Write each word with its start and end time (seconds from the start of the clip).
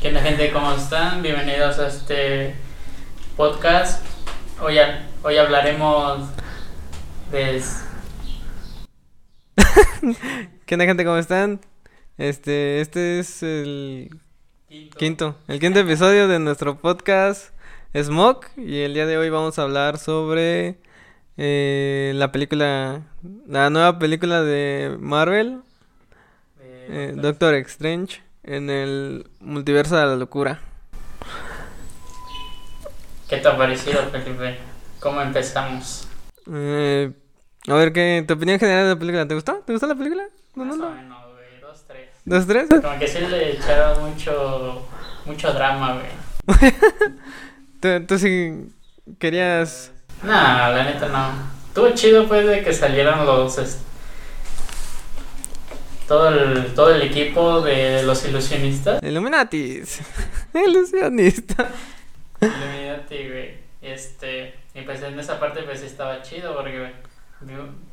¿Qué 0.00 0.08
onda 0.08 0.20
gente? 0.22 0.52
¿Cómo 0.52 0.72
están? 0.72 1.22
Bienvenidos 1.22 1.78
a 1.78 1.88
este 1.88 2.54
podcast. 3.36 4.04
Hoy, 4.60 4.78
ha- 4.78 5.06
hoy 5.22 5.36
hablaremos 5.36 6.28
de... 7.32 7.62
¿Qué 10.66 10.74
onda 10.74 10.84
gente? 10.86 11.04
¿Cómo 11.04 11.16
están? 11.16 11.60
Este, 12.16 12.80
este 12.80 13.18
es 13.20 13.42
el 13.42 14.10
quinto, 14.96 15.36
el 15.48 15.60
quinto 15.60 15.80
episodio 15.80 16.28
de 16.28 16.38
nuestro 16.38 16.78
podcast 16.80 17.52
Smoke 17.96 18.50
y 18.56 18.80
el 18.80 18.94
día 18.94 19.06
de 19.06 19.16
hoy 19.18 19.30
vamos 19.30 19.58
a 19.58 19.62
hablar 19.62 19.98
sobre 19.98 20.78
eh, 21.36 22.12
la 22.14 22.32
película, 22.32 23.02
la 23.46 23.70
nueva 23.70 23.98
película 23.98 24.42
de 24.42 24.96
Marvel, 24.98 25.60
de 26.58 26.86
eh, 27.10 27.12
Doctor 27.16 27.54
Strange 27.54 28.20
en 28.48 28.70
el 28.70 29.26
multiverso 29.40 29.96
de 29.96 30.06
la 30.06 30.16
locura. 30.16 30.60
¿Qué 33.28 33.36
te 33.36 33.46
ha 33.46 33.56
parecido, 33.56 34.00
Felipe? 34.10 34.56
¿Cómo 35.00 35.20
empezamos? 35.20 36.08
Eh, 36.50 37.12
a 37.68 37.74
ver, 37.74 37.92
¿qué 37.92 38.24
tu 38.26 38.34
opinión 38.34 38.58
general 38.58 38.84
de 38.84 38.94
la 38.94 38.98
película? 38.98 39.28
¿Te 39.28 39.34
gustó? 39.34 39.62
¿Te 39.66 39.72
gustó 39.72 39.86
la 39.86 39.94
película? 39.94 40.24
No, 40.54 40.64
no, 40.64 40.76
no. 40.76 40.86
güey. 40.86 41.60
Dos, 41.60 41.84
tres. 41.86 42.08
¿Dos, 42.24 42.46
tres? 42.46 42.68
Como 42.68 42.98
que 42.98 43.06
sí 43.06 43.18
le 43.20 43.52
echaron 43.52 44.10
mucho, 44.10 44.88
mucho 45.26 45.52
drama, 45.52 45.98
güey. 45.98 46.70
¿Tú, 47.80 48.06
tú 48.06 48.18
sí 48.18 48.72
querías... 49.18 49.92
No, 50.22 50.32
la 50.32 50.84
neta 50.84 51.08
no. 51.08 51.32
Estuvo 51.68 51.90
chido, 51.90 52.26
pues, 52.26 52.46
de 52.46 52.64
que 52.64 52.72
salieran 52.72 53.26
los... 53.26 53.58
Todo 56.08 56.30
el, 56.30 56.74
todo 56.74 56.90
el 56.94 57.02
equipo 57.02 57.60
de 57.60 58.02
los 58.02 58.26
ilusionistas. 58.26 59.00
Illuminatis. 59.02 60.00
Ilusionista. 60.54 61.68
Illuminati, 62.40 63.28
güey. 63.28 63.58
Este, 63.82 64.54
y 64.74 64.80
pues 64.82 65.02
en 65.02 65.20
esa 65.20 65.38
parte 65.38 65.62
pues 65.64 65.82
estaba 65.82 66.22
chido 66.22 66.56
porque 66.56 66.92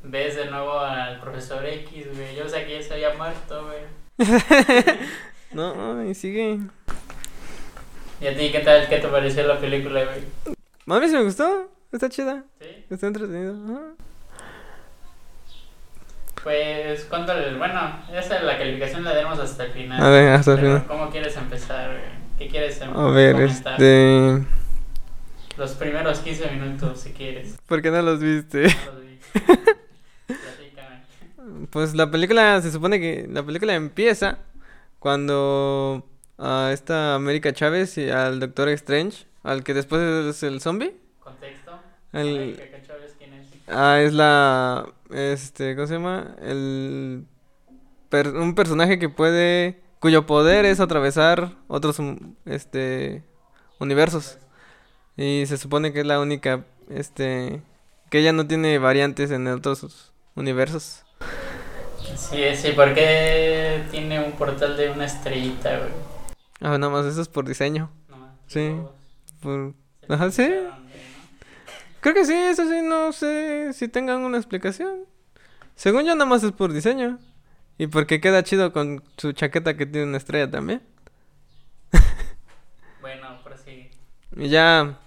ves 0.03 0.35
de 0.38 0.45
nuevo 0.45 0.80
al 0.80 1.19
profesor 1.19 1.66
X, 1.66 2.07
güey. 2.16 2.35
Yo 2.35 2.44
pensé 2.44 2.66
que 2.66 2.80
ya 2.80 2.88
se 2.88 2.94
había 2.94 3.13
muerto, 3.16 3.66
güey. 3.66 4.27
No, 5.52 6.03
y 6.03 6.13
sigue. 6.16 6.59
¿Y 8.19 8.27
a 8.27 8.35
ti 8.35 8.52
qué 8.52 8.59
tal? 8.59 8.89
¿Qué 8.89 8.97
te 8.97 9.07
pareció 9.07 9.47
la 9.47 9.57
película, 9.57 10.03
güey? 10.03 10.55
A 10.88 11.00
mí 11.00 11.07
sí 11.07 11.16
me 11.16 11.23
gustó. 11.23 11.69
Está 11.94 12.09
chida. 12.09 12.44
¿Sí? 12.59 12.85
Está 12.89 13.07
entretenido. 13.07 13.95
Pues, 16.45 17.05
¿cuánto 17.09 17.33
le- 17.33 17.57
Bueno, 17.57 18.03
esa 18.13 18.39
la 18.43 18.57
calificación 18.59 19.03
la 19.03 19.13
daremos 19.15 19.39
hasta 19.39 19.65
el 19.65 19.71
final. 19.71 20.01
A 20.01 20.09
ver, 20.09 20.29
hasta 20.29 20.53
el 20.53 20.59
final. 20.59 20.85
¿Cómo 20.88 21.09
quieres 21.09 21.35
empezar? 21.35 21.99
¿Qué 22.38 22.47
quieres 22.47 22.79
em- 22.81 22.95
A 22.95 23.09
ver, 23.09 23.33
comentar? 23.33 23.73
este. 23.73 24.45
Los 25.57 25.71
primeros 25.71 26.19
15 26.19 26.51
minutos, 26.51 26.99
si 26.99 27.13
quieres. 27.13 27.57
¿Por 27.66 27.81
qué 27.81 27.89
no 27.89 27.99
los 28.03 28.19
viste? 28.19 28.61
No 28.67 28.91
los 28.93 29.01
vi. 29.01 29.19
Pues 31.71 31.93
la 31.95 32.09
película 32.11 32.61
se 32.61 32.71
supone 32.71 32.99
que 32.99 33.27
la 33.29 33.43
película 33.43 33.73
empieza 33.75 34.38
cuando 34.99 36.05
a 36.38 36.69
esta 36.73 37.16
América 37.16 37.53
Chávez 37.53 37.97
y 37.97 38.09
al 38.09 38.39
Doctor 38.39 38.69
Strange, 38.69 39.25
al 39.43 39.63
que 39.63 39.73
después 39.73 40.01
es 40.27 40.43
el 40.43 40.61
zombie, 40.61 40.95
¿Contexto? 41.19 41.71
El- 42.13 42.27
Ay, 42.27 42.53
que 42.53 42.81
Chávez, 42.85 43.16
¿quién 43.17 43.33
es? 43.33 43.47
Ah, 43.67 43.99
es 44.02 44.13
la, 44.13 44.85
este, 45.11 45.75
¿cómo 45.75 45.88
se 45.88 45.94
llama? 45.95 46.35
El, 46.41 47.25
per- 48.09 48.35
un 48.35 48.55
personaje 48.55 48.99
que 48.99 49.09
puede, 49.09 49.81
cuyo 49.99 50.25
poder 50.25 50.66
es 50.66 50.80
atravesar 50.80 51.52
otros, 51.67 51.99
um, 51.99 52.35
este, 52.45 53.23
universos. 53.80 54.38
Y 55.17 55.45
se 55.47 55.57
supone 55.57 55.94
que 55.94 56.02
es 56.02 56.05
la 56.05 56.19
única, 56.19 56.66
este, 56.89 57.61
que 58.09 58.19
ella 58.19 58.33
no 58.33 58.47
tiene 58.47 58.77
variantes 58.80 59.31
en 59.31 59.47
otros 59.47 60.13
universos. 60.35 61.03
Sí, 62.16 62.44
sí, 62.56 62.72
porque 62.75 63.84
tiene 63.91 64.23
un 64.23 64.34
portal 64.34 64.78
de 64.78 64.91
una 64.91 65.06
estrellita, 65.06 65.78
güey. 65.78 65.91
Ah, 66.62 66.78
nada 66.78 66.89
más 66.91 67.06
eso 67.06 67.22
es 67.22 67.28
por 67.28 67.45
diseño. 67.47 67.91
No, 68.09 68.29
Sí. 68.47 68.75
Por... 69.41 69.73
Ajá, 70.07 70.29
sí. 70.31 70.50
Creo 72.05 72.13
que 72.13 72.25
sí, 72.25 72.33
eso 72.33 72.69
sí, 72.69 72.83
no 72.83 73.11
sé 73.13 73.73
si 73.73 73.88
tengan 73.88 74.21
una 74.21 74.38
explicación. 74.38 75.07
Según 75.73 76.05
yo, 76.05 76.13
nada 76.13 76.29
más 76.29 76.43
es 76.43 76.51
por 76.51 76.71
diseño. 76.71 77.17
Y 77.79 77.88
porque 77.88 78.21
queda 78.21 78.43
chido 78.43 78.71
con 78.71 79.03
su 79.17 79.31
chaqueta 79.31 79.75
que 79.75 79.88
tiene 79.88 80.09
una 80.09 80.17
estrella 80.17 80.51
también. 80.51 80.83
Bueno, 83.01 83.41
prosigue. 83.44 83.89
Y 84.38 84.49
ya. 84.49 84.99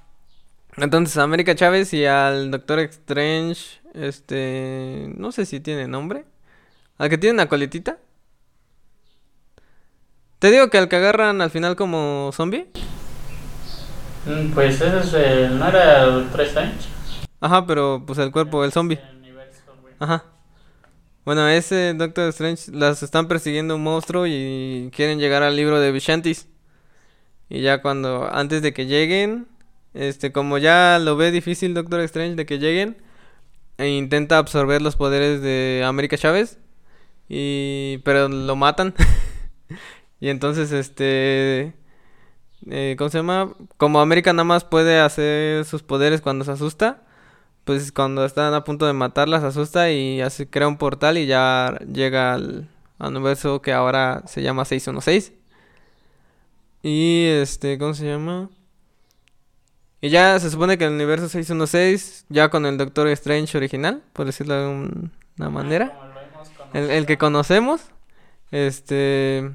Entonces, 0.77 1.17
a 1.19 1.23
América 1.23 1.55
Chávez 1.55 1.95
y 1.95 2.05
al 2.05 2.51
Doctor 2.51 2.81
Strange. 2.81 3.81
Este. 3.95 5.07
No 5.17 5.31
sé 5.31 5.47
si 5.47 5.61
tiene 5.61 5.87
nombre. 5.87 6.25
Al 6.97 7.11
que 7.11 7.19
tiene 7.19 7.35
una 7.35 7.49
coletita. 7.49 7.99
Te 10.41 10.51
digo 10.51 10.69
que 10.69 10.79
al 10.79 10.89
que 10.89 10.97
agarran 10.97 11.43
al 11.43 11.51
final 11.51 11.77
como 11.77 12.31
zombie. 12.33 12.67
Mm, 14.27 14.53
Pues 14.53 14.81
ese 14.81 14.99
es 14.99 15.15
el. 15.15 15.59
¿No 15.59 15.69
era 15.69 16.25
3 16.33 16.57
años? 16.57 16.89
Ajá, 17.41 17.67
pero 17.67 18.03
pues 18.07 18.19
el 18.19 18.33
cuerpo, 18.33 18.65
el 18.65 18.73
zombie. 18.73 18.99
Ajá. 19.99 20.25
Bueno, 21.25 21.47
ese 21.49 21.95
Doctor 21.95 22.29
Strange 22.31 22.73
las 22.73 23.03
están 23.03 23.29
persiguiendo 23.29 23.77
un 23.77 23.83
monstruo 23.83 24.27
y 24.27 24.91
quieren 24.95 25.19
llegar 25.19 25.43
al 25.43 25.57
libro 25.57 25.79
de 25.79 25.93
Vishantis. 25.93 26.49
Y 27.51 27.61
ya 27.63 27.83
cuando, 27.83 28.29
antes 28.33 28.63
de 28.63 28.73
que 28.73 28.87
lleguen, 28.87 29.47
este, 29.95 30.33
como 30.33 30.59
ya 30.59 30.99
lo 30.99 31.17
ve 31.17 31.31
difícil 31.31 31.75
Doctor 31.75 32.01
Strange 32.01 32.37
de 32.37 32.47
que 32.47 32.59
lleguen, 32.59 32.97
e 33.79 33.89
intenta 33.91 34.39
absorber 34.39 34.83
los 34.83 34.97
poderes 34.97 35.43
de 35.43 35.85
América 35.87 36.17
Chávez. 36.19 36.59
Y, 37.29 37.99
pero 38.05 38.29
lo 38.29 38.57
matan. 38.57 38.95
y 40.21 40.29
entonces, 40.31 40.73
este, 40.73 41.75
eh, 42.71 42.95
¿cómo 42.99 43.11
se 43.11 43.19
llama? 43.19 43.53
Como 43.77 44.01
América 44.01 44.33
nada 44.33 44.45
más 44.45 44.65
puede 44.65 44.99
hacer 45.01 45.65
sus 45.65 45.83
poderes 45.83 46.21
cuando 46.21 46.45
se 46.45 46.53
asusta 46.53 47.03
pues 47.65 47.93
cuando 47.93 48.25
están 48.25 48.55
a 48.55 48.65
punto 48.65 48.87
de 48.87 48.95
matarlas 48.95 49.45
asusta 49.45 49.91
y 49.91 50.23
así 50.23 50.47
crea 50.47 50.69
un 50.69 50.79
portal 50.79 51.19
y 51.19 51.27
ya 51.27 51.79
llega 51.93 52.33
al, 52.35 52.67
al 52.99 53.11
universo 53.17 53.61
que 53.61 53.75
ahora 53.75 54.23
se 54.27 54.41
llama 54.43 54.65
616. 54.65 55.33
Y 56.83 57.27
este, 57.27 57.77
¿cómo 57.79 57.93
se 57.95 58.07
llama? 58.07 58.49
Y 60.01 60.11
ya 60.11 60.39
se 60.39 60.51
supone 60.51 60.79
que 60.79 60.85
el 60.85 60.93
universo 60.93 61.29
616, 61.29 62.27
ya 62.29 62.49
con 62.51 62.65
el 62.67 62.79
Doctor 62.79 63.09
Strange 63.09 63.57
original, 63.59 64.03
por 64.13 64.27
decirlo 64.27 64.55
de 64.55 64.67
un- 64.69 65.13
una 65.39 65.51
manera, 65.51 65.87
lo 66.15 66.21
hemos 66.21 66.49
el, 66.73 66.91
el 66.91 67.07
que 67.07 67.19
conocemos, 67.19 67.83
este, 68.51 69.51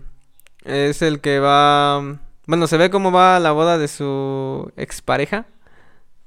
es 0.65 1.01
el 1.01 1.21
que 1.21 1.39
va, 1.39 2.19
bueno, 2.45 2.67
se 2.67 2.77
ve 2.77 2.89
cómo 2.89 3.11
va 3.11 3.39
la 3.39 3.51
boda 3.51 3.77
de 3.77 3.87
su 3.87 4.71
expareja, 4.75 5.45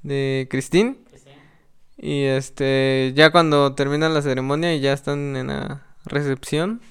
de 0.03 0.47
Christine. 0.49 0.97
Sí. 1.15 1.29
Y 1.97 2.23
este, 2.23 3.13
ya 3.15 3.31
cuando 3.31 3.75
termina 3.75 4.09
la 4.09 4.21
ceremonia 4.21 4.73
y 4.73 4.79
ya 4.79 4.93
están 4.93 5.35
en 5.35 5.47
la 5.47 5.85
recepción, 6.05 6.81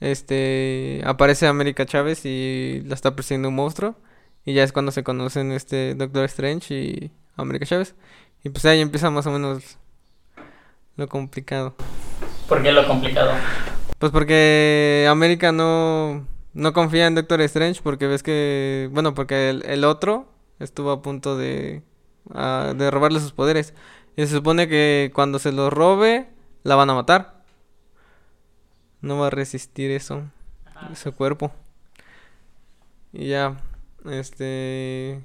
este, 0.00 1.02
aparece 1.04 1.46
América 1.46 1.86
Chávez 1.86 2.24
y 2.24 2.82
la 2.86 2.94
está 2.94 3.16
persiguiendo 3.16 3.48
un 3.48 3.54
monstruo. 3.54 3.96
Y 4.44 4.54
ya 4.54 4.64
es 4.64 4.72
cuando 4.72 4.92
se 4.92 5.02
conocen 5.02 5.52
este 5.52 5.94
Doctor 5.94 6.24
Strange 6.24 6.74
y 6.74 7.10
América 7.36 7.66
Chávez. 7.66 7.94
Y 8.44 8.50
pues 8.50 8.64
ahí 8.64 8.80
empieza 8.80 9.10
más 9.10 9.26
o 9.26 9.30
menos 9.30 9.78
lo 10.96 11.08
complicado. 11.08 11.74
¿Por 12.48 12.62
qué 12.62 12.72
lo 12.72 12.86
complicado? 12.86 13.32
Pues 13.98 14.12
porque 14.12 15.06
América 15.10 15.52
no, 15.52 16.26
no 16.54 16.72
confía 16.72 17.06
en 17.06 17.14
Doctor 17.14 17.40
Strange 17.42 17.80
porque 17.82 18.06
ves 18.06 18.22
que, 18.22 18.88
bueno, 18.92 19.14
porque 19.14 19.50
el, 19.50 19.64
el 19.66 19.84
otro 19.84 20.28
estuvo 20.58 20.90
a 20.90 21.02
punto 21.02 21.36
de, 21.36 21.82
de 22.24 22.90
robarle 22.90 23.20
sus 23.20 23.32
poderes. 23.32 23.74
Y 24.16 24.26
se 24.26 24.34
supone 24.34 24.68
que 24.68 25.12
cuando 25.14 25.38
se 25.38 25.52
los 25.52 25.72
robe, 25.72 26.28
la 26.64 26.74
van 26.74 26.90
a 26.90 26.94
matar. 26.94 27.44
No 29.00 29.18
va 29.18 29.28
a 29.28 29.30
resistir 29.30 29.90
eso, 29.92 30.24
Ajá. 30.66 30.94
su 30.96 31.12
cuerpo. 31.12 31.52
Y 33.12 33.28
ya, 33.28 33.56
este... 34.10 35.22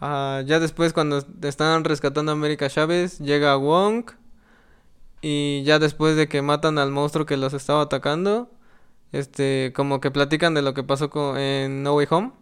ah, 0.00 0.42
ya 0.44 0.58
después 0.58 0.92
cuando 0.92 1.24
están 1.42 1.84
rescatando 1.84 2.32
a 2.32 2.34
América 2.34 2.68
Chávez, 2.68 3.18
llega 3.20 3.56
Wong. 3.56 4.10
Y 5.22 5.62
ya 5.64 5.78
después 5.78 6.16
de 6.16 6.28
que 6.28 6.42
matan 6.42 6.76
al 6.78 6.90
monstruo 6.90 7.24
que 7.24 7.36
los 7.36 7.54
estaba 7.54 7.82
atacando, 7.82 8.50
este, 9.14 9.72
como 9.74 10.00
que 10.00 10.10
platican 10.10 10.54
de 10.54 10.62
lo 10.62 10.74
que 10.74 10.82
pasó 10.82 11.08
con, 11.10 11.38
en 11.38 11.82
No 11.82 11.94
Way 11.94 12.06
Home. 12.10 12.32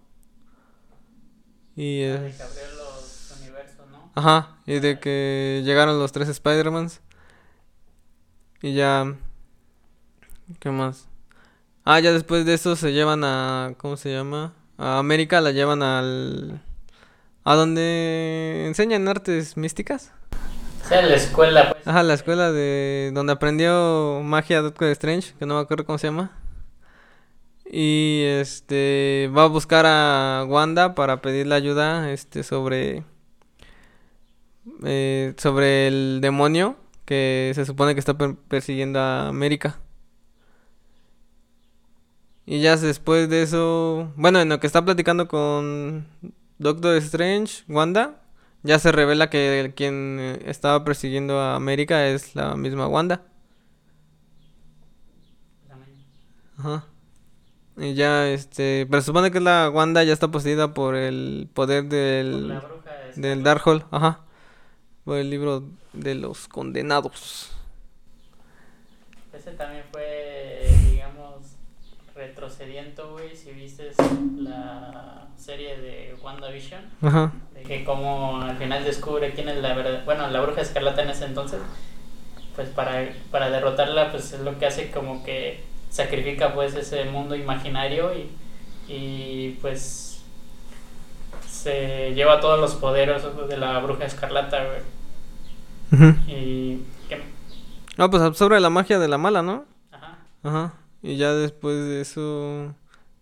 Y 1.76 2.00
es- 2.02 2.38
los 2.76 3.34
universos, 3.40 3.86
¿no? 3.90 4.10
Ajá, 4.14 4.56
y 4.66 4.78
de 4.80 4.98
que 5.00 5.62
llegaron 5.64 5.98
los 5.98 6.12
tres 6.12 6.28
Spider-Mans. 6.28 7.00
Y 8.62 8.74
ya. 8.74 9.14
¿Qué 10.60 10.70
más? 10.70 11.08
Ah, 11.84 11.98
ya 12.00 12.12
después 12.12 12.44
de 12.44 12.54
eso 12.54 12.76
se 12.76 12.92
llevan 12.92 13.24
a. 13.24 13.74
¿Cómo 13.78 13.96
se 13.96 14.12
llama? 14.12 14.54
A 14.78 14.98
América 14.98 15.40
la 15.40 15.50
llevan 15.50 15.82
al. 15.82 16.62
A 17.44 17.54
donde 17.56 18.64
enseñan 18.68 19.08
artes 19.08 19.56
místicas. 19.56 20.12
O 20.84 20.88
sea, 20.88 21.02
la 21.02 21.14
escuela, 21.16 21.72
pues. 21.72 21.86
Ajá, 21.88 22.02
la 22.02 22.14
escuela 22.14 22.52
de 22.52 23.10
donde 23.14 23.32
aprendió 23.32 24.20
magia 24.22 24.60
Doctor 24.62 24.88
Strange, 24.88 25.32
que 25.38 25.46
no 25.46 25.54
me 25.56 25.60
acuerdo 25.60 25.84
cómo 25.86 25.98
se 25.98 26.06
llama. 26.08 26.30
Y 27.72 28.22
este 28.26 29.30
va 29.36 29.44
a 29.44 29.46
buscar 29.48 29.86
a 29.86 30.44
Wanda 30.48 30.94
para 30.94 31.22
pedirle 31.22 31.54
ayuda 31.54 32.12
este 32.12 32.42
sobre 32.44 33.02
eh, 34.84 35.34
sobre 35.38 35.88
el 35.88 36.18
demonio 36.20 36.76
que 37.04 37.52
se 37.54 37.64
supone 37.64 37.94
que 37.94 38.00
está 38.00 38.16
per- 38.16 38.36
persiguiendo 38.36 38.98
a 39.00 39.28
América. 39.28 39.80
Y 42.46 42.60
ya 42.60 42.76
después 42.76 43.28
de 43.28 43.42
eso, 43.42 44.12
bueno, 44.16 44.40
en 44.40 44.48
lo 44.48 44.58
que 44.60 44.66
está 44.66 44.84
platicando 44.84 45.28
con 45.28 46.06
Doctor 46.58 46.96
Strange, 46.96 47.64
Wanda, 47.68 48.20
ya 48.62 48.78
se 48.78 48.92
revela 48.92 49.30
que 49.30 49.72
quien 49.76 50.18
eh, 50.20 50.42
estaba 50.46 50.84
persiguiendo 50.84 51.38
a 51.40 51.54
América 51.56 52.06
es 52.08 52.34
la 52.34 52.56
misma 52.56 52.88
Wanda. 52.88 53.22
Ajá. 56.58 56.84
Y 57.76 57.94
ya, 57.94 58.28
este, 58.28 58.86
pero 58.90 59.00
se 59.00 59.06
supone 59.06 59.30
que 59.30 59.40
la 59.40 59.70
Wanda 59.70 60.02
ya 60.04 60.12
está 60.12 60.28
poseída 60.28 60.74
por 60.74 60.94
el 60.94 61.48
poder 61.54 61.84
la 61.84 61.88
del, 61.90 62.46
bruja 62.60 63.08
esta. 63.08 63.20
del 63.20 63.42
Darkhold, 63.42 63.84
ajá. 63.90 64.20
Por 65.04 65.16
el 65.18 65.30
libro 65.30 65.64
de 65.94 66.14
los 66.14 66.48
condenados. 66.48 67.50
Ese 69.32 69.52
también 69.52 69.84
fue, 69.90 70.68
digamos, 70.90 71.56
retrocediendo, 72.14 73.12
güey, 73.12 73.34
si 73.34 73.50
viste 73.52 73.90
la 74.36 75.28
serie 75.36 75.78
de 75.80 76.14
WandaVision, 76.22 76.82
Ajá. 77.00 77.32
de 77.54 77.62
que 77.62 77.84
como 77.84 78.42
al 78.42 78.56
final 78.58 78.84
descubre 78.84 79.32
quién 79.32 79.48
es 79.48 79.56
la 79.56 79.74
verdad, 79.74 80.04
bueno, 80.04 80.28
la 80.28 80.40
bruja 80.42 80.60
escarlata 80.60 81.02
en 81.02 81.10
ese 81.10 81.24
entonces, 81.24 81.58
pues 82.54 82.68
para, 82.68 83.12
para 83.30 83.48
derrotarla, 83.50 84.10
pues 84.12 84.32
es 84.32 84.40
lo 84.40 84.58
que 84.58 84.66
hace 84.66 84.90
como 84.90 85.24
que 85.24 85.64
sacrifica 85.92 86.54
pues 86.54 86.74
ese 86.74 87.04
mundo 87.04 87.36
imaginario 87.36 88.10
y, 88.14 88.30
y 88.92 89.50
pues 89.60 90.22
se 91.48 92.12
lleva 92.14 92.40
todos 92.40 92.58
los 92.58 92.74
poderes 92.74 93.22
de 93.48 93.56
la 93.56 93.78
bruja 93.78 94.04
escarlata, 94.06 94.58
güey. 94.64 94.80
Y 96.26 96.80
que, 97.08 97.22
Ah, 97.98 98.08
pues 98.10 98.22
absorbe 98.22 98.58
la 98.58 98.70
magia 98.70 98.98
de 98.98 99.06
la 99.08 99.18
mala, 99.18 99.42
¿no? 99.42 99.66
ajá, 99.92 100.18
Ajá. 100.42 100.72
Y 101.02 101.16
ya 101.16 101.32
después 101.34 101.76
de 101.76 102.00
eso. 102.00 102.74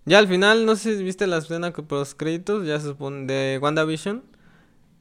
Ya 0.06 0.18
al 0.18 0.28
final, 0.28 0.64
no 0.66 0.76
sé 0.76 0.96
si 0.96 1.02
viste 1.02 1.26
la 1.26 1.38
escena 1.38 1.72
que 1.72 1.82
por 1.82 1.98
los 1.98 2.14
créditos, 2.14 2.66
ya 2.66 2.78
se 2.78 2.86
supone 2.86 3.26
de 3.26 3.58
WandaVision. 3.60 4.22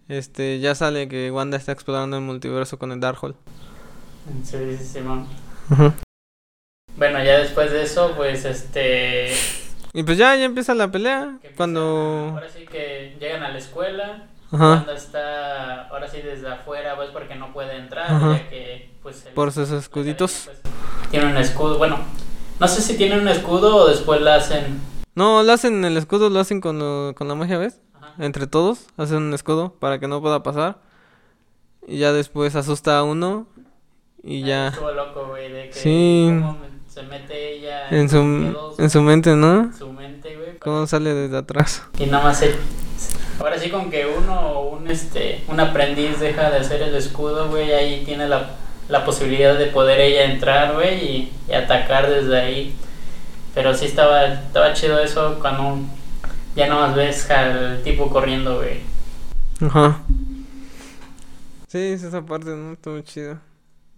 Este, 0.07 0.59
ya 0.59 0.73
sale 0.73 1.07
que 1.07 1.29
Wanda 1.29 1.55
está 1.57 1.71
explorando 1.71 2.17
el 2.17 2.23
multiverso 2.23 2.79
con 2.79 2.91
el 2.91 2.99
Darkhold. 2.99 3.35
sí, 4.43 4.57
sí, 4.77 4.83
Simón. 4.85 5.27
Ajá. 5.69 5.93
Bueno, 6.99 7.23
ya 7.23 7.39
después 7.39 7.71
de 7.71 7.81
eso, 7.83 8.13
pues 8.15 8.45
este. 8.45 9.33
Y 9.93 10.03
pues 10.03 10.17
ya, 10.17 10.35
ya 10.35 10.43
empieza 10.43 10.75
la 10.75 10.91
pelea. 10.91 11.23
empieza- 11.23 11.55
Cuando. 11.55 12.31
Ahora 12.33 12.49
sí 12.49 12.65
que 12.65 13.15
llegan 13.19 13.41
a 13.43 13.49
la 13.49 13.57
escuela. 13.57 14.27
Ajá. 14.51 14.65
Wanda 14.71 14.93
está 14.93 15.87
ahora 15.89 16.07
sí 16.07 16.21
desde 16.21 16.47
afuera, 16.49 16.95
pues 16.95 17.09
porque 17.11 17.35
no 17.35 17.53
puede 17.53 17.75
entrar, 17.77 18.11
Ajá. 18.11 18.33
ya 18.37 18.49
que 18.49 18.91
pues 19.03 19.25
el- 19.27 19.33
Por 19.33 19.51
sus 19.51 19.71
escuditos. 19.71 20.47
academia, 20.49 20.61
pues, 21.01 21.09
tiene 21.11 21.25
un 21.27 21.37
escudo, 21.37 21.77
bueno, 21.77 21.99
no 22.59 22.67
sé 22.67 22.81
si 22.81 22.97
tiene 22.97 23.19
un 23.19 23.27
escudo 23.27 23.75
o 23.75 23.87
después 23.87 24.19
la 24.21 24.35
hacen. 24.35 24.81
No, 25.15 25.43
lo 25.43 25.53
hacen 25.53 25.85
el 25.85 25.95
escudo, 25.97 26.29
lo 26.31 26.39
hacen 26.39 26.61
con, 26.61 26.79
lo- 26.79 27.13
con 27.15 27.27
la 27.27 27.35
magia, 27.35 27.57
¿ves? 27.59 27.79
Ajá. 27.93 28.13
Entre 28.17 28.47
todos, 28.47 28.87
hacen 28.97 29.17
un 29.17 29.33
escudo 29.35 29.73
para 29.79 29.99
que 29.99 30.07
no 30.07 30.19
pueda 30.19 30.41
pasar. 30.43 30.79
Y 31.87 31.99
ya 31.99 32.11
después 32.11 32.55
asusta 32.55 32.97
a 32.97 33.03
uno. 33.03 33.47
Y 34.23 34.41
ya. 34.43 34.69
Estuvo 34.69 34.91
loco, 34.91 35.27
güey, 35.27 35.51
de 35.51 35.67
que 35.69 35.73
Sí. 35.73 36.29
Se 36.99 37.07
mete 37.07 37.57
ella 37.57 37.87
En 37.89 38.09
su, 38.09 38.17
en 38.77 38.89
su 38.89 39.01
mente, 39.01 39.35
¿no? 39.35 39.71
su 39.77 39.91
mente, 39.93 40.35
güey. 40.35 40.57
Cómo 40.59 40.85
sale 40.87 41.13
desde 41.13 41.37
atrás. 41.37 41.83
Y 41.97 42.05
nada 42.07 42.23
más 42.25 42.41
el- 42.41 42.55
Ahora 43.39 43.57
sí 43.57 43.69
con 43.69 43.89
que 43.89 44.05
uno, 44.05 44.59
un 44.63 44.89
este, 44.91 45.43
un 45.47 45.59
aprendiz 45.61 46.19
deja 46.19 46.49
de 46.49 46.57
hacer 46.57 46.81
el 46.81 46.93
escudo, 46.95 47.47
güey, 47.49 47.71
ahí 47.71 48.03
tiene 48.05 48.27
la, 48.27 48.49
la 48.89 49.05
posibilidad 49.05 49.57
de 49.57 49.67
poder 49.67 50.01
ella 50.01 50.25
entrar, 50.25 50.73
güey, 50.73 51.05
y, 51.05 51.31
y 51.47 51.53
atacar 51.53 52.09
desde 52.09 52.37
ahí. 52.37 52.75
Pero 53.55 53.73
sí 53.73 53.85
estaba, 53.85 54.25
estaba 54.25 54.73
chido 54.73 54.99
eso 54.99 55.37
cuando 55.39 55.79
ya 56.55 56.67
no 56.67 56.81
más 56.81 56.93
ves 56.95 57.29
al 57.31 57.81
tipo 57.83 58.09
corriendo, 58.09 58.57
güey. 58.57 58.81
Ajá. 59.61 60.01
Sí, 61.69 61.77
es 61.77 62.03
esa 62.03 62.21
parte, 62.25 62.49
¿no? 62.49 62.75
Muy 62.91 63.03
chido. 63.03 63.37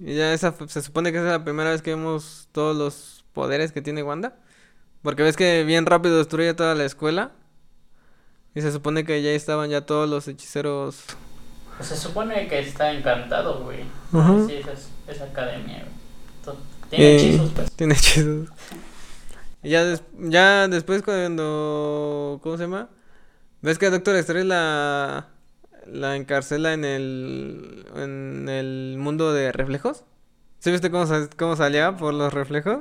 Y 0.03 0.15
ya 0.15 0.33
esa 0.33 0.53
se 0.67 0.81
supone 0.81 1.11
que 1.11 1.17
esa 1.19 1.27
es 1.27 1.31
la 1.33 1.43
primera 1.43 1.69
vez 1.69 1.81
que 1.81 1.91
vemos 1.91 2.47
todos 2.51 2.75
los 2.75 3.23
poderes 3.33 3.71
que 3.71 3.81
tiene 3.81 4.03
Wanda. 4.03 4.35
Porque 5.03 5.23
ves 5.23 5.35
que 5.37 5.63
bien 5.63 5.85
rápido 5.85 6.17
destruye 6.17 6.53
toda 6.53 6.75
la 6.75 6.85
escuela. 6.85 7.31
Y 8.55 8.61
se 8.61 8.71
supone 8.71 9.05
que 9.05 9.21
ya 9.21 9.29
estaban 9.31 9.69
ya 9.69 9.81
todos 9.85 10.09
los 10.09 10.27
hechiceros. 10.27 11.03
Pues 11.77 11.89
se 11.89 11.95
supone 11.97 12.47
que 12.47 12.59
está 12.59 12.91
encantado, 12.91 13.63
güey. 13.63 13.83
Sí, 14.47 14.55
esa, 14.55 14.73
es- 14.73 14.89
esa 15.07 15.23
academia, 15.25 15.85
güey. 16.45 16.57
Tiene 16.89 17.05
Eh, 17.05 17.15
hechizos, 17.15 17.51
pues. 17.55 17.71
Tiene 17.71 17.93
hechizos. 17.93 18.49
Y 19.63 19.69
ya, 19.69 19.83
des- 19.85 20.03
ya 20.17 20.67
después 20.67 21.03
cuando... 21.03 22.39
¿Cómo 22.43 22.57
se 22.57 22.63
llama? 22.63 22.89
¿Ves 23.61 23.77
que 23.77 23.89
Doctor 23.89 24.15
Strange 24.17 24.47
la, 24.47 25.27
la 25.85 26.15
encarcela 26.15 26.73
en 26.73 26.85
el, 26.85 27.85
en 27.95 28.49
el 28.49 28.95
mundo 28.97 29.33
de 29.33 29.51
reflejos? 29.51 30.03
¿Sí 30.59 30.71
viste 30.71 30.91
cómo, 30.91 31.05
cómo 31.37 31.55
salía 31.55 31.97
por 31.97 32.13
los 32.13 32.33
reflejos? 32.33 32.79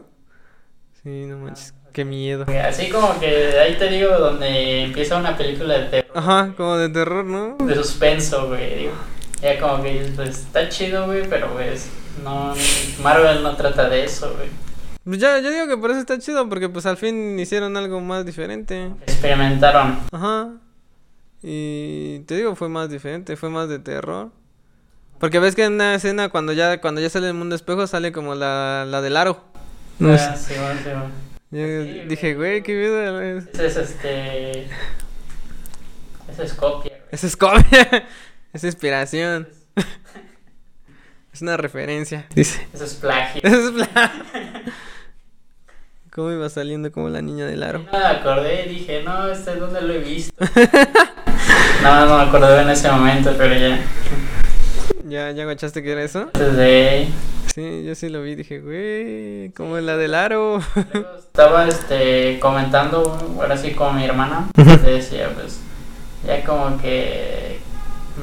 Sí, 1.02 1.24
no 1.26 1.38
manches, 1.38 1.74
qué 1.92 2.04
miedo. 2.04 2.44
Así 2.66 2.90
como 2.90 3.18
que 3.18 3.58
ahí 3.58 3.76
te 3.76 3.88
digo 3.88 4.18
donde 4.18 4.84
empieza 4.84 5.16
una 5.16 5.36
película 5.36 5.78
de 5.78 5.84
terror. 5.86 6.12
Ajá, 6.14 6.52
como 6.56 6.76
de 6.76 6.90
terror, 6.90 7.24
¿no? 7.24 7.56
de 7.58 7.74
suspenso, 7.74 8.48
güey. 8.48 8.78
digo. 8.78 8.92
Ya 9.40 9.58
como 9.58 9.82
que 9.82 10.12
pues 10.14 10.40
está 10.40 10.68
chido, 10.68 11.06
güey, 11.06 11.26
pero 11.28 11.50
pues 11.54 11.88
no, 12.22 12.52
Marvel 13.02 13.42
no 13.42 13.56
trata 13.56 13.88
de 13.88 14.04
eso, 14.04 14.34
güey. 14.36 14.48
Pues 15.02 15.18
ya, 15.18 15.38
yo 15.38 15.50
digo 15.50 15.66
que 15.66 15.78
por 15.78 15.90
eso 15.90 16.00
está 16.00 16.18
chido, 16.18 16.46
porque 16.50 16.68
pues 16.68 16.84
al 16.84 16.98
fin 16.98 17.38
hicieron 17.40 17.74
algo 17.78 18.00
más 18.00 18.26
diferente. 18.26 18.90
Experimentaron. 19.06 19.98
Ajá. 20.12 20.50
Y 21.42 22.20
te 22.20 22.36
digo, 22.36 22.54
fue 22.56 22.68
más 22.68 22.90
diferente, 22.90 23.36
fue 23.36 23.48
más 23.50 23.68
de 23.68 23.78
terror. 23.78 24.30
Porque 25.18 25.38
ves 25.38 25.54
que 25.54 25.64
en 25.64 25.74
una 25.74 25.94
escena 25.94 26.28
cuando 26.30 26.52
ya 26.52 26.80
cuando 26.80 27.00
ya 27.00 27.10
sale 27.10 27.28
el 27.28 27.34
mundo 27.34 27.54
espejo 27.54 27.86
sale 27.86 28.10
como 28.12 28.34
la, 28.34 28.84
la 28.88 29.00
del 29.02 29.16
aro. 29.16 29.44
No 29.98 30.12
Ah, 30.14 30.18
sé. 30.18 30.54
sí, 30.54 30.60
bueno, 30.60 30.80
sí, 30.82 30.88
bueno. 30.90 31.10
Yo 31.50 31.82
Sí, 31.92 32.00
dije, 32.08 32.34
güey. 32.34 32.62
qué 32.62 32.74
miedo. 32.74 33.20
es- 33.20 33.46
Ese 33.48 33.66
es 33.66 33.76
este. 33.76 34.60
Ese 36.30 36.44
es 36.44 36.54
copia, 36.54 36.92
güey. 36.96 37.08
Es 37.10 37.36
copia. 37.36 38.08
Es 38.52 38.64
inspiración. 38.64 39.48
Es 41.32 41.42
una 41.42 41.56
referencia. 41.56 42.26
Dice. 42.34 42.66
Eso 42.72 42.84
es 42.84 42.94
plagio. 42.94 43.40
Eso 43.44 43.68
es 43.78 43.86
plan. 43.86 44.10
¿Cómo 46.12 46.32
iba 46.32 46.48
saliendo 46.48 46.90
como 46.90 47.08
la 47.08 47.22
niña 47.22 47.46
del 47.46 47.60
Y 47.60 47.62
aro? 47.62 47.78
no 47.80 47.92
me 47.92 48.04
acordé, 48.04 48.64
dije, 48.64 49.04
no, 49.04 49.28
este 49.30 49.52
es 49.52 49.60
donde 49.60 49.80
lo 49.82 49.92
he 49.94 49.98
visto. 49.98 50.34
No, 51.82 52.06
no 52.06 52.18
me 52.18 52.22
acordé 52.24 52.62
en 52.62 52.70
ese 52.70 52.90
momento, 52.90 53.34
pero 53.36 53.54
ya. 53.54 53.78
¿Ya, 55.04 55.30
ya 55.32 55.44
guachaste 55.44 55.82
que 55.82 55.92
era 55.92 56.02
eso? 56.02 56.30
Desde 56.34 57.08
Sí, 57.54 57.82
yo 57.84 57.94
sí 57.96 58.08
lo 58.08 58.22
vi. 58.22 58.36
Dije, 58.36 58.60
güey, 58.60 59.50
como 59.56 59.78
la 59.78 59.96
del 59.96 60.14
aro. 60.14 60.60
Estaba 61.18 61.66
este 61.66 62.38
comentando 62.40 63.18
ahora 63.38 63.56
sí 63.56 63.72
con 63.72 63.96
mi 63.96 64.04
hermana 64.04 64.48
le 64.56 64.92
decía 64.92 65.30
pues 65.34 65.60
ya 66.26 66.44
como 66.44 66.80
que 66.80 67.58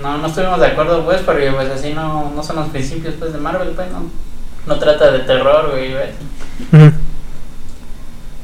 no 0.02 0.18
no 0.18 0.28
estuvimos 0.28 0.60
de 0.60 0.68
acuerdo 0.68 1.04
pues 1.04 1.22
porque 1.22 1.52
pues 1.52 1.70
así 1.70 1.94
no, 1.94 2.32
no 2.36 2.44
son 2.44 2.58
los 2.58 2.70
principios 2.70 3.16
pues 3.18 3.34
de 3.34 3.40
Marvel 3.40 3.70
pues 3.70 3.88
no 3.92 4.04
no 4.68 4.80
trata 4.80 5.12
de 5.12 5.20
terror 5.20 5.72
güey 5.72 5.94
¿ves? 5.94 6.94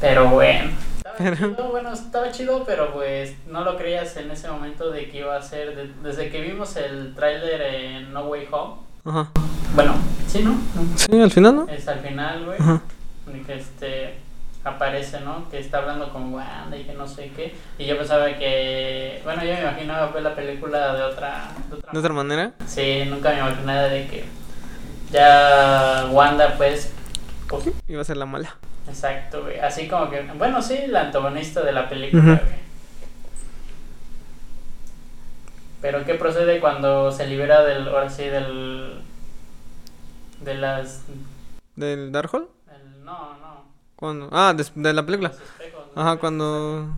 pero 0.00 0.28
bueno 0.30 0.70
Pero- 1.18 1.36
chido, 1.36 1.68
bueno 1.70 1.92
estaba 1.92 2.30
chido 2.32 2.64
pero 2.64 2.92
pues 2.92 3.34
no 3.46 3.64
lo 3.64 3.76
creías 3.76 4.16
en 4.16 4.30
ese 4.30 4.48
momento 4.50 4.90
de 4.90 5.08
que 5.08 5.18
iba 5.18 5.36
a 5.36 5.42
ser 5.42 5.74
de- 5.76 5.90
desde 6.08 6.30
que 6.30 6.40
vimos 6.40 6.76
el 6.76 7.14
tráiler 7.14 7.60
en 7.62 8.12
No 8.12 8.22
Way 8.26 8.48
Home 8.50 8.74
Ajá. 9.04 9.30
bueno 9.74 9.94
sí 10.26 10.42
no. 10.42 10.56
Sí, 10.96 11.20
al 11.20 11.30
final, 11.30 11.56
¿no? 11.56 11.68
es 11.68 11.86
al 11.88 12.00
final 12.00 12.44
güey 12.44 12.58
Ajá. 12.58 12.80
que 13.46 13.54
este 13.54 14.14
aparece, 14.64 15.20
¿no? 15.20 15.46
Que 15.50 15.58
está 15.58 15.76
hablando 15.78 16.10
con 16.10 16.32
Wanda 16.32 16.74
y 16.74 16.84
que 16.84 16.94
no 16.94 17.06
sé 17.06 17.30
qué. 17.36 17.54
Y 17.78 17.84
yo 17.84 17.98
pensaba 17.98 18.24
que, 18.38 19.20
bueno, 19.22 19.44
yo 19.44 19.52
me 19.52 19.60
imaginaba 19.60 20.10
pues 20.10 20.24
la 20.24 20.34
película 20.34 20.94
de 20.94 21.02
otra, 21.02 21.50
de 21.68 21.76
otra 21.76 21.92
De 21.92 21.98
otra 21.98 22.12
manera. 22.14 22.52
Sí, 22.66 23.02
nunca 23.06 23.28
me 23.32 23.40
imaginaba 23.40 23.82
de 23.82 24.06
que 24.06 24.24
ya 25.12 26.06
Wanda 26.10 26.54
pues, 26.56 26.92
pues 27.46 27.64
Iba 27.88 28.00
a 28.00 28.04
ser 28.04 28.16
la 28.16 28.24
mala. 28.26 28.56
Exacto, 28.88 29.42
güey. 29.42 29.58
Así 29.58 29.88
como 29.88 30.10
que, 30.10 30.22
bueno, 30.36 30.60
sí, 30.62 30.74
el 30.74 30.94
antagonista 30.96 31.62
de 31.62 31.72
la 31.72 31.88
película, 31.88 32.22
güey. 32.22 32.64
Pero 35.80 36.04
¿qué 36.04 36.14
procede 36.14 36.60
cuando 36.60 37.12
se 37.12 37.26
libera 37.26 37.62
del, 37.62 37.88
ahora 37.88 38.08
sí, 38.08 38.24
del, 38.24 39.02
de 40.40 40.54
las, 40.54 41.02
¿Del 41.76 42.10
Darkhold? 42.10 42.46
el- 42.74 43.04
no, 43.04 43.36
no, 43.38 43.64
¿Cuándo? 43.96 44.28
Ah, 44.32 44.54
des- 44.56 44.72
de 44.74 44.92
la 44.94 45.04
película. 45.04 45.28
los 45.30 45.40
espejos, 45.40 45.84
los 45.94 45.96
Ajá, 45.98 46.16
cuando... 46.16 46.88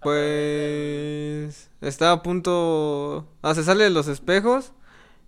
Pues... 0.00 1.68
Está 1.80 2.12
a 2.12 2.22
punto... 2.22 3.26
Ah, 3.42 3.54
se 3.54 3.64
sale 3.64 3.84
de 3.84 3.90
los 3.90 4.06
espejos 4.08 4.72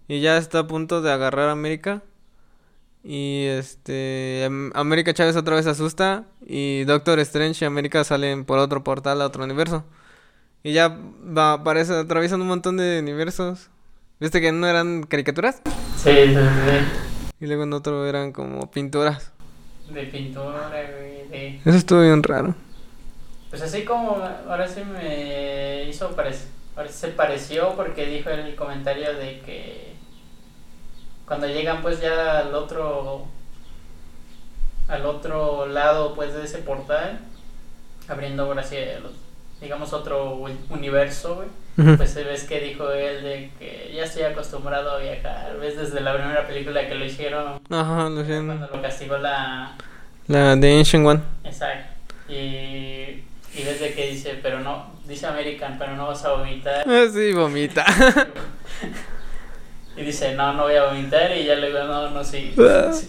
y 0.07 0.21
ya 0.21 0.37
está 0.37 0.61
a 0.61 0.67
punto 0.69 1.03
de 1.03 1.11
agarrar 1.13 1.49
a 1.49 1.53
América. 1.53 2.03
Y 3.05 3.47
este... 3.47 4.45
Am- 4.47 4.73
América 4.75 5.15
Chávez 5.15 5.37
otra 5.37 5.57
vez 5.57 5.67
asusta 5.67 6.25
y 6.47 6.85
Doctor 6.85 7.19
Strange 7.21 7.65
y 7.65 7.67
América 7.67 8.05
salen 8.05 8.45
por 8.45 8.59
otro 8.59 8.85
portal 8.85 9.23
a 9.23 9.27
otro 9.27 9.45
universo. 9.45 9.85
Y 10.63 10.73
ya 10.73 10.89
va, 10.89 11.55
aparece, 11.55 11.95
atraviesan 11.95 12.41
un 12.41 12.49
montón 12.49 12.77
de 12.77 12.99
universos. 13.01 13.71
¿Viste 14.21 14.41
que 14.41 14.51
no 14.51 14.67
eran 14.67 15.05
caricaturas? 15.05 15.63
Sí, 15.97 16.11
sí, 16.11 16.35
sí. 16.35 17.35
Y 17.41 17.47
luego 17.47 17.63
en 17.63 17.73
otro 17.73 18.07
eran 18.07 18.33
como 18.33 18.71
pinturas. 18.71 19.33
De 19.89 20.03
pintura, 20.03 20.69
güey, 20.69 21.29
de... 21.29 21.61
Eso 21.65 21.79
estuvo 21.79 22.03
bien 22.03 22.23
raro. 22.23 22.55
Pues 23.49 23.63
así 23.63 23.85
como 23.85 24.21
ahora 24.49 24.69
sí 24.69 24.83
me 24.83 25.85
hizo 25.89 26.11
parecer, 26.15 26.49
ahora 26.77 26.89
sí 26.91 26.99
se 26.99 27.09
pareció 27.09 27.75
porque 27.77 28.05
dijo 28.07 28.29
el 28.29 28.55
comentario 28.57 29.15
de 29.17 29.41
que 29.41 29.95
cuando 31.29 31.47
llegan 31.47 31.83
pues 31.83 32.01
ya 32.01 32.39
al 32.41 32.55
otro 32.55 33.27
al 34.89 35.05
otro 35.07 35.67
lado 35.67 36.15
pues 36.15 36.33
de 36.35 36.45
ese 36.45 36.59
portal 36.59 37.21
abriendo 38.09 38.45
ahora 38.45 38.63
sí 38.63 38.77
digamos 39.61 39.93
otro 39.93 40.43
universo 40.71 41.35
güey 41.37 41.97
pues 41.97 42.15
ves 42.17 42.45
que 42.45 42.59
dijo 42.61 42.91
él 42.91 43.23
de 43.23 43.51
que 43.59 43.93
ya 43.95 44.05
estoy 44.05 44.23
acostumbrado 44.25 44.93
a 44.93 44.99
viajar 44.99 45.57
ves 45.61 45.77
desde 45.77 46.01
la 46.01 46.15
primera 46.15 46.47
película 46.47 46.89
que 46.89 46.95
lo 46.95 47.05
hicieron 47.05 47.61
Ajá, 47.71 48.09
lo 48.09 48.21
hacían- 48.23 48.47
cuando 48.47 48.67
lo 48.75 48.83
castigó 48.83 49.19
la 49.19 49.77
La 50.27 50.57
de 50.57 50.79
Ancient 50.79 51.07
One. 51.07 51.21
Exacto. 51.45 51.95
Y, 52.29 52.35
y 53.55 53.63
desde 53.65 53.95
que 53.95 54.11
dice, 54.11 54.39
pero 54.43 54.61
no, 54.61 54.93
dice 55.07 55.27
American, 55.27 55.77
pero 55.79 55.97
no 55.97 56.09
vas 56.09 56.23
a 56.27 56.33
vomitar. 56.35 56.85
Ah, 56.87 57.07
sí, 57.11 57.33
vomita. 57.33 57.87
y 59.99 60.05
dice, 60.05 60.35
no, 60.35 60.53
no 60.53 60.65
voy 60.65 60.75
a 60.75 60.87
vomitar. 60.87 61.37
Y 61.37 61.45
ya 61.45 61.55
le 61.55 61.69
digo, 61.69 61.85
no, 61.85 62.11
no, 62.11 62.25
sí. 62.25 62.55
Ah. 62.59 62.93
sí. 62.93 63.09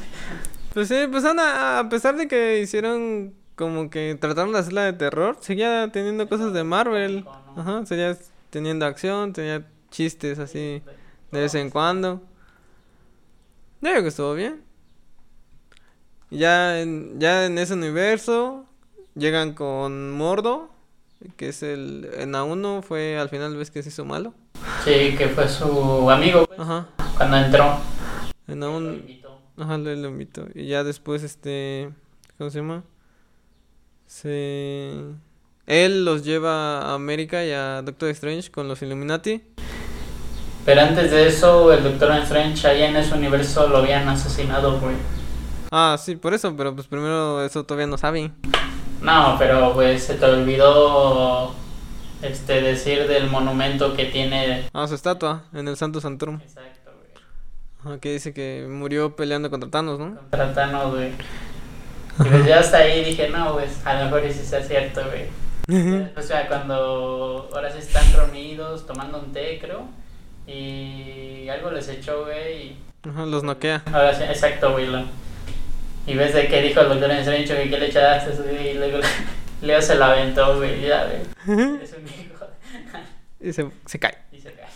Pues 0.74 0.88
sí, 0.88 1.08
pues 1.10 1.26
Ana, 1.26 1.80
a 1.80 1.90
pesar 1.90 2.16
de 2.16 2.28
que 2.28 2.60
hicieron 2.60 3.34
como 3.56 3.90
que 3.90 4.18
trataron 4.20 4.54
de 4.54 4.60
hacerla 4.60 4.84
de 4.86 4.94
terror, 4.94 5.38
seguía 5.42 5.90
teniendo 5.92 6.30
cosas 6.30 6.54
de 6.54 6.64
Marvel. 6.64 7.26
Ajá, 7.58 7.86
seguía 7.86 8.18
teniendo 8.50 8.86
acción, 8.86 9.34
tenía 9.34 9.68
chistes 9.92 10.40
así 10.40 10.82
de 11.32 11.40
vez 11.42 11.56
en 11.56 11.70
cuando. 11.70 12.22
Yo 13.82 13.92
creo 13.92 14.02
que 14.02 14.08
estuvo 14.10 14.34
bien. 14.34 14.64
Ya 16.30 16.80
en, 16.80 17.20
ya 17.20 17.46
en 17.46 17.58
ese 17.58 17.74
universo 17.74 18.66
llegan 19.16 19.54
con 19.54 20.12
Mordo, 20.12 20.70
que 21.36 21.50
es 21.50 21.64
el 21.64 22.10
en 22.18 22.34
A1 22.34 22.84
fue 22.84 23.18
al 23.18 23.30
final 23.30 23.58
ves 23.58 23.72
que 23.72 23.82
se 23.84 23.90
hizo 23.90 24.06
malo. 24.06 24.34
Sí, 24.84 25.16
que 25.18 25.28
fue 25.30 25.48
su 25.48 26.10
amigo 26.10 26.46
pues, 26.46 26.60
Ajá. 26.60 26.88
cuando 27.18 27.38
entró. 27.38 27.78
En 28.48 28.60
Lo 28.60 28.80
A1 28.80 28.94
invitó. 29.00 29.40
Ajá, 29.58 29.78
lo, 29.78 29.94
lo 29.96 30.08
invito. 30.10 30.48
Y 30.56 30.68
ya 30.68 30.84
después, 30.84 31.24
este. 31.24 31.90
¿Cómo 32.38 32.50
se 32.50 32.60
llama? 32.60 32.84
Se. 34.08 34.94
Él 35.68 36.04
los 36.06 36.24
lleva 36.24 36.80
a 36.82 36.94
América 36.96 37.46
y 37.46 37.52
a 37.52 37.82
Doctor 37.84 38.10
Strange 38.10 38.50
con 38.50 38.68
los 38.68 38.82
Illuminati. 38.82 39.44
Pero 40.66 40.82
antes 40.82 41.12
de 41.12 41.28
eso, 41.28 41.72
el 41.72 41.84
Doctor 41.84 42.12
Strange 42.24 42.68
allá 42.68 42.90
en 42.90 42.96
ese 42.96 43.14
universo 43.14 43.68
lo 43.68 43.78
habían 43.78 44.08
asesinado, 44.08 44.80
güey. 44.80 44.96
Ah, 45.72 45.98
sí, 46.00 46.16
por 46.16 46.34
eso, 46.34 46.56
pero 46.56 46.74
pues 46.74 46.88
primero 46.88 47.44
eso 47.44 47.64
todavía 47.64 47.86
no 47.88 47.98
saben. 47.98 48.34
No, 49.02 49.36
pero 49.38 49.74
pues 49.74 50.04
se 50.04 50.16
te 50.16 50.26
olvidó 50.26 51.54
este 52.22 52.62
decir 52.62 53.08
del 53.08 53.30
monumento 53.30 53.96
que 53.96 54.06
tiene. 54.06 54.66
Ah, 54.74 54.88
su 54.88 54.96
estatua 54.96 55.44
en 55.54 55.68
el 55.68 55.78
Santo 55.78 56.02
Santorum. 56.02 56.40
Exacto, 56.42 56.92
güey. 56.98 57.12
Ajá, 57.94 58.00
que 58.02 58.12
dice 58.14 58.34
que 58.34 58.66
murió 58.70 59.16
peleando 59.16 59.50
contra 59.50 59.70
Thanos, 59.70 60.00
¿no? 60.00 60.16
Contra 60.16 60.54
Thanos, 60.54 60.94
güey. 60.96 61.10
Y 62.20 62.24
pues 62.30 62.46
ya 62.46 62.60
hasta 62.60 62.78
ahí 62.80 63.04
dije, 63.06 63.30
no, 63.30 63.54
pues 63.54 63.86
a 63.86 63.94
lo 64.00 64.06
mejor 64.06 64.22
sí 64.32 64.44
sea 64.46 64.62
cierto, 64.64 65.02
güey. 65.06 65.26
O 66.18 66.22
sea, 66.22 66.48
cuando 66.48 67.48
ahora 67.54 67.72
sí 67.72 67.78
están 67.78 68.04
reunidos 68.14 68.86
tomando 68.88 69.20
un 69.20 69.32
té, 69.32 69.60
creo. 69.62 69.84
Y 70.48 71.48
algo 71.48 71.72
les 71.72 71.88
echó, 71.90 72.26
güey. 72.26 72.58
Y 72.64 72.80
Ajá, 73.08 73.26
los 73.26 73.44
noquea. 73.44 73.84
ahora 73.88 74.14
sí, 74.14 74.24
exacto, 74.24 74.72
güey. 74.74 74.88
lo- 74.88 75.04
Y 76.08 76.16
ves 76.16 76.34
de 76.34 76.48
qué 76.48 76.62
dijo 76.62 76.82
el 76.82 76.90
doctor 76.90 77.12
Strange, 77.12 77.54
güey, 77.54 77.70
que 77.70 77.78
le 77.78 77.86
echaste. 77.88 78.32
Y 78.72 78.74
luego 78.78 78.98
Leo 79.62 79.82
se 79.82 79.96
la 79.96 80.12
aventó, 80.12 80.58
güey. 80.58 80.82
Ya, 80.82 81.06
güey. 81.06 81.82
Es 81.84 81.94
un 81.94 82.08
hijo. 82.08 82.46
Y 83.40 83.54
se, 83.54 83.70
se 83.86 84.00
cae. 84.00 84.18
Y 84.32 84.40
se 84.40 84.54
cae. 84.54 84.68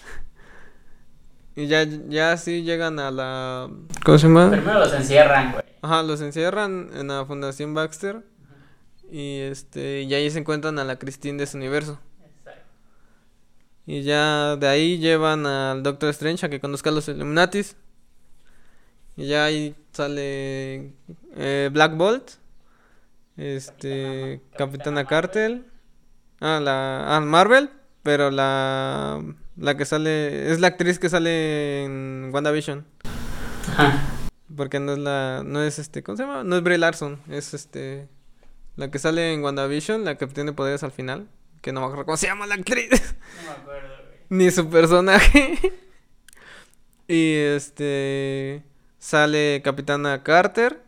Y 1.55 1.67
ya, 1.67 1.83
ya 1.83 2.35
sí 2.37 2.63
llegan 2.63 2.99
a 2.99 3.11
la. 3.11 3.69
¿Cómo 4.03 4.17
se 4.17 4.27
llama? 4.27 4.49
Primero 4.49 4.79
los 4.79 4.93
encierran, 4.93 5.51
güey. 5.51 5.63
Ajá, 5.81 6.01
los 6.01 6.21
encierran 6.21 6.89
en 6.95 7.07
la 7.07 7.25
Fundación 7.25 7.73
Baxter. 7.73 8.23
Y 9.11 9.41
este, 9.41 10.01
y 10.01 10.13
ahí 10.13 10.29
se 10.31 10.39
encuentran 10.39 10.79
a 10.79 10.83
la 10.83 10.97
Christine 10.97 11.37
de 11.37 11.45
su 11.45 11.57
universo. 11.57 11.99
Exacto. 12.25 12.61
Y 13.85 14.01
ya 14.01 14.55
de 14.55 14.67
ahí 14.67 14.97
llevan 14.97 15.45
al 15.45 15.83
Doctor 15.83 16.09
Strange 16.09 16.45
a 16.45 16.49
que 16.49 16.59
conozca 16.59 16.89
a 16.89 16.93
los 16.93 17.07
Illuminatis. 17.07 17.75
Y 19.15 19.27
ya 19.27 19.45
ahí 19.45 19.75
sale 19.91 20.93
eh, 21.35 21.69
Black 21.71 21.95
Bolt. 21.95 22.31
Este, 23.37 24.41
Capitana- 24.57 25.05
Cartel. 25.05 25.65
Ah, 26.39 26.59
la 26.61 27.15
ah, 27.15 27.19
Marvel, 27.21 27.69
pero 28.03 28.29
la 28.31 29.21
la 29.55 29.77
que 29.77 29.85
sale 29.85 30.51
es 30.51 30.59
la 30.59 30.67
actriz 30.67 30.99
que 30.99 31.09
sale 31.09 31.83
en 31.85 32.31
WandaVision, 32.33 32.85
Ajá. 33.77 34.01
porque 34.55 34.79
no 34.79 34.93
es 34.93 34.99
la 34.99 35.43
no 35.45 35.61
es 35.63 35.79
este, 35.79 36.03
¿cómo 36.03 36.17
se 36.17 36.23
llama? 36.23 36.43
No 36.43 36.55
es 36.57 36.63
Brie 36.63 36.77
Larson, 36.77 37.21
es 37.29 37.53
este 37.53 38.09
la 38.75 38.91
que 38.91 38.99
sale 38.99 39.33
en 39.33 39.43
WandaVision, 39.43 40.03
la 40.03 40.15
que 40.17 40.27
tiene 40.27 40.51
poderes 40.51 40.83
al 40.83 40.91
final, 40.91 41.27
que 41.61 41.71
no 41.71 41.79
me 41.79 41.85
acuerdo 41.85 42.05
cómo 42.05 42.17
se 42.17 42.27
llama 42.27 42.45
la 42.47 42.55
actriz. 42.55 42.89
No 43.37 43.43
me 43.43 43.49
acuerdo, 43.51 43.87
güey. 44.03 44.19
ni 44.29 44.51
su 44.51 44.69
personaje. 44.69 45.57
y 47.07 47.33
este 47.35 48.63
sale 48.99 49.61
Capitana 49.63 50.23
Carter, 50.23 50.81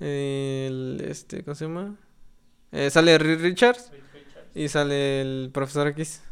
el 0.00 1.02
este, 1.08 1.42
¿cómo 1.42 1.54
se 1.54 1.64
llama? 1.66 1.94
Eh, 2.72 2.90
sale 2.90 3.16
Reed 3.18 3.40
Richards 3.40 3.90
y 4.54 4.68
sale 4.68 5.20
el 5.22 5.50
profesor 5.52 5.86
X. 5.88 6.22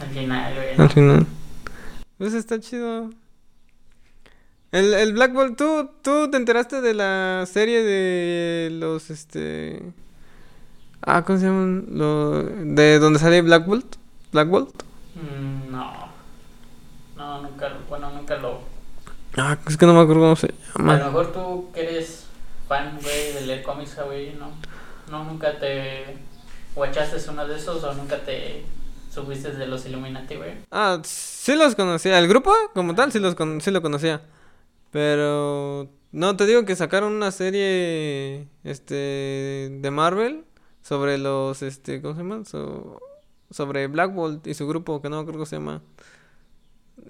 Al 0.00 0.08
final, 0.08 0.54
güey. 0.54 0.74
Al 0.78 0.90
final. 0.90 1.26
Pues 2.18 2.34
está 2.34 2.60
chido. 2.60 3.10
El, 4.72 4.92
el 4.94 5.12
Black 5.12 5.32
Bolt, 5.32 5.56
¿tú, 5.56 5.90
tú 6.02 6.30
te 6.30 6.36
enteraste 6.36 6.80
de 6.80 6.94
la 6.94 7.44
serie 7.46 7.82
de 7.84 8.70
los 8.72 9.08
este 9.10 9.80
Ah, 11.00 11.22
¿cómo 11.24 11.38
se 11.38 11.46
llaman? 11.46 11.86
Lo, 11.90 12.42
de 12.42 12.98
donde 12.98 13.18
sale 13.20 13.40
Black 13.42 13.66
Bolt? 13.66 13.96
Black 14.32 14.48
Bolt. 14.48 14.82
Mm, 15.14 15.70
no. 15.70 15.92
No, 17.16 17.42
nunca, 17.42 17.68
lo- 17.68 17.80
bueno, 17.88 18.10
nunca 18.10 18.36
lo... 18.38 18.60
Ah, 19.36 19.58
es 19.68 19.76
que 19.76 19.86
no 19.86 19.94
me 19.94 20.00
acuerdo 20.00 20.22
cómo 20.22 20.36
se 20.36 20.46
A 20.46 20.50
lo 20.82 20.84
llama. 20.88 20.96
mejor 21.06 21.32
tú 21.32 21.70
que 21.72 21.82
eres 21.82 22.23
fan, 22.74 22.98
güey, 23.02 23.32
de 23.32 23.40
leer 23.42 23.62
cómics, 23.62 23.96
güey, 24.04 24.34
no, 24.34 24.50
no, 25.10 25.24
nunca 25.24 25.58
te 25.58 26.16
guachaste 26.74 27.30
uno 27.30 27.46
de 27.46 27.56
esos 27.56 27.82
o 27.84 27.94
nunca 27.94 28.18
te 28.24 28.64
subiste 29.12 29.52
de 29.52 29.66
los 29.66 29.86
Illuminati, 29.86 30.34
güey. 30.34 30.54
Ah, 30.72 31.00
sí 31.04 31.54
los 31.54 31.76
conocía. 31.76 32.18
El 32.18 32.26
grupo, 32.26 32.52
como 32.74 32.94
tal, 32.96 33.12
sí, 33.12 33.20
los 33.20 33.34
con- 33.36 33.60
sí 33.60 33.70
lo 33.70 33.80
conocía. 33.80 34.22
Pero... 34.90 35.88
No, 36.10 36.36
te 36.36 36.46
digo 36.46 36.64
que 36.64 36.76
sacaron 36.76 37.12
una 37.12 37.30
serie 37.32 38.46
este 38.62 38.94
de 39.80 39.90
Marvel 39.90 40.44
sobre 40.82 41.18
los 41.18 41.60
este 41.62 42.00
¿cómo 42.00 42.14
se 42.14 42.20
llama? 42.22 42.44
So- 42.44 43.00
sobre 43.50 43.86
Black 43.88 44.14
Bolt 44.14 44.46
y 44.46 44.54
su 44.54 44.66
grupo 44.68 45.00
que 45.02 45.08
no 45.08 45.18
acuerdo 45.18 45.38
cómo 45.40 45.46
se 45.46 45.56
llama. 45.56 45.82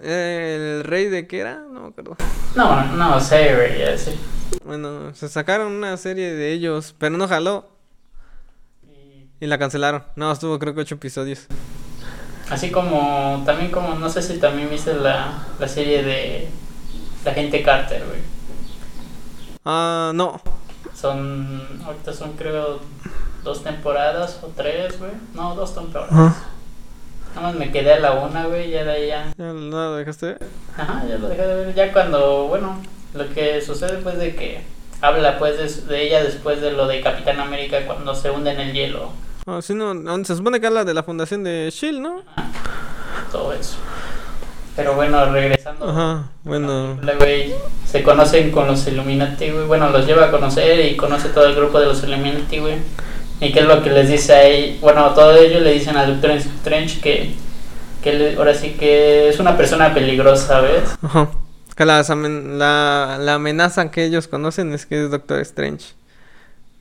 El 0.01 0.83
rey 0.83 1.05
de 1.09 1.27
qué 1.27 1.39
era? 1.39 1.59
No 1.59 1.81
me 1.81 1.87
acuerdo. 1.89 2.17
No, 2.55 2.85
no 2.95 3.19
sé, 3.19 3.55
güey, 3.55 3.97
sé. 3.97 4.15
Bueno, 4.63 5.13
se 5.13 5.29
sacaron 5.29 5.71
una 5.71 5.97
serie 5.97 6.33
de 6.33 6.51
ellos, 6.53 6.95
pero 6.97 7.17
no 7.17 7.27
jaló 7.27 7.67
Y 9.39 9.47
la 9.47 9.57
cancelaron. 9.57 10.03
No, 10.15 10.31
estuvo 10.31 10.57
creo 10.59 10.73
que 10.73 10.81
ocho 10.81 10.95
episodios. 10.95 11.47
así 12.49 12.71
como, 12.71 13.43
también 13.45 13.71
como, 13.71 13.95
no 13.95 14.09
sé 14.09 14.21
si 14.21 14.37
también 14.39 14.69
viste 14.69 14.93
la, 14.93 15.45
la 15.59 15.67
serie 15.67 16.03
de 16.03 16.47
la 17.23 17.33
gente 17.33 17.61
Carter, 17.63 18.05
güey. 18.05 18.19
Ah, 19.65 20.11
no. 20.13 20.39
son, 20.93 21.67
ahorita 21.85 22.13
son 22.13 22.33
creo 22.33 22.79
dos 23.43 23.63
temporadas 23.63 24.39
o 24.43 24.47
tres, 24.47 24.97
güey. 24.99 25.11
No, 25.33 25.55
dos 25.55 25.73
temporadas. 25.75 26.35
Nada 27.35 27.47
más 27.47 27.55
me 27.55 27.71
quedé 27.71 27.93
a 27.93 27.99
la 27.99 28.13
una, 28.13 28.45
güey, 28.45 28.71
ya 28.71 28.83
de 28.85 28.91
ahí 28.91 29.07
ya. 29.07 29.33
¿Ya 29.37 29.45
no 29.53 29.53
lo 29.53 29.95
dejaste? 29.95 30.37
Ajá, 30.77 31.03
ya 31.07 31.17
lo 31.17 31.27
dejé 31.27 31.41
de 31.41 31.55
ver. 31.65 31.75
Ya 31.75 31.91
cuando, 31.91 32.47
bueno, 32.47 32.77
lo 33.15 33.27
que 33.33 33.61
sucede 33.61 33.97
pues 34.03 34.17
de 34.17 34.35
que 34.35 34.61
habla 35.01 35.37
pues 35.37 35.57
de, 35.87 35.93
de 35.93 36.03
ella 36.07 36.23
después 36.23 36.61
de 36.61 36.71
lo 36.71 36.87
de 36.87 37.01
Capitán 37.01 37.39
América 37.39 37.79
cuando 37.85 38.13
se 38.15 38.29
hunde 38.31 38.51
en 38.51 38.59
el 38.59 38.73
hielo, 38.73 39.09
Ah, 39.47 39.59
sí, 39.61 39.75
no, 39.75 39.93
se 40.25 40.35
supone 40.35 40.59
que 40.59 40.65
habla 40.67 40.83
de 40.83 40.93
la 40.95 41.03
fundación 41.03 41.43
de 41.43 41.69
Shield, 41.71 41.99
¿no? 41.99 42.21
todo 43.31 43.53
eso. 43.53 43.75
Pero 44.75 44.93
bueno, 44.95 45.23
regresando. 45.31 45.87
Ajá, 45.89 46.23
bueno. 46.43 46.97
La 47.03 47.13
güey 47.15 47.53
se 47.85 48.03
conocen 48.03 48.51
con 48.51 48.67
los 48.67 48.85
Illuminati, 48.87 49.51
güey. 49.51 49.65
Bueno, 49.67 49.89
los 49.89 50.05
lleva 50.05 50.25
a 50.25 50.31
conocer 50.31 50.85
y 50.91 50.95
conoce 50.97 51.29
todo 51.29 51.45
el 51.45 51.55
grupo 51.55 51.79
de 51.79 51.85
los 51.85 52.03
Illuminati, 52.03 52.59
güey. 52.59 52.75
¿Y 53.39 53.51
qué 53.53 53.59
es 53.59 53.65
lo 53.65 53.81
que 53.83 53.89
les 53.91 54.09
dice 54.09 54.33
a 54.33 54.43
ellos? 54.45 54.81
Bueno, 54.81 55.09
todos 55.13 55.39
ellos 55.39 55.61
le 55.61 55.73
dicen 55.73 55.95
al 55.95 56.13
Doctor 56.13 56.31
Strange 56.31 56.99
que, 57.01 57.33
que 58.03 58.13
le- 58.13 58.35
ahora 58.37 58.53
sí 58.53 58.71
que 58.71 59.29
es 59.29 59.39
una 59.39 59.55
persona 59.55 59.93
peligrosa, 59.93 60.59
¿ves? 60.61 60.83
Ajá. 61.03 61.29
Las 61.77 62.09
la, 62.09 63.17
la 63.19 63.33
amenaza 63.33 63.91
que 63.91 64.05
ellos 64.05 64.27
conocen 64.29 64.71
es 64.71 64.85
que 64.85 65.03
es 65.03 65.11
Doctor 65.11 65.41
Strange. 65.41 65.93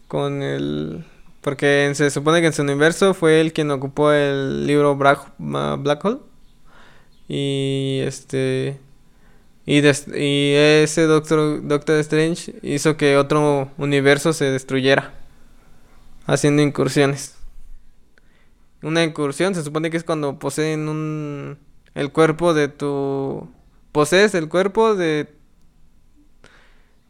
Con 0.07 0.43
el... 0.43 1.05
Porque 1.41 1.91
se 1.95 2.11
supone 2.11 2.41
que 2.41 2.47
en 2.47 2.53
su 2.53 2.63
universo 2.63 3.13
fue 3.13 3.41
él 3.41 3.53
quien 3.53 3.71
ocupó 3.71 4.13
el 4.13 4.67
libro 4.67 4.97
Black, 4.97 5.33
Black 5.39 6.05
Hole. 6.05 6.21
Y 7.29 8.01
este... 8.05 8.79
Y, 9.67 9.81
y 9.81 10.55
ese 10.55 11.03
Doctor, 11.03 11.67
Doctor 11.67 11.99
Strange 12.01 12.55
hizo 12.63 12.97
que 12.97 13.17
otro 13.17 13.71
universo 13.79 14.33
se 14.33 14.45
destruyera. 14.45 15.13
Haciendo 16.27 16.63
incursiones. 16.63 17.35
Una 18.83 19.03
incursión 19.03 19.55
se 19.55 19.65
supone 19.65 19.91
que 19.91 19.97
es 19.97 20.05
cuando 20.05 20.39
poseen 20.39 20.89
un... 20.89 21.59
El 21.95 22.13
cuerpo 22.13 22.55
de 22.55 22.69
tu... 22.69 23.49
Posees 23.95 24.35
el 24.35 24.49
cuerpo 24.49 24.97
de... 24.97 25.33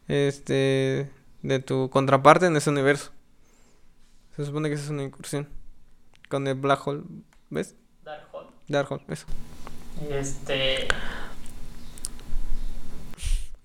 Este... 0.07 1.11
De 1.41 1.59
tu 1.59 1.89
contraparte 1.89 2.45
en 2.45 2.57
ese 2.57 2.69
universo. 2.69 3.11
Se 4.37 4.45
supone 4.45 4.69
que 4.69 4.75
esa 4.75 4.85
es 4.85 4.91
una 4.91 5.03
incursión. 5.03 5.49
Con 6.29 6.47
el 6.47 6.57
Black 6.57 6.87
Hole. 6.87 7.05
¿Ves? 7.49 7.75
Darkhold. 8.05 8.49
Darkhold, 8.69 9.03
eso. 9.11 9.25
Este. 10.11 10.87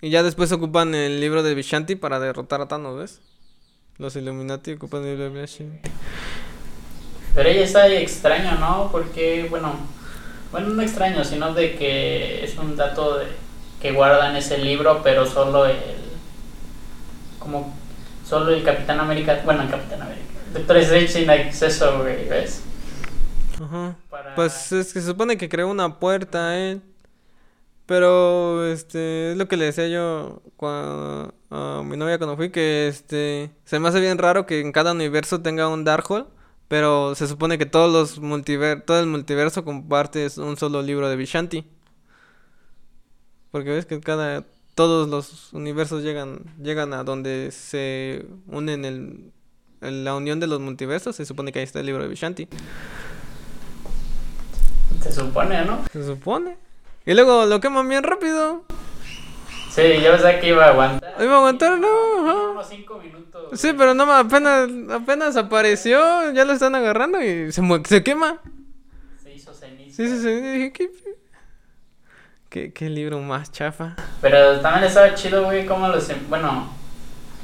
Y 0.00 0.08
ya 0.08 0.22
después 0.22 0.50
ocupan 0.52 0.94
el 0.94 1.20
libro 1.20 1.42
de 1.42 1.54
Vishanti 1.54 1.96
para 1.96 2.20
derrotar 2.20 2.62
a 2.62 2.68
Thanos, 2.68 2.98
¿ves? 2.98 3.20
Los 3.98 4.16
Illuminati 4.16 4.72
ocupan 4.72 5.02
el 5.02 5.18
libro 5.18 5.30
de 5.30 5.42
Vishanti. 5.42 5.90
Pero 7.34 7.48
ella 7.50 7.64
está 7.64 7.86
extraño, 7.86 8.58
¿no? 8.58 8.88
Porque, 8.90 9.46
bueno, 9.50 9.74
bueno, 10.52 10.68
no 10.70 10.82
extraño, 10.82 11.24
sino 11.24 11.54
de 11.54 11.76
que 11.76 12.44
es 12.44 12.56
un 12.58 12.76
dato 12.76 13.18
de 13.18 13.26
que 13.80 13.92
guardan 13.92 14.36
ese 14.36 14.58
libro, 14.58 15.00
pero 15.02 15.26
solo 15.26 15.66
el. 15.66 15.76
Como. 17.38 17.74
Solo 18.28 18.50
el 18.52 18.62
Capitán 18.62 19.00
América. 19.00 19.40
Bueno, 19.44 19.62
el 19.62 19.70
Capitán 19.70 20.02
América. 20.02 20.26
Doctor 20.52 20.76
Strange 20.78 21.08
sin 21.08 21.30
acceso, 21.30 21.98
güey, 21.98 22.28
¿ves? 22.28 22.62
Ajá. 23.62 23.96
Para- 24.08 24.34
Pues 24.34 24.72
es 24.72 24.92
que 24.92 25.00
se 25.00 25.06
supone 25.06 25.36
que 25.36 25.48
creó 25.48 25.68
una 25.68 25.98
puerta 25.98 26.56
él. 26.56 26.80
Pero, 27.86 28.66
este, 28.66 29.32
es 29.32 29.36
lo 29.36 29.48
que 29.48 29.56
le 29.56 29.64
decía 29.64 29.88
yo 29.88 30.42
a 30.60 31.82
mi 31.84 31.96
novia 31.96 32.18
cuando 32.18 32.36
fui, 32.36 32.50
que 32.50 32.86
este, 32.86 33.50
se 33.64 33.80
me 33.80 33.88
hace 33.88 33.98
bien 34.00 34.16
raro 34.18 34.46
que 34.46 34.60
en 34.60 34.70
cada 34.70 34.92
universo 34.92 35.40
tenga 35.40 35.66
un 35.66 35.82
Darkhold, 35.82 36.26
pero 36.70 37.16
se 37.16 37.26
supone 37.26 37.58
que 37.58 37.66
todos 37.66 37.92
los 37.92 38.20
multiver 38.20 38.82
todo 38.82 39.00
el 39.00 39.06
multiverso 39.06 39.64
comparte 39.64 40.28
un 40.36 40.56
solo 40.56 40.82
libro 40.82 41.08
de 41.08 41.16
Vishanti. 41.16 41.66
Porque 43.50 43.70
ves 43.70 43.86
que 43.86 43.98
cada, 43.98 44.44
todos 44.76 45.08
los 45.08 45.52
universos 45.52 46.04
llegan, 46.04 46.44
llegan 46.62 46.94
a 46.94 47.02
donde 47.02 47.50
se 47.50 48.24
unen 48.46 48.84
el, 48.84 49.32
la 49.80 50.14
unión 50.14 50.38
de 50.38 50.46
los 50.46 50.60
multiversos, 50.60 51.16
se 51.16 51.26
supone 51.26 51.50
que 51.50 51.58
ahí 51.58 51.64
está 51.64 51.80
el 51.80 51.86
libro 51.86 52.04
de 52.04 52.08
Vishanti. 52.08 52.46
Se 55.02 55.10
supone, 55.10 55.64
¿no? 55.64 55.84
Se 55.92 56.06
supone. 56.06 56.56
Y 57.04 57.14
luego 57.14 57.46
lo 57.46 57.58
queman 57.58 57.88
bien 57.88 58.04
rápido. 58.04 58.62
Sí, 59.70 60.00
yo 60.02 60.10
pensaba 60.12 60.38
que 60.40 60.48
iba 60.48 60.64
a 60.64 60.68
aguantar. 60.70 61.14
Iba 61.20 61.34
a 61.34 61.36
aguantar, 61.38 61.78
no, 61.78 61.88
ajá. 62.28 62.50
Unos 62.52 62.66
5 62.68 62.98
minutos. 62.98 63.60
Sí, 63.60 63.72
pero 63.76 63.94
no, 63.94 64.10
apenas, 64.12 64.68
apenas 64.90 65.36
apareció, 65.36 65.98
ya 66.32 66.44
lo 66.44 66.52
están 66.52 66.74
agarrando 66.74 67.22
y 67.22 67.52
se, 67.52 67.62
mu- 67.62 67.82
se 67.84 68.02
quema. 68.02 68.38
Se 69.22 69.32
hizo 69.34 69.52
ceniza. 69.54 69.96
Sí, 69.96 70.08
sí. 70.08 70.28
y 70.28 70.40
Dije, 70.40 70.72
¿qué, 70.72 70.90
qué, 72.48 72.72
qué 72.72 72.88
libro 72.90 73.20
más 73.20 73.52
chafa. 73.52 73.96
Pero 74.20 74.60
también 74.60 74.84
estaba 74.84 75.14
chido, 75.14 75.44
güey, 75.44 75.66
cómo 75.66 75.88
los... 75.88 76.08
em- 76.10 76.28
Bueno, 76.28 76.68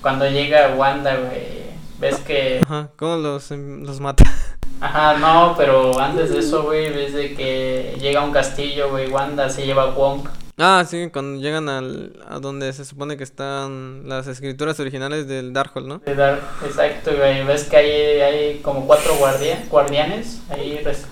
cuando 0.02 0.28
llega 0.28 0.74
Wanda, 0.76 1.16
güey, 1.16 1.66
ves 2.00 2.16
que... 2.18 2.60
Ajá, 2.64 2.90
¿cómo 2.96 3.16
los, 3.16 3.50
em, 3.52 3.84
los 3.84 4.00
mata? 4.00 4.24
Ajá, 4.80 5.14
no, 5.18 5.54
pero 5.56 5.98
antes 5.98 6.30
de 6.30 6.40
eso, 6.40 6.64
güey, 6.64 6.90
ves 6.90 7.14
de 7.14 7.34
que 7.34 7.96
llega 8.00 8.22
un 8.22 8.32
castillo, 8.32 8.90
güey, 8.90 9.08
Wanda 9.08 9.48
se 9.48 9.64
lleva 9.64 9.84
a 9.84 9.90
Wong. 9.90 10.28
Ah, 10.58 10.84
sí, 10.88 11.10
cuando 11.12 11.38
llegan 11.40 11.68
al, 11.68 12.18
a 12.26 12.38
donde 12.38 12.72
se 12.72 12.86
supone 12.86 13.18
que 13.18 13.24
están 13.24 14.08
las 14.08 14.26
escrituras 14.26 14.80
originales 14.80 15.28
del 15.28 15.52
Darkhold, 15.52 15.86
¿no? 15.86 16.00
Exacto, 16.06 17.10
güey, 17.14 17.44
ves 17.44 17.64
que 17.64 17.76
hay, 17.76 18.20
hay 18.22 18.58
como 18.60 18.86
cuatro 18.86 19.14
guardia, 19.16 19.62
guardianes 19.70 20.40
ahí 20.48 20.78
res- 20.78 21.04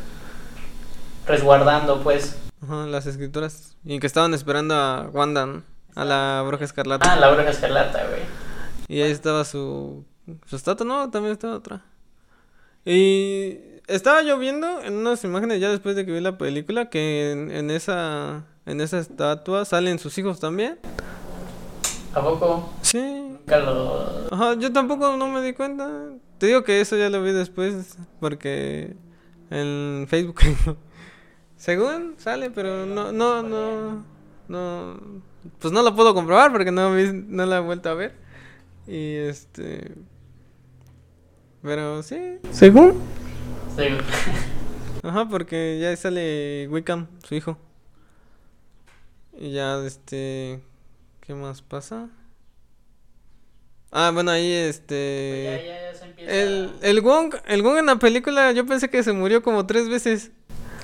resguardando, 1.26 2.02
pues. 2.02 2.38
Ajá, 2.62 2.86
las 2.86 3.04
escrituras. 3.06 3.76
Y 3.84 3.98
que 4.00 4.06
estaban 4.06 4.32
esperando 4.32 4.74
a 4.74 5.10
Wanda, 5.12 5.44
¿no? 5.44 5.62
A 5.94 6.04
la 6.06 6.42
bruja 6.46 6.64
escarlata. 6.64 7.12
Ah, 7.12 7.16
la 7.16 7.30
bruja 7.30 7.50
escarlata, 7.50 8.02
güey. 8.06 8.22
Y 8.88 9.02
ahí 9.02 9.10
estaba 9.10 9.44
su, 9.44 10.04
su 10.46 10.56
estatua, 10.56 10.86
no, 10.86 11.10
también 11.10 11.32
estaba 11.32 11.56
otra. 11.56 11.82
Y 12.86 13.58
estaba 13.88 14.22
yo 14.22 14.38
viendo 14.38 14.80
en 14.82 14.94
unas 14.94 15.22
imágenes 15.24 15.60
ya 15.60 15.70
después 15.70 15.96
de 15.96 16.06
que 16.06 16.12
vi 16.12 16.20
la 16.20 16.38
película 16.38 16.88
que 16.90 17.32
en, 17.32 17.50
en 17.50 17.70
esa 17.70 18.44
en 18.66 18.80
esa 18.80 18.98
estatua 18.98 19.64
salen 19.64 19.98
sus 19.98 20.16
hijos 20.18 20.40
también. 20.40 20.78
¿A 22.14 22.22
poco? 22.22 22.72
Sí. 22.82 22.98
Nunca 23.00 23.58
lo... 23.58 24.32
Ajá, 24.32 24.54
yo 24.54 24.72
tampoco 24.72 25.16
no 25.16 25.28
me 25.28 25.42
di 25.42 25.52
cuenta. 25.52 25.90
Te 26.38 26.46
digo 26.46 26.64
que 26.64 26.80
eso 26.80 26.96
ya 26.96 27.10
lo 27.10 27.22
vi 27.22 27.32
después 27.32 27.96
porque 28.20 28.96
en 29.50 30.06
Facebook 30.08 30.40
según 31.56 32.14
sale, 32.18 32.50
pero 32.50 32.86
no 32.86 33.12
no 33.12 33.42
no 33.42 34.04
no 34.48 35.00
pues 35.58 35.72
no 35.72 35.82
lo 35.82 35.94
puedo 35.94 36.14
comprobar 36.14 36.52
porque 36.52 36.70
no 36.70 36.90
no 36.90 37.46
la 37.46 37.58
he 37.58 37.60
vuelto 37.60 37.88
a 37.88 37.94
ver. 37.94 38.14
Y 38.86 39.14
este 39.14 39.92
pero 41.62 42.02
sí, 42.02 42.38
según 42.50 43.00
Sí. 43.76 43.82
Ajá, 45.02 45.28
porque 45.28 45.78
ya 45.80 45.94
sale 45.96 46.68
Wickham, 46.70 47.08
su 47.24 47.34
hijo. 47.34 47.58
Y 49.38 49.52
ya, 49.52 49.84
este... 49.84 50.60
¿Qué 51.20 51.34
más 51.34 51.62
pasa? 51.62 52.08
Ah, 53.90 54.10
bueno, 54.12 54.30
ahí, 54.30 54.52
este... 54.52 55.62
ya, 55.66 55.90
ya 55.92 55.98
se 55.98 56.04
empieza... 56.04 56.32
El, 56.32 56.72
el 56.82 57.00
Wong, 57.00 57.34
el 57.46 57.62
Wong 57.62 57.78
en 57.78 57.86
la 57.86 57.96
película 57.96 58.52
yo 58.52 58.66
pensé 58.66 58.90
que 58.90 59.02
se 59.02 59.12
murió 59.12 59.42
como 59.42 59.66
tres 59.66 59.88
veces. 59.88 60.32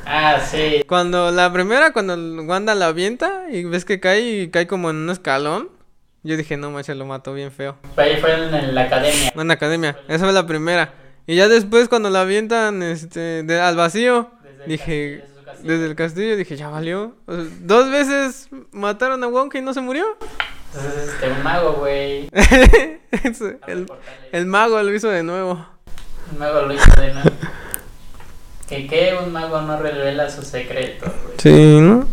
Ah, 0.06 0.40
sí. 0.40 0.82
Cuando 0.86 1.30
la 1.30 1.52
primera, 1.52 1.92
cuando 1.92 2.14
Wanda 2.44 2.74
la 2.74 2.86
avienta 2.86 3.46
y 3.50 3.64
ves 3.64 3.84
que 3.84 4.00
cae 4.00 4.20
y 4.42 4.50
cae 4.50 4.66
como 4.66 4.90
en 4.90 4.96
un 4.96 5.10
escalón. 5.10 5.68
Yo 6.22 6.36
dije, 6.36 6.56
no, 6.56 6.70
macho, 6.70 6.94
lo 6.94 7.06
mató 7.06 7.32
bien 7.32 7.50
feo. 7.50 7.76
Ahí 7.96 8.16
fue 8.20 8.34
en 8.34 8.74
la 8.74 8.82
academia. 8.82 9.32
En 9.34 9.48
la 9.48 9.54
academia, 9.54 9.98
esa 10.08 10.24
fue 10.24 10.32
la 10.32 10.46
primera. 10.46 10.94
Y 11.26 11.36
ya 11.36 11.48
después 11.48 11.88
cuando 11.88 12.10
la 12.10 12.22
avientan, 12.22 12.82
este, 12.82 13.42
de- 13.42 13.60
al 13.60 13.76
vacío, 13.76 14.30
Desde 14.42 14.64
dije... 14.66 15.24
castillo, 15.60 15.72
desde 15.72 15.86
el 15.86 15.96
castillo 15.96 16.36
dije, 16.36 16.56
ya 16.56 16.68
valió. 16.68 17.14
O 17.26 17.34
sea, 17.34 17.44
dos 17.60 17.90
veces 17.90 18.48
mataron 18.72 19.22
a 19.22 19.28
Wonka 19.28 19.58
y 19.58 19.62
no 19.62 19.74
se 19.74 19.80
murió. 19.80 20.04
Entonces, 20.74 21.08
este, 21.08 21.30
un 21.30 21.42
mago, 21.42 21.72
güey. 21.74 22.28
El, 24.32 24.46
mago 24.46 24.82
lo 24.82 24.94
hizo 24.94 25.08
de 25.08 25.22
nuevo. 25.22 25.64
Un 26.32 26.38
mago 26.38 26.62
lo 26.62 26.74
hizo 26.74 26.90
de 27.00 27.12
nuevo. 27.12 27.30
Que 28.68 28.86
qué, 28.86 29.18
un 29.20 29.32
mago 29.32 29.60
no 29.62 29.80
revela 29.80 30.30
su 30.30 30.42
secreto, 30.42 31.06
güey. 31.24 31.34
Sí, 31.38 31.80
¿no? 31.80 32.06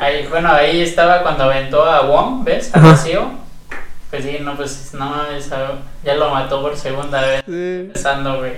Ahí, 0.00 0.26
bueno, 0.28 0.48
ahí 0.50 0.80
estaba 0.80 1.22
cuando 1.22 1.44
aventó 1.44 1.84
a 1.84 2.02
Wong, 2.02 2.44
¿ves? 2.44 2.70
Ajá. 2.72 2.92
vacío. 2.92 3.30
Pues 4.10 4.24
sí, 4.24 4.38
no, 4.40 4.56
pues 4.56 4.94
no, 4.94 5.26
esa- 5.26 5.72
ya 6.04 6.14
lo 6.14 6.30
mató 6.30 6.62
por 6.62 6.76
segunda 6.76 7.20
vez. 7.20 7.42
Sí. 7.46 7.90
Pensando, 7.92 8.38
güey. 8.38 8.52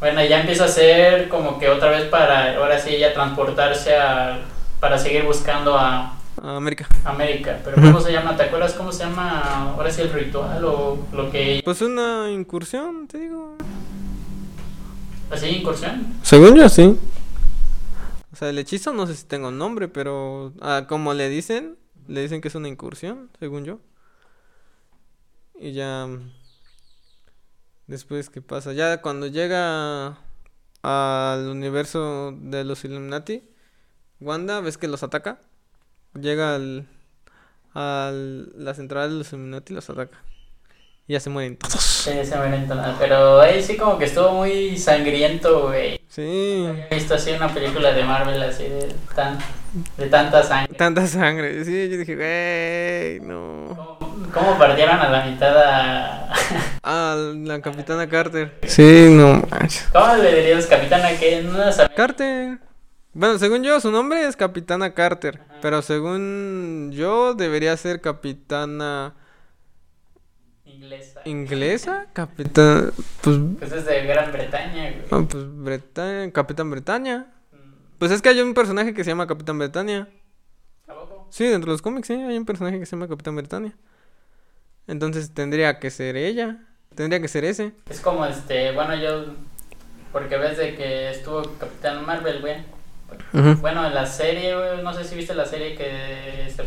Bueno, 0.00 0.24
ya 0.24 0.40
empieza 0.40 0.64
a 0.64 0.68
ser 0.68 1.28
como 1.28 1.58
que 1.58 1.68
otra 1.68 1.90
vez 1.90 2.04
para, 2.04 2.56
ahora 2.56 2.78
sí, 2.78 2.98
ya 2.98 3.12
transportarse 3.12 3.96
a, 3.96 4.40
para 4.80 4.96
seguir 4.96 5.24
buscando 5.24 5.76
a, 5.76 6.18
América. 6.42 6.88
América. 7.04 7.60
Pero 7.64 7.76
¿cómo 7.82 8.00
se 8.00 8.12
llama? 8.12 8.36
¿Te 8.36 8.44
acuerdas 8.44 8.74
cómo 8.74 8.92
se 8.92 9.04
llama 9.04 9.72
ahora 9.72 9.90
sí 9.90 10.02
el 10.02 10.12
ritual 10.12 10.64
o 10.64 10.98
lo 11.12 11.30
que... 11.30 11.60
Pues 11.64 11.82
una 11.82 12.30
incursión, 12.30 13.08
te 13.08 13.18
digo. 13.18 13.56
¿Así 15.30 15.46
incursión? 15.48 16.14
Según 16.22 16.54
yo, 16.54 16.68
sí. 16.68 16.96
O 18.32 18.36
sea, 18.36 18.50
el 18.50 18.58
hechizo 18.58 18.92
no 18.92 19.06
sé 19.06 19.14
si 19.14 19.24
tenga 19.24 19.48
un 19.48 19.58
nombre, 19.58 19.88
pero 19.88 20.52
ah, 20.60 20.84
como 20.88 21.12
le 21.12 21.28
dicen, 21.28 21.76
le 22.06 22.22
dicen 22.22 22.40
que 22.40 22.48
es 22.48 22.54
una 22.54 22.68
incursión, 22.68 23.30
según 23.38 23.64
yo. 23.64 23.80
Y 25.58 25.72
ya... 25.72 26.06
Después, 27.88 28.28
¿qué 28.28 28.42
pasa? 28.42 28.74
Ya 28.74 29.00
cuando 29.00 29.28
llega 29.28 30.18
al 30.82 31.48
universo 31.48 32.34
de 32.36 32.62
los 32.62 32.84
Illuminati, 32.84 33.42
Wanda, 34.20 34.60
¿ves 34.60 34.76
que 34.76 34.88
los 34.88 35.02
ataca? 35.02 35.38
Llega 36.12 36.54
al, 36.54 36.86
al 37.72 38.62
la 38.62 38.74
central 38.74 39.08
de 39.08 39.16
los 39.16 39.32
Illuminati 39.32 39.72
y 39.72 39.76
los 39.76 39.88
ataca. 39.88 40.22
Y 41.06 41.14
ya 41.14 41.20
se 41.20 41.30
mueren 41.30 41.56
todos. 41.56 41.82
Sí, 41.82 42.10
se 42.26 42.36
mueren 42.36 42.68
todos. 42.68 42.94
Pero 42.98 43.40
ahí 43.40 43.62
sí 43.62 43.78
como 43.78 43.96
que 43.96 44.04
estuvo 44.04 44.32
muy 44.32 44.76
sangriento, 44.76 45.68
güey. 45.68 45.98
Sí. 46.08 46.68
He 46.90 46.94
visto 46.94 47.14
así 47.14 47.30
una 47.30 47.48
película 47.48 47.92
de 47.92 48.04
Marvel 48.04 48.42
así 48.42 48.64
de, 48.64 48.94
tan, 49.14 49.38
de 49.96 50.06
tanta 50.08 50.42
sangre. 50.42 50.76
Tanta 50.76 51.06
sangre. 51.06 51.64
Sí, 51.64 51.88
yo 51.88 51.96
dije, 51.96 52.16
güey, 52.16 53.26
no. 53.26 53.96
¿Cómo, 53.98 54.30
cómo 54.30 54.58
partieron 54.58 54.98
a 54.98 55.08
la 55.08 55.24
mitad 55.24 55.56
a... 55.56 56.34
Ah, 56.90 57.14
la 57.44 57.60
capitana 57.60 58.08
Carter. 58.08 58.58
Sí, 58.66 59.08
no 59.10 59.42
manches. 59.50 59.86
¿Cómo 59.92 60.14
le 60.16 60.34
dirías 60.40 60.66
capitana 60.66 61.18
que 61.18 61.42
no? 61.42 61.58
Carter. 61.94 62.58
Bueno, 63.12 63.38
según 63.38 63.62
yo, 63.62 63.78
su 63.80 63.90
nombre 63.90 64.26
es 64.26 64.36
Capitana 64.36 64.94
Carter. 64.94 65.40
Pero 65.60 65.82
según 65.82 66.90
yo, 66.94 67.34
debería 67.34 67.76
ser 67.76 68.00
Capitana 68.00 69.14
Inglesa. 70.64 71.20
Inglesa. 71.24 72.06
Capitán. 72.12 72.92
Pues. 73.22 73.36
Pues 73.58 73.72
es 73.72 73.84
de 73.84 74.06
Gran 74.06 74.30
Bretaña, 74.32 74.90
güey. 74.92 75.02
ah, 75.10 75.26
pues 75.28 75.44
Bretaña. 75.62 76.30
Capitán 76.32 76.70
Bretaña. 76.70 77.26
Mm, 77.52 77.56
Pues 77.98 78.12
es 78.12 78.22
que 78.22 78.28
hay 78.30 78.40
un 78.40 78.54
personaje 78.54 78.94
que 78.94 79.02
se 79.04 79.10
llama 79.10 79.26
Capitán 79.26 79.58
Bretaña. 79.58 80.08
¿A 80.86 80.94
poco? 80.94 81.26
Sí, 81.30 81.44
dentro 81.44 81.70
de 81.70 81.74
los 81.74 81.82
cómics, 81.82 82.06
sí, 82.06 82.14
hay 82.14 82.38
un 82.38 82.46
personaje 82.46 82.78
que 82.78 82.86
se 82.86 82.94
llama 82.96 83.08
Capitán 83.08 83.34
Bretaña. 83.36 83.74
Entonces 84.86 85.32
tendría 85.34 85.80
que 85.80 85.90
ser 85.90 86.16
ella. 86.16 86.64
Tendría 86.98 87.20
que 87.20 87.28
ser 87.28 87.44
ese. 87.44 87.70
Es 87.88 88.00
como 88.00 88.26
este, 88.26 88.72
bueno, 88.72 88.96
yo... 88.96 89.26
Porque 90.10 90.36
ves 90.36 90.58
de 90.58 90.74
que 90.74 91.10
estuvo 91.10 91.42
Capitán 91.56 92.04
Marvel, 92.04 92.40
güey. 92.40 92.56
Bueno, 93.60 93.86
en 93.86 93.94
la 93.94 94.04
serie, 94.04 94.56
güey, 94.56 94.82
no 94.82 94.92
sé 94.92 95.04
si 95.04 95.14
viste 95.14 95.32
la 95.32 95.46
serie 95.46 95.76
que, 95.76 96.48
este, 96.48 96.64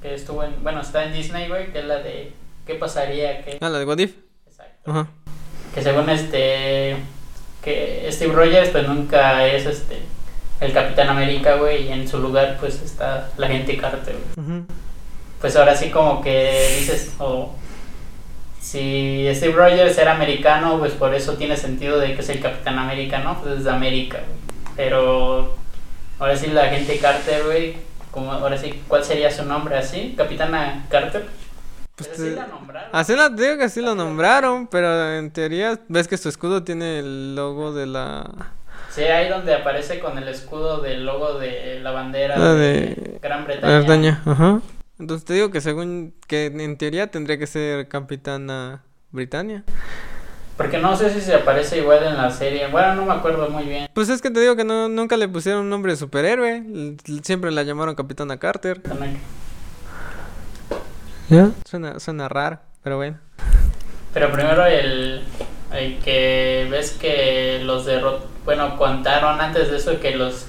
que 0.00 0.14
estuvo 0.14 0.44
en... 0.44 0.62
Bueno, 0.62 0.82
está 0.82 1.04
en 1.04 1.12
Disney, 1.12 1.48
güey, 1.48 1.72
que 1.72 1.80
es 1.80 1.84
la 1.84 1.96
de... 1.96 2.32
¿Qué 2.64 2.76
pasaría? 2.76 3.44
¿Qué? 3.44 3.58
Ah, 3.60 3.68
la 3.68 3.80
de 3.80 3.84
What 3.86 3.98
If. 3.98 4.14
Exacto. 4.46 4.88
Ajá. 4.88 5.08
Que 5.74 5.82
según 5.82 6.10
este... 6.10 6.96
Que 7.60 8.08
Steve 8.12 8.34
Rogers, 8.34 8.68
pues 8.68 8.86
nunca 8.86 9.48
es 9.48 9.66
este... 9.66 9.98
El 10.60 10.72
Capitán 10.72 11.08
América, 11.08 11.56
güey, 11.56 11.88
y 11.88 11.92
en 11.92 12.06
su 12.06 12.20
lugar, 12.20 12.56
pues 12.60 12.80
está 12.82 13.30
la 13.36 13.48
gente 13.48 13.76
Carter, 13.76 14.14
güey. 14.36 14.46
Ujú. 14.46 14.66
pues 15.40 15.56
ahora 15.56 15.74
sí 15.74 15.90
como 15.90 16.22
que 16.22 16.76
dices, 16.78 17.16
o 17.18 17.52
si 18.66 19.28
Steve 19.32 19.52
Rogers 19.54 19.96
era 19.96 20.12
americano, 20.14 20.78
pues 20.80 20.92
por 20.92 21.14
eso 21.14 21.34
tiene 21.34 21.56
sentido 21.56 22.00
de 22.00 22.14
que 22.14 22.20
es 22.20 22.28
el 22.30 22.40
Capitán 22.40 22.78
América, 22.80 23.20
¿no? 23.20 23.40
Pues 23.40 23.58
es 23.58 23.64
de 23.64 23.70
América. 23.70 24.18
Pero 24.74 25.54
ahora 26.18 26.36
sí 26.36 26.48
la 26.48 26.66
gente 26.68 26.98
Carter, 26.98 27.44
güey, 27.44 27.76
como 28.10 28.32
ahora 28.32 28.58
sí, 28.58 28.82
¿cuál 28.88 29.04
sería 29.04 29.30
su 29.30 29.44
nombre 29.44 29.76
así? 29.76 30.14
Capitana 30.16 30.84
Carter. 30.90 31.26
Pues 31.94 32.10
así 32.10 32.22
te- 32.22 32.30
la 32.32 32.48
nombraron. 32.48 32.90
Así 32.92 33.14
la 33.14 33.28
digo 33.28 33.56
que 33.56 33.64
así 33.64 33.80
lo 33.80 33.94
nombraron, 33.94 34.66
pero 34.66 35.14
en 35.16 35.30
teoría 35.30 35.78
ves 35.88 36.08
que 36.08 36.16
su 36.16 36.28
escudo 36.28 36.64
tiene 36.64 36.98
el 36.98 37.36
logo 37.36 37.72
de 37.72 37.86
la 37.86 38.28
Sí, 38.90 39.02
ahí 39.02 39.28
donde 39.28 39.54
aparece 39.54 40.00
con 40.00 40.18
el 40.18 40.26
escudo 40.28 40.80
del 40.80 41.04
logo 41.06 41.38
de 41.38 41.78
la 41.82 41.92
bandera 41.92 42.36
La 42.36 42.54
de, 42.54 42.72
de 42.80 43.18
Gran 43.22 43.44
Bretaña. 43.44 43.78
Bretaña, 43.78 44.22
ajá. 44.26 44.60
Entonces 44.98 45.24
te 45.24 45.34
digo 45.34 45.50
que 45.50 45.60
según 45.60 46.14
que 46.26 46.46
en 46.46 46.76
teoría 46.78 47.08
tendría 47.08 47.38
que 47.38 47.46
ser 47.46 47.88
Capitana 47.88 48.82
Britannia. 49.10 49.64
Porque 50.56 50.78
no 50.78 50.96
sé 50.96 51.10
si 51.10 51.20
se 51.20 51.34
aparece 51.34 51.78
igual 51.78 52.02
en 52.02 52.16
la 52.16 52.30
serie. 52.30 52.68
Bueno, 52.68 52.94
no 52.94 53.04
me 53.04 53.12
acuerdo 53.12 53.50
muy 53.50 53.64
bien. 53.64 53.88
Pues 53.92 54.08
es 54.08 54.22
que 54.22 54.30
te 54.30 54.40
digo 54.40 54.56
que 54.56 54.64
no 54.64 54.88
nunca 54.88 55.18
le 55.18 55.28
pusieron 55.28 55.62
un 55.62 55.70
nombre 55.70 55.92
de 55.92 55.96
superhéroe, 55.98 56.96
siempre 57.22 57.50
la 57.50 57.62
llamaron 57.62 57.94
Capitana 57.94 58.38
Carter. 58.38 58.80
¿Ya? 61.28 61.50
Suena 61.68 62.00
suena 62.00 62.28
raro, 62.28 62.60
pero 62.82 62.96
bueno. 62.96 63.18
Pero 64.14 64.32
primero 64.32 64.64
el, 64.64 65.24
el 65.74 65.98
que 65.98 66.68
ves 66.70 66.92
que 66.92 67.60
los 67.62 67.84
derrot 67.84 68.36
bueno, 68.46 68.76
contaron 68.76 69.40
antes 69.40 69.70
de 69.70 69.76
eso 69.76 70.00
que 70.00 70.16
los 70.16 70.46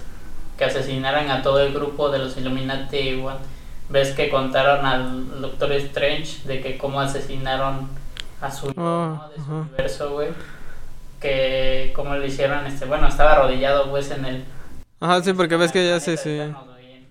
que 0.58 0.66
asesinaran 0.66 1.30
a 1.32 1.42
todo 1.42 1.60
el 1.60 1.74
grupo 1.74 2.10
de 2.10 2.20
los 2.20 2.38
Illuminati 2.38 2.98
igual. 2.98 3.40
Ves 3.90 4.12
que 4.12 4.30
contaron 4.30 4.86
al 4.86 5.42
Doctor 5.42 5.72
Strange 5.74 6.46
de 6.46 6.62
que 6.62 6.78
cómo 6.78 7.00
asesinaron 7.00 7.88
a 8.42 8.52
su 8.52 8.74
¿no? 8.76 9.30
de 9.30 9.36
su 9.36 9.42
ajá. 9.42 9.54
universo, 9.54 10.12
güey. 10.12 10.30
Que 11.22 11.94
cómo 11.96 12.16
le 12.16 12.28
hicieron 12.28 12.66
este, 12.68 12.86
bueno, 12.86 13.08
estaba 13.08 13.34
arrodillado 13.34 13.90
pues 13.90 14.12
en 14.12 14.26
el 14.26 14.46
Ajá, 15.00 15.22
sí, 15.24 15.34
porque 15.34 15.56
ves 15.56 15.72
que 15.72 15.88
ya 15.88 16.00
sí. 16.00 16.16
Güey. 16.16 16.54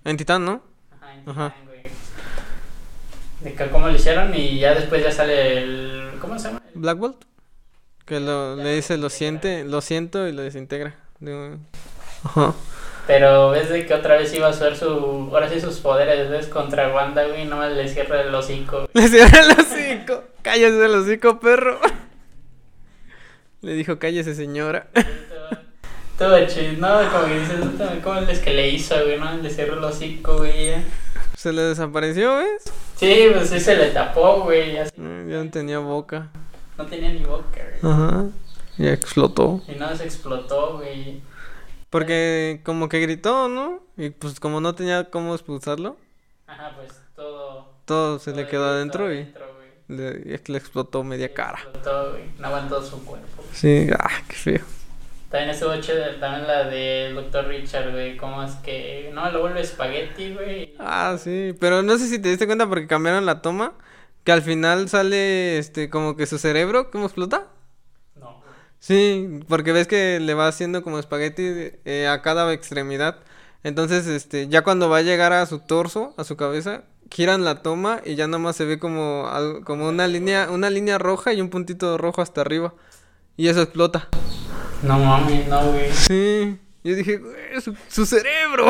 En 0.05 0.17
Titán, 0.17 0.45
¿no? 0.45 0.61
Ajá, 1.01 1.15
en 1.15 1.29
Ajá. 1.31 1.51
Titán, 1.51 1.67
güey. 1.67 1.83
De 3.41 3.55
que 3.55 3.71
cómo 3.71 3.89
lo 3.89 3.95
hicieron 3.95 4.35
y 4.35 4.59
ya 4.59 4.75
después 4.75 5.03
ya 5.03 5.11
sale 5.13 5.63
el 5.63 6.11
¿cómo 6.21 6.39
se 6.39 6.49
llama? 6.49 6.63
Black 6.75 6.99
Bolt. 6.99 7.25
Que 8.05 8.21
lo, 8.21 8.55
le 8.57 8.63
lo 8.63 8.71
dice 8.71 8.97
lo 8.99 9.11
siente, 9.11 9.65
lo 9.65 9.81
siento 9.81 10.29
y 10.29 10.33
lo 10.33 10.43
desintegra. 10.43 10.95
Ajá. 12.25 12.55
Pero 13.07 13.51
ves 13.51 13.69
de 13.69 13.87
que 13.87 13.95
otra 13.95 14.17
vez 14.17 14.35
iba 14.35 14.49
a 14.49 14.51
usar 14.51 14.77
su. 14.77 14.87
Ahora 15.33 15.49
sí 15.49 15.61
sus 15.61 15.79
poderes, 15.79 16.29
¿ves? 16.29 16.49
Contra 16.49 16.93
Wanda, 16.93 17.25
güey. 17.27 17.45
Nomás 17.45 17.73
le 17.73 17.89
cierra 17.89 18.21
el 18.23 18.35
hocico. 18.35 18.89
Le 18.95 19.09
cierra 19.09 19.41
el 19.41 19.51
hocico. 19.53 20.25
Cállese 20.43 20.85
el 20.85 20.95
hocico, 20.95 21.39
perro. 21.39 21.79
Le 23.63 23.73
dijo, 23.75 23.99
cállese, 23.99 24.35
señora. 24.35 24.89
Todo 26.19 26.47
chido, 26.47 26.73
¿no? 26.79 27.11
Como 27.11 27.27
que 27.27 27.39
dices, 27.41 27.57
"Puta, 27.61 27.95
¿cómo 28.03 28.21
es 28.21 28.39
que 28.39 28.53
le 28.55 28.69
hizo, 28.71 28.95
güey? 29.05 29.19
¿No? 29.19 29.37
Le 29.37 29.51
cerró 29.51 29.75
el 29.79 29.85
hocico, 29.85 30.39
güey. 30.39 30.75
Se 31.37 31.53
le 31.53 31.63
desapareció, 31.63 32.39
¿ves? 32.39 32.65
Sí, 32.97 33.29
pues 33.35 33.51
sí 33.51 33.61
se 33.61 33.77
le 33.77 33.91
tapó, 33.91 34.41
güey. 34.43 34.79
Así. 34.79 34.93
Ya 34.97 35.45
no 35.45 35.51
tenía 35.51 35.79
boca. 35.79 36.29
No 36.79 36.87
tenía 36.87 37.11
ni 37.11 37.25
boca, 37.25 37.61
güey. 37.81 37.93
Ajá. 37.93 38.25
Ya 38.79 38.93
explotó. 38.93 39.61
Y 39.69 39.73
no 39.79 39.95
se 39.95 40.05
explotó, 40.05 40.79
güey. 40.79 41.21
Porque 41.97 42.61
como 42.63 42.91
que 42.91 43.01
gritó, 43.01 43.49
¿no? 43.49 43.81
Y 43.97 44.11
pues 44.11 44.39
como 44.39 44.61
no 44.61 44.75
tenía 44.75 45.09
cómo 45.09 45.35
expulsarlo, 45.35 45.97
Ajá, 46.47 46.75
pues 46.77 46.93
todo. 47.15 47.71
todo 47.87 48.19
se 48.19 48.35
le 48.35 48.47
quedó 48.47 48.67
adentro 48.67 49.11
y 49.15 49.33
le, 49.89 50.21
y 50.27 50.53
le 50.53 50.59
explotó 50.59 51.03
media 51.05 51.33
cara. 51.33 51.59
Explotó, 51.59 52.11
güey. 52.11 52.25
No 52.39 52.49
aguantó 52.49 52.83
su 52.83 53.03
cuerpo. 53.03 53.43
Sí, 53.51 53.89
ah, 53.99 54.11
qué 54.29 54.35
feo. 54.35 54.61
También 55.31 55.49
estuvo 55.49 55.75
chido, 55.81 56.05
también 56.21 56.47
la 56.47 56.65
del 56.65 57.15
Dr. 57.15 57.47
Richard, 57.47 57.91
güey. 57.91 58.19
¿Cómo 58.19 58.43
es 58.43 58.57
que.? 58.57 59.11
No, 59.15 59.31
lo 59.31 59.41
vuelve 59.41 59.63
espagueti, 59.63 60.35
güey. 60.35 60.75
Ah, 60.79 61.17
sí, 61.19 61.57
pero 61.59 61.83
no 61.83 61.97
sé 61.97 62.09
si 62.09 62.19
te 62.19 62.29
diste 62.29 62.45
cuenta 62.45 62.69
porque 62.69 62.87
cambiaron 62.87 63.25
la 63.25 63.41
toma, 63.41 63.73
que 64.23 64.33
al 64.33 64.43
final 64.43 64.91
sale 64.91 65.57
este 65.57 65.89
como 65.89 66.15
que 66.15 66.27
su 66.27 66.37
cerebro, 66.37 66.91
¿cómo 66.91 67.07
explota? 67.07 67.47
Sí, 68.87 69.41
porque 69.49 69.73
ves 69.73 69.89
que 69.89 70.21
le 70.21 70.35
va 70.35 70.47
haciendo 70.47 70.85
como 70.85 71.01
espagueti 71.01 71.43
eh, 71.85 72.07
a 72.09 72.23
cada 72.23 72.53
extremidad. 72.53 73.17
Entonces, 73.65 74.07
este, 74.07 74.47
ya 74.47 74.63
cuando 74.63 74.89
va 74.89 74.99
a 74.99 75.03
llegar 75.03 75.33
a 75.33 75.45
su 75.47 75.59
torso, 75.59 76.15
a 76.17 76.23
su 76.23 76.37
cabeza, 76.37 76.85
giran 77.11 77.45
la 77.45 77.63
toma 77.63 78.01
y 78.05 78.15
ya 78.15 78.29
nada 78.29 78.39
más 78.39 78.55
se 78.55 78.65
ve 78.65 78.79
como 78.79 79.27
algo, 79.27 79.65
como 79.65 79.89
una 79.89 80.07
línea, 80.07 80.51
una 80.53 80.71
línea 80.71 80.99
roja 80.99 81.33
y 81.33 81.41
un 81.41 81.51
puntito 81.51 81.99
rojo 81.99 82.23
hasta 82.23 82.43
arriba. 82.43 82.75
Y 83.37 83.49
eso 83.49 83.61
explota. 83.61 84.09
No 84.85 85.01
mames, 85.01 85.49
no, 85.49 85.73
güey. 85.73 85.93
Sí. 85.93 86.57
Yo 86.85 86.95
dije, 86.95 87.17
"Güey, 87.17 87.61
su, 87.61 87.75
su 87.89 88.07
cerebro. 88.07 88.67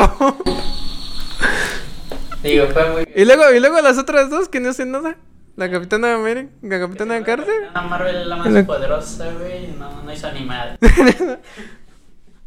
Digo, 2.41 2.65
fue 2.73 2.89
muy. 2.89 3.07
y 3.15 3.23
luego, 3.23 3.53
y 3.53 3.59
luego 3.59 3.79
las 3.81 3.99
otras 3.99 4.31
dos 4.31 4.49
que 4.49 4.59
no 4.61 4.69
hacen 4.69 4.89
nada. 4.89 5.15
La 5.57 5.69
capitana 5.71 6.13
América, 6.15 6.49
la 6.61 6.79
capitana 6.79 7.23
Carter. 7.23 7.69
La 7.73 7.81
Marvel 7.81 8.15
es 8.15 8.27
la 8.27 8.35
más 8.37 8.47
La- 8.51 8.63
poderosa, 8.65 9.31
güey. 9.33 9.67
No, 9.77 10.03
no 10.03 10.13
hizo 10.13 10.31
ni 10.31 10.41
madre. 10.45 10.77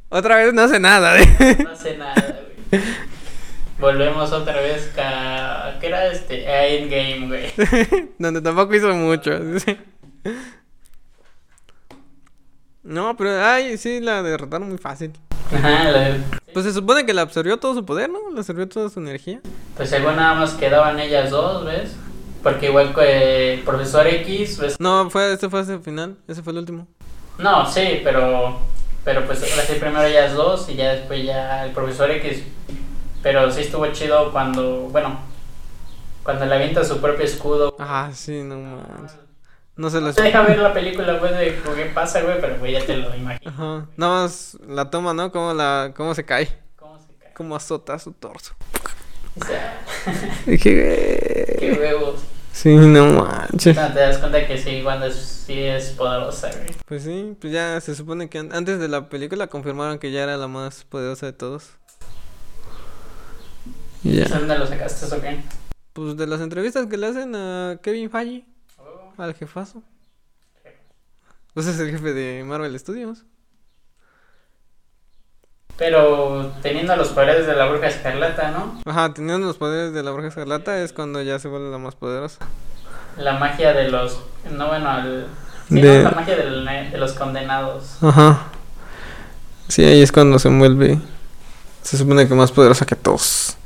Otra 0.09 0.37
vez 0.37 0.55
no 0.55 0.63
hace 0.63 0.79
nada. 0.81 1.19
¿eh? 1.21 1.57
No 1.65 1.71
hace 1.71 1.97
nada, 1.99 2.41
güey. 2.71 2.83
Volvemos 3.81 4.31
otra 4.33 4.61
vez 4.61 4.91
a. 4.99 5.77
¿Qué 5.81 5.87
era 5.89 6.07
este? 6.09 6.47
A 6.47 6.67
Endgame, 6.67 7.27
güey. 7.29 8.11
Donde 8.19 8.41
tampoco 8.43 8.75
hizo 8.75 8.93
mucho. 8.95 9.31
sí. 9.59 9.77
No, 12.83 13.17
pero 13.17 13.43
ay, 13.45 13.77
sí, 13.79 14.01
la 14.01 14.23
derrotaron 14.23 14.69
muy 14.69 14.79
fácil. 14.79 15.13
Ajá, 15.53 15.91
la- 15.91 16.17
Pues 16.53 16.65
se 16.67 16.73
supone 16.73 17.05
que 17.07 17.13
le 17.15 17.21
absorbió 17.23 17.59
todo 17.59 17.75
su 17.75 17.85
poder, 17.85 18.09
¿no? 18.11 18.19
Le 18.33 18.39
absorbió 18.41 18.69
toda 18.69 18.89
su 18.89 19.01
energía. 19.01 19.41
Pues 19.77 19.91
según 19.91 20.17
nada 20.17 20.35
más 20.35 20.53
quedaban 20.55 20.99
ellas 21.01 21.31
dos, 21.31 21.65
¿ves? 21.65 21.97
Porque 22.43 22.67
igual 22.67 22.95
que 22.95 23.55
el 23.55 23.61
profesor 23.61 24.07
X, 24.07 24.59
¿ves? 24.59 24.81
No, 24.81 25.11
fue, 25.11 25.33
este 25.33 25.49
fue 25.49 25.61
ese 25.61 25.79
final, 25.79 26.17
ese 26.27 26.43
fue 26.43 26.53
el 26.53 26.61
último. 26.61 26.87
No, 27.39 27.67
sí, 27.71 28.01
pero 28.03 28.59
pero 29.05 29.25
pues 29.25 29.43
ahora 29.43 29.65
sí 29.65 29.75
primero 29.75 30.03
ellas 30.03 30.35
dos 30.35 30.69
y 30.69 30.75
ya 30.75 30.93
después 30.93 31.25
ya 31.25 31.65
el 31.65 31.73
profesor 31.73 32.11
X. 32.11 32.43
Pero 33.23 33.51
sí 33.51 33.63
estuvo 33.63 33.87
chido 33.89 34.31
cuando, 34.33 34.89
bueno, 34.91 35.19
cuando 36.23 36.45
le 36.47 36.55
avienta 36.55 36.85
su 36.85 37.01
propio 37.01 37.25
escudo. 37.25 37.77
Ah, 37.79 38.11
sí, 38.13 38.43
no 38.43 38.57
manches. 38.57 39.19
No 39.77 39.89
se 39.89 40.01
los... 40.01 40.15
deja 40.17 40.43
ver 40.43 40.59
la 40.59 40.73
película, 40.73 41.15
güey, 41.15 41.35
de 41.35 41.59
qué 41.77 41.91
pasa, 41.95 42.21
güey, 42.23 42.41
pero 42.41 42.59
güey, 42.59 42.73
ya 42.73 42.85
te 42.85 42.97
lo 42.97 43.15
imaginas. 43.15 43.55
Ajá. 43.55 43.87
Nada 43.97 44.23
más 44.23 44.59
la 44.67 44.91
toma, 44.91 45.15
¿no? 45.15 45.33
Cómo, 45.33 45.55
la, 45.55 45.93
cómo 45.97 46.15
se 46.15 46.25
cae. 46.25 46.49
¿Cómo 46.77 46.99
se 46.99 47.15
cae? 47.15 47.33
Cómo 47.35 47.57
azota 47.57 47.99
su 47.99 48.13
torso. 48.13 48.55
O 49.41 49.45
sea, 49.45 49.81
Dije, 50.47 51.30
qué 51.61 51.73
huevos. 51.73 52.21
Sí, 52.53 52.75
no 52.75 53.07
manches. 53.23 53.77
No, 53.77 53.93
te 53.93 54.01
das 54.01 54.19
cuenta 54.19 54.45
que 54.47 54.59
sí, 54.59 54.83
Wanda 54.85 55.07
es- 55.07 55.45
sí 55.47 55.61
es 55.61 55.91
poderosa, 55.91 56.51
güey. 56.51 56.67
Pues 56.87 57.05
sí, 57.05 57.37
pues 57.41 57.53
ya 57.53 57.81
se 57.81 57.95
supone 57.95 58.29
que 58.29 58.39
an- 58.39 58.53
antes 58.53 58.81
de 58.81 58.89
la 58.89 59.09
película 59.09 59.47
confirmaron 59.47 59.99
que 60.01 60.11
ya 60.11 60.25
era 60.25 60.37
la 60.37 60.49
más 60.49 60.83
poderosa 60.85 61.27
de 61.27 61.33
todos. 61.33 61.71
Ya. 64.03 64.27
¿Dónde 64.29 64.59
lo 64.59 64.67
sacaste 64.67 65.07
eso 65.07 65.21
qué? 65.21 65.41
Pues 65.93 66.17
de 66.17 66.27
las 66.27 66.41
entrevistas 66.41 66.87
que 66.87 66.97
le 66.97 67.07
hacen 67.07 67.35
a 67.37 67.79
Kevin 67.83 68.11
Feige, 68.11 68.47
Oh, 68.79 69.13
al 69.23 69.35
jefazo. 69.35 69.83
Pues 71.55 71.67
es 71.67 71.79
el 71.81 71.91
jefe 71.91 72.13
de 72.15 72.43
Marvel 72.45 72.79
Studios. 72.79 73.25
Pero 75.81 76.53
teniendo 76.61 76.95
los 76.95 77.09
poderes 77.09 77.47
de 77.47 77.55
la 77.57 77.65
bruja 77.67 77.87
escarlata, 77.87 78.51
¿no? 78.51 78.83
Ajá, 78.85 79.15
teniendo 79.15 79.47
los 79.47 79.57
poderes 79.57 79.95
de 79.95 80.03
la 80.03 80.11
bruja 80.11 80.29
escarlata 80.29 80.79
es 80.83 80.93
cuando 80.93 81.23
ya 81.23 81.39
se 81.39 81.49
vuelve 81.49 81.71
la 81.71 81.79
más 81.79 81.95
poderosa. 81.95 82.47
La 83.17 83.39
magia 83.39 83.73
de 83.73 83.89
los. 83.91 84.21
No, 84.53 84.69
bueno, 84.69 84.99
el. 84.99 85.27
sí, 85.71 85.81
De- 85.81 86.03
¿no? 86.03 86.11
La 86.11 86.11
magia 86.11 86.37
del- 86.37 86.67
de 86.93 86.99
los 86.99 87.15
condenados. 87.15 87.97
Ajá. 88.03 88.49
Sí, 89.69 89.83
ahí 89.83 90.03
es 90.03 90.13
cuando 90.13 90.39
se 90.39 90.51
vuelve. 90.51 90.99
Se 91.81 91.97
supone 91.97 92.29
que 92.29 92.35
más 92.35 92.53
poderosa 92.53 92.85
que 92.85 92.95
todos. 92.95 93.57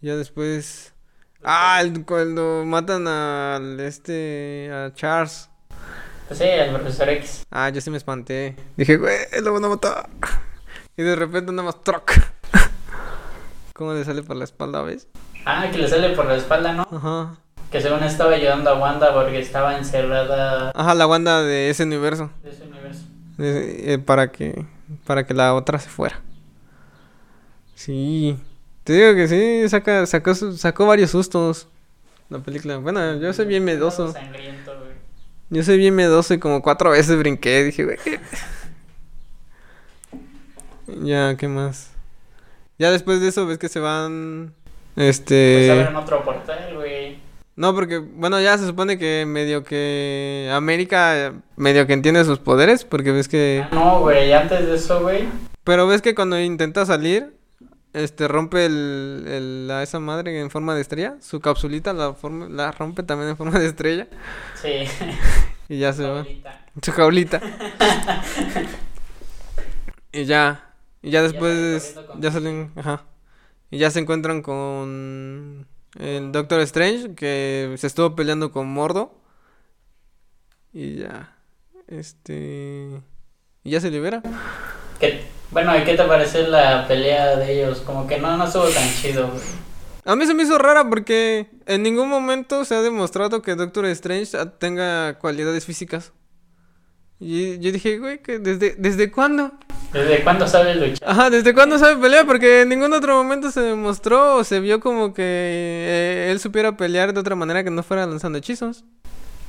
Ya 0.00 0.16
después. 0.16 0.92
Ah, 1.44 1.78
el- 1.82 2.04
cuando 2.04 2.64
matan 2.66 3.06
al 3.06 3.78
este. 3.78 4.72
a 4.72 4.92
Charles. 4.92 5.48
Pues 6.26 6.40
sí, 6.40 6.44
el 6.46 6.70
profesor 6.74 7.08
X. 7.10 7.44
Ah, 7.52 7.68
yo 7.68 7.80
sí 7.80 7.90
me 7.92 7.96
espanté. 7.96 8.56
Dije, 8.76 8.96
güey, 8.96 9.18
lo 9.40 9.52
van 9.52 9.64
a 9.66 9.68
matar. 9.68 10.08
Y 10.96 11.02
de 11.02 11.16
repente 11.16 11.52
nada 11.52 11.64
más 11.64 11.82
troc. 11.82 12.10
¿Cómo 13.74 13.92
le 13.92 14.04
sale 14.04 14.22
por 14.22 14.36
la 14.36 14.44
espalda, 14.44 14.82
ves? 14.82 15.08
Ah, 15.44 15.68
que 15.70 15.78
le 15.78 15.88
sale 15.88 16.10
por 16.10 16.24
la 16.26 16.36
espalda, 16.36 16.72
¿no? 16.72 16.88
Ajá. 16.90 17.36
Que 17.70 17.80
según 17.80 18.02
estaba 18.02 18.32
ayudando 18.32 18.70
a 18.70 18.78
Wanda 18.78 19.12
porque 19.12 19.40
estaba 19.40 19.76
encerrada 19.76 20.70
Ajá, 20.74 20.94
la 20.94 21.06
Wanda 21.06 21.42
de 21.42 21.68
ese 21.68 21.82
universo. 21.82 22.30
de 22.42 22.50
ese 22.50 22.62
universo. 22.62 23.02
Eh, 23.38 23.82
eh, 23.94 23.98
para 23.98 24.32
que. 24.32 24.64
Para 25.04 25.26
que 25.26 25.34
la 25.34 25.52
otra 25.54 25.78
se 25.78 25.88
fuera. 25.90 26.20
Sí. 27.74 28.38
Te 28.84 28.92
digo 28.92 29.14
que 29.14 29.28
sí, 29.28 29.68
saca, 29.68 30.06
sacó, 30.06 30.34
sacó 30.34 30.86
varios 30.86 31.10
sustos. 31.10 31.68
La 32.30 32.38
película. 32.38 32.78
Bueno, 32.78 33.16
yo 33.16 33.32
soy 33.32 33.46
bien 33.46 33.64
miedoso. 33.64 34.12
Sangriento, 34.12 34.72
güey. 34.78 34.92
Yo 35.50 35.62
soy 35.62 35.76
bien 35.76 35.94
miedoso 35.94 36.34
y 36.34 36.38
como 36.38 36.62
cuatro 36.62 36.90
veces 36.90 37.18
brinqué. 37.18 37.64
Dije, 37.64 37.84
güey. 37.84 37.98
Ya, 41.02 41.36
¿qué 41.36 41.48
más? 41.48 41.90
Ya 42.78 42.90
después 42.90 43.20
de 43.20 43.28
eso 43.28 43.46
ves 43.46 43.58
que 43.58 43.68
se 43.68 43.80
van. 43.80 44.52
Pues 44.94 45.18
Este. 45.20 45.70
abren 45.70 45.96
otro 45.96 46.24
portal, 46.24 46.74
güey. 46.74 47.18
No, 47.56 47.74
porque, 47.74 47.98
bueno, 47.98 48.40
ya 48.40 48.56
se 48.58 48.66
supone 48.66 48.98
que 48.98 49.24
medio 49.26 49.64
que 49.64 50.50
América 50.52 51.32
medio 51.56 51.86
que 51.86 51.94
entiende 51.94 52.22
sus 52.24 52.38
poderes, 52.38 52.84
porque 52.84 53.12
ves 53.12 53.28
que... 53.28 53.62
Ah, 53.64 53.68
No, 53.74 54.00
güey, 54.00 54.30
antes 54.34 54.66
de 54.66 54.76
eso, 54.76 55.00
güey. 55.00 55.26
Pero 55.64 55.86
ves 55.86 56.02
que 56.02 56.14
cuando 56.14 56.38
intenta 56.38 56.84
salir, 56.84 57.34
este, 57.94 58.28
rompe 58.28 58.66
el, 58.66 59.24
el- 59.26 59.68
la, 59.68 59.82
esa 59.82 60.00
madre 60.00 60.38
en 60.38 60.50
forma 60.50 60.74
de 60.74 60.82
estrella, 60.82 61.16
su 61.22 61.40
capsulita 61.40 61.94
la, 61.94 62.12
forma, 62.12 62.46
la 62.50 62.72
rompe 62.72 63.02
también 63.02 63.30
en 63.30 63.36
forma 63.38 63.58
de 63.58 63.68
estrella, 63.68 64.06
Sí. 64.60 64.84
y 65.70 65.78
ya 65.78 65.94
se 65.94 66.06
va. 66.06 66.26
Su 66.82 66.92
jaulita. 66.92 67.40
y 70.12 70.24
ya, 70.26 70.74
y 71.02 71.10
ya 71.10 71.22
después, 71.22 71.94
con 72.06 72.20
ya 72.20 72.30
salen, 72.32 72.72
ajá. 72.76 73.04
Y 73.70 73.78
ya 73.78 73.90
se 73.90 73.98
encuentran 74.00 74.42
con 74.42 75.66
el 75.98 76.32
Doctor 76.32 76.60
Strange, 76.60 77.14
que 77.14 77.74
se 77.78 77.86
estuvo 77.86 78.14
peleando 78.14 78.52
con 78.52 78.68
Mordo. 78.68 79.14
Y 80.72 80.96
ya, 80.96 81.36
este... 81.88 83.00
Y 83.64 83.70
ya 83.70 83.80
se 83.80 83.90
libera. 83.90 84.22
¿Qué- 85.00 85.24
Bueno, 85.50 85.76
¿y 85.78 85.84
qué 85.84 85.94
te 85.94 86.04
pareció 86.04 86.46
la 86.48 86.86
pelea 86.86 87.36
de 87.36 87.52
ellos? 87.52 87.80
Como 87.80 88.06
que 88.06 88.18
no, 88.18 88.36
no 88.36 88.44
estuvo 88.46 88.68
tan 88.68 88.88
chido, 88.94 89.28
güey. 89.28 89.42
A 90.04 90.14
mí 90.14 90.24
se 90.26 90.34
me 90.34 90.44
hizo 90.44 90.58
rara 90.58 90.88
porque 90.88 91.48
en 91.66 91.82
ningún 91.82 92.08
momento 92.08 92.64
se 92.64 92.74
ha 92.76 92.82
demostrado 92.82 93.42
que 93.42 93.54
Doctor 93.56 93.86
Strange 93.86 94.36
tenga 94.58 95.18
cualidades 95.18 95.64
físicas. 95.64 96.12
Y 97.18 97.58
yo 97.58 97.72
dije, 97.72 97.98
güey, 97.98 98.22
que 98.22 98.38
desde, 98.38 98.74
¿desde 98.76 99.10
cuándo? 99.10 99.52
¿Desde 99.92 100.22
cuándo 100.22 100.46
sabes 100.46 100.76
luchar? 100.76 101.08
Ajá, 101.08 101.30
¿desde 101.30 101.54
cuándo 101.54 101.78
sabe 101.78 101.96
pelear? 101.96 102.26
Porque 102.26 102.62
en 102.62 102.68
ningún 102.68 102.92
otro 102.92 103.14
momento 103.16 103.50
se 103.50 103.60
demostró 103.60 104.36
o 104.36 104.44
se 104.44 104.60
vio 104.60 104.80
como 104.80 105.14
que 105.14 105.22
eh, 105.24 106.28
él 106.30 106.40
supiera 106.40 106.76
pelear 106.76 107.12
de 107.14 107.20
otra 107.20 107.34
manera 107.34 107.64
que 107.64 107.70
no 107.70 107.82
fuera 107.82 108.04
lanzando 108.06 108.38
hechizos. 108.38 108.84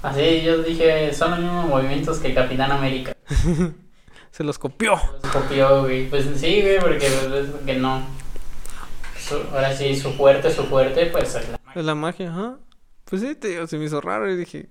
Así 0.04 0.44
yo 0.44 0.60
dije, 0.62 1.14
son 1.14 1.32
los 1.32 1.40
mismos 1.40 1.66
movimientos 1.68 2.20
que 2.20 2.34
Capitán 2.34 2.72
América. 2.72 3.14
Se 4.32 4.44
los 4.44 4.60
copió. 4.60 4.92
Los 5.24 5.32
copió, 5.34 5.82
güey. 5.84 6.08
Pues 6.10 6.26
sí, 6.36 6.62
güey, 6.62 6.80
porque, 6.80 7.10
pues, 7.30 7.48
que 7.66 7.74
no. 7.76 8.06
Su- 9.20 9.42
ahora 9.52 9.76
sí, 9.76 9.96
su 9.96 10.12
fuerte, 10.14 10.52
su 10.54 10.64
fuerte, 10.66 11.08
pues 11.08 11.36
es 11.36 11.50
la 11.50 11.60
Es 11.76 11.84
la 11.86 11.96
magia, 11.96 12.30
ajá. 12.30 12.58
Pues 13.06 13.22
sí, 13.24 13.36
te 13.36 13.66
se 13.68 13.78
me 13.78 13.86
hizo 13.86 14.00
raro 14.00 14.32
y 14.32 14.38
dije, 14.38 14.70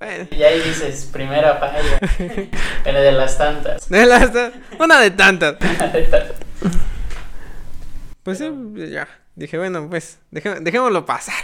bueno. 0.00 0.26
Y 0.30 0.42
ahí 0.42 0.60
dices, 0.60 1.08
primera 1.12 1.56
falla. 1.58 2.00
Pero 2.84 3.00
de 3.00 3.12
las 3.12 3.38
tantas. 3.38 3.88
De 3.88 4.06
las- 4.06 4.32
Una 4.78 5.00
de 5.00 5.10
tantas. 5.12 5.56
Pues 8.22 8.38
sí, 8.38 8.50
ya. 8.90 9.08
Dije, 9.34 9.56
bueno, 9.58 9.88
pues, 9.88 10.18
dejémoslo 10.30 11.06
pasar. 11.06 11.34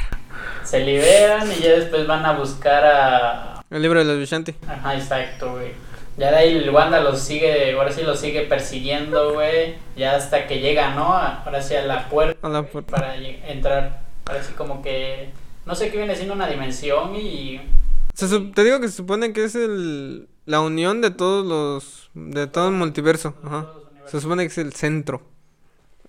Se 0.64 0.81
liberan 0.81 1.51
y 1.51 1.61
ya 1.62 1.71
después 1.73 2.07
van 2.07 2.25
a 2.27 2.33
buscar 2.33 2.85
a. 2.85 3.62
El 3.71 3.83
libro 3.83 3.99
de 4.01 4.05
los 4.05 4.19
Vishanti. 4.19 4.55
Ajá, 4.69 4.95
exacto, 4.95 5.53
güey. 5.53 5.73
Ya 6.19 6.31
de 6.31 6.37
ahí 6.37 6.57
el 6.57 6.71
Wanda 6.71 7.01
los 7.01 7.21
sigue, 7.21 7.73
ahora 7.75 7.92
sí 7.92 8.03
los 8.03 8.19
sigue 8.21 8.42
persiguiendo, 8.42 9.35
güey. 9.35 9.77
Ya 9.97 10.16
hasta 10.16 10.47
que 10.47 10.61
llega, 10.61 10.95
¿no? 10.95 11.14
Ahora 11.14 11.62
sí 11.62 11.75
a 11.75 11.83
la 11.83 12.09
puerta 12.09 12.47
A 12.47 12.51
la 12.51 12.62
puerta. 12.62 12.90
para 12.97 13.16
entrar. 13.16 14.01
Ahora 14.27 14.42
sí 14.42 14.53
como 14.55 14.83
que. 14.83 15.31
No 15.64 15.75
sé 15.75 15.90
qué 15.90 15.99
viene 15.99 16.14
siendo 16.14 16.35
una 16.35 16.49
dimensión 16.49 17.14
y. 17.16 17.61
Se 18.16 18.40
te 18.40 18.64
digo 18.64 18.81
que 18.81 18.88
se 18.88 18.94
supone 18.96 19.33
que 19.33 19.44
es 19.44 19.55
el, 19.55 20.29
la 20.46 20.61
unión 20.61 21.00
de 21.00 21.11
todos 21.11 21.44
los. 21.46 22.11
de 22.14 22.46
todo 22.46 22.68
el 22.68 22.74
multiverso. 22.74 23.35
Ajá. 23.44 23.68
Se 24.07 24.20
supone 24.20 24.42
que 24.44 24.48
es 24.48 24.59
el 24.59 24.72
centro 24.72 25.22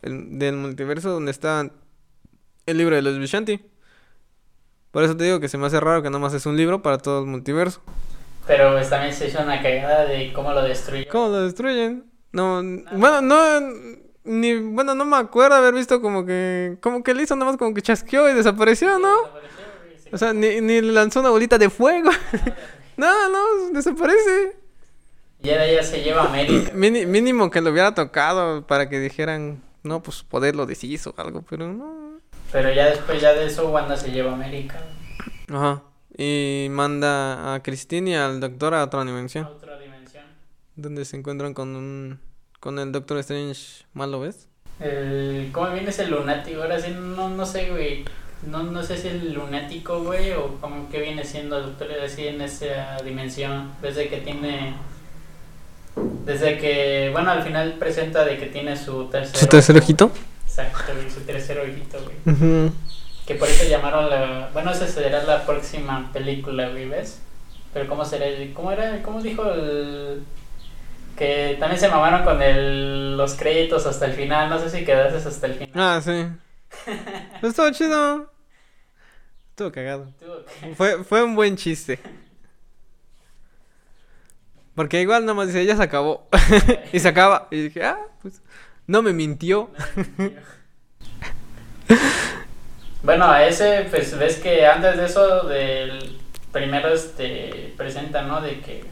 el- 0.01 0.39
del 0.39 0.55
multiverso 0.55 1.09
donde 1.11 1.31
está 1.31 1.69
el 2.65 2.77
libro 2.77 2.95
de 2.95 3.01
los 3.01 3.17
Vishanti. 3.19 3.59
Por 4.91 5.03
eso 5.03 5.17
te 5.17 5.25
digo 5.25 5.39
que 5.39 5.49
se 5.49 5.57
me 5.57 5.67
hace 5.67 5.79
raro 5.79 6.01
que 6.01 6.09
nada 6.09 6.19
más 6.19 6.33
es 6.33 6.45
un 6.45 6.55
libro 6.57 6.81
para 6.81 6.97
todo 6.97 7.21
el 7.21 7.25
multiverso. 7.27 7.81
Pero 8.45 8.71
pues, 8.71 8.89
también 8.89 9.13
se 9.13 9.27
hizo 9.27 9.41
una 9.41 9.61
cagada 9.61 10.05
de 10.05 10.31
cómo 10.33 10.53
lo 10.53 10.61
destruyó. 10.61 11.05
¿Cómo 11.11 11.27
lo 11.29 11.41
destruyen? 11.43 12.05
No, 12.31 12.61
bueno, 12.93 13.21
no, 13.21 13.59
ni, 14.23 14.55
bueno, 14.59 14.95
no 14.95 15.05
me 15.05 15.17
acuerdo 15.17 15.55
haber 15.55 15.73
visto 15.73 16.01
como 16.01 16.25
que, 16.25 16.77
como 16.81 17.03
que 17.03 17.13
le 17.13 17.23
hizo 17.23 17.35
nada 17.35 17.51
más 17.51 17.57
como 17.57 17.73
que 17.73 17.81
chasqueó 17.81 18.29
y 18.29 18.33
desapareció, 18.33 18.97
¿no? 18.99 19.07
Desapareció, 19.23 19.56
O 20.11 20.17
sea, 20.17 20.33
ni, 20.33 20.61
ni 20.61 20.81
le 20.81 20.91
lanzó 20.93 21.19
una 21.19 21.29
bolita 21.29 21.57
de 21.57 21.69
fuego. 21.69 22.09
no, 22.97 23.29
no, 23.29 23.71
desaparece. 23.73 24.55
Y 25.43 25.49
ahora 25.51 25.71
ya 25.71 25.83
se 25.83 26.01
lleva 26.01 26.23
a 26.23 26.25
América. 26.27 26.71
Mini- 26.75 27.05
mínimo 27.05 27.49
que 27.49 27.61
lo 27.61 27.71
hubiera 27.71 27.93
tocado 27.93 28.65
para 28.65 28.89
que 28.89 28.99
dijeran, 28.99 29.61
no, 29.83 30.01
pues 30.01 30.23
poder 30.23 30.55
lo 30.55 30.65
deshizo 30.65 31.13
o 31.15 31.21
algo, 31.21 31.43
pero 31.49 31.71
no. 31.71 32.17
Pero 32.51 32.71
ya 32.73 32.85
después 32.87 33.21
ya 33.21 33.33
de 33.33 33.45
eso 33.45 33.69
Wanda 33.69 33.97
se 33.97 34.11
lleva 34.11 34.31
a 34.31 34.33
América. 34.35 34.81
Ajá. 35.49 35.83
Y 36.17 36.67
manda 36.71 37.53
a 37.53 37.61
Christine 37.61 38.11
y 38.11 38.15
al 38.15 38.39
doctor 38.39 38.73
a 38.73 38.83
otra 38.83 39.01
A 39.01 39.05
dimensión. 39.05 39.45
otra 39.45 39.77
dimensión. 39.77 40.23
Donde 40.75 41.05
se 41.05 41.17
encuentran 41.17 41.53
con 41.53 41.75
un. 41.75 42.19
con 42.59 42.79
el 42.79 42.91
Doctor 42.91 43.19
Strange 43.19 43.85
malo, 43.93 44.21
¿ves? 44.21 44.47
El, 44.79 45.49
¿Cómo 45.51 45.71
viene 45.71 45.89
ese 45.89 46.07
lunático? 46.07 46.61
Ahora 46.61 46.79
sí, 46.79 46.91
no, 46.97 47.29
no 47.29 47.45
sé, 47.45 47.69
güey. 47.69 48.05
No, 48.45 48.63
no 48.63 48.83
sé 48.83 48.97
si 48.97 49.07
el 49.07 49.33
lunático, 49.33 50.03
güey, 50.03 50.31
o 50.31 50.59
como 50.61 50.89
que 50.89 51.01
viene 51.01 51.23
siendo 51.23 51.59
doctor 51.61 51.87
así 52.03 52.27
en 52.27 52.41
esa 52.41 52.97
dimensión. 53.03 53.71
Desde 53.81 54.07
que 54.09 54.17
tiene. 54.17 54.73
Desde 56.25 56.59
que, 56.59 57.09
bueno, 57.11 57.31
al 57.31 57.41
final 57.41 57.73
presenta 57.79 58.23
de 58.23 58.37
que 58.37 58.45
tiene 58.45 58.77
su 58.77 59.05
tercer. 59.05 59.37
¿Su 59.37 59.47
tercer 59.47 59.77
ojito? 59.77 60.11
Exacto, 60.45 60.93
su 61.13 61.21
tercer 61.21 61.59
ojito, 61.59 61.97
güey. 62.03 62.71
Que 63.25 63.35
por 63.35 63.47
eso 63.47 63.67
llamaron 63.67 64.09
la... 64.09 64.49
Bueno, 64.53 64.71
esa 64.71 64.87
será 64.87 65.23
la 65.23 65.45
próxima 65.45 66.09
película, 66.13 66.69
güey, 66.69 66.87
¿ves? 66.87 67.19
Pero 67.73 67.87
¿cómo 67.89 68.05
será? 68.05 68.25
¿Cómo 68.53 68.71
era? 68.71 69.01
¿Cómo 69.03 69.21
dijo 69.21 69.51
el...? 69.51 70.23
Que 71.17 71.57
también 71.59 71.79
se 71.79 71.89
mamaron 71.89 72.23
con 72.23 72.41
el, 72.41 73.17
los 73.17 73.33
créditos 73.33 73.85
hasta 73.85 74.05
el 74.05 74.13
final. 74.13 74.49
No 74.49 74.59
sé 74.59 74.69
si 74.69 74.85
quedaste 74.85 75.27
hasta 75.27 75.47
el 75.47 75.53
final. 75.55 75.71
Ah, 75.75 75.99
sí. 76.01 76.27
Pues 77.39 77.51
estuvo 77.51 77.69
chido. 77.71 78.31
Estuvo 79.49 79.71
cagado. 79.71 80.11
Fue, 80.75 81.03
fue 81.03 81.23
un 81.23 81.35
buen 81.35 81.55
chiste. 81.55 81.99
Porque 84.75 85.01
igual 85.01 85.23
nada 85.23 85.33
más 85.33 85.47
dice, 85.47 85.65
ya 85.65 85.75
se 85.75 85.83
acabó. 85.83 86.27
y 86.93 86.99
se 86.99 87.07
acaba. 87.07 87.47
Y 87.49 87.63
dije, 87.63 87.83
ah, 87.83 87.99
pues 88.21 88.41
no 88.85 89.01
me 89.01 89.13
mintió. 89.13 89.71
Bueno, 93.03 93.25
a 93.25 93.45
ese, 93.45 93.87
pues 93.89 94.17
ves 94.17 94.37
que 94.37 94.65
antes 94.65 94.97
de 94.97 95.05
eso, 95.05 95.47
del 95.47 96.19
primero 96.51 96.89
este 96.89 97.73
presenta, 97.77 98.23
¿no? 98.23 98.41
De 98.41 98.59
que. 98.59 98.83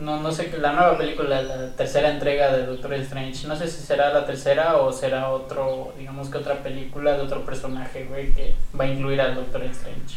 No, 0.00 0.18
no 0.18 0.32
sé, 0.32 0.50
la 0.58 0.72
nueva 0.72 0.96
película, 0.96 1.42
la 1.42 1.76
tercera 1.76 2.10
entrega 2.10 2.56
de 2.56 2.64
Doctor 2.64 2.94
Strange. 2.94 3.46
No 3.46 3.54
sé 3.54 3.68
si 3.68 3.82
será 3.82 4.12
la 4.12 4.24
tercera 4.24 4.78
o 4.78 4.92
será 4.92 5.28
otro, 5.30 5.92
digamos 5.98 6.30
que 6.30 6.38
otra 6.38 6.62
película 6.62 7.12
de 7.12 7.20
otro 7.20 7.44
personaje, 7.44 8.06
güey, 8.06 8.32
que 8.32 8.56
va 8.78 8.84
a 8.84 8.88
incluir 8.88 9.20
al 9.20 9.34
Doctor 9.34 9.62
Strange. 9.64 10.16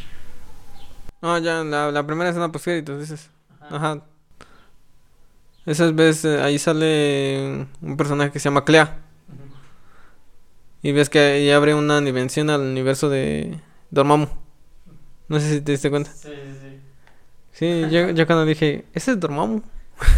No, 1.22 1.38
ya, 1.38 1.63
la, 1.63 1.91
la 1.91 2.06
primera 2.06 2.30
escena 2.30 2.52
post 2.52 2.65
créditos, 2.65 3.00
dices. 3.00 3.30
Ajá. 3.60 3.76
Ajá. 3.76 4.02
Esas 5.65 5.96
veces 5.96 6.41
ahí 6.41 6.60
sale 6.60 7.67
un 7.82 7.98
personaje 7.98 8.32
que 8.32 8.39
se 8.39 8.46
llama 8.46 8.65
Clea. 8.65 9.00
Y 10.82 10.91
ves 10.91 11.10
que 11.10 11.19
ahí 11.19 11.52
abre 11.52 11.76
una 11.76 12.02
dimensión 12.02 12.50
al 12.50 12.62
universo 12.62 13.10
de 13.10 13.60
Dormammu. 13.91 14.28
No 15.30 15.39
sé 15.39 15.50
si 15.50 15.62
te 15.62 15.72
diste 15.72 15.89
cuenta. 15.89 16.12
Sí, 16.12 16.30
sí, 16.30 16.58
sí. 16.62 16.80
Sí, 17.54 17.82
yo, 17.89 18.10
yo 18.10 18.26
cuando 18.26 18.46
dije, 18.46 18.86
ese 18.93 19.12
es 19.12 19.19
Dormammu. 19.19 19.62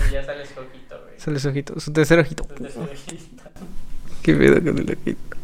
Y 0.10 0.14
ya 0.14 0.24
sale 0.24 0.46
su 0.46 0.60
ojito, 0.60 1.00
güey. 1.04 1.20
Sale 1.20 1.40
su 1.40 1.50
ojito, 1.50 1.80
su 1.80 1.92
tercer 1.94 2.20
ojito. 2.20 2.44
Su 2.48 2.54
tercer 2.56 2.84
ojito. 2.84 3.44
Qué 4.22 4.34
pedo 4.36 4.56
con 4.56 4.78
el 4.80 4.98
ojito. 4.98 5.38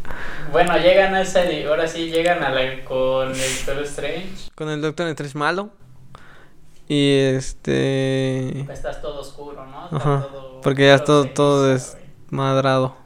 Bueno, 0.51 0.77
llegan 0.77 1.13
a 1.15 1.21
esa, 1.21 1.41
ahora 1.67 1.87
sí 1.87 2.09
llegan 2.09 2.43
a 2.43 2.49
la 2.49 2.83
con 2.83 3.29
el 3.29 3.37
Doctor 3.65 3.83
Strange. 3.83 4.49
Con 4.55 4.69
el 4.69 4.81
Doctor 4.81 5.07
Strange 5.09 5.37
malo. 5.37 5.69
Y 6.87 7.17
este. 7.19 8.63
Pues 8.65 8.79
estás 8.79 9.01
todo 9.01 9.21
oscuro, 9.21 9.65
¿no? 9.65 9.85
Está 9.85 9.95
Ajá, 9.97 10.27
todo- 10.29 10.61
porque 10.61 10.87
ya 10.87 10.99
todo- 10.99 11.25
todo 11.25 11.67
des- 11.67 11.91
güey. 11.93 12.05
Madrado. 12.31 12.97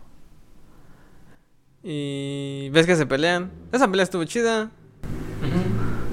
Y 1.84 2.70
ves 2.72 2.86
que 2.88 2.96
se 2.96 3.06
pelean. 3.06 3.52
Esa 3.72 3.88
pelea 3.88 4.04
estuvo 4.04 4.24
chida. 4.24 4.72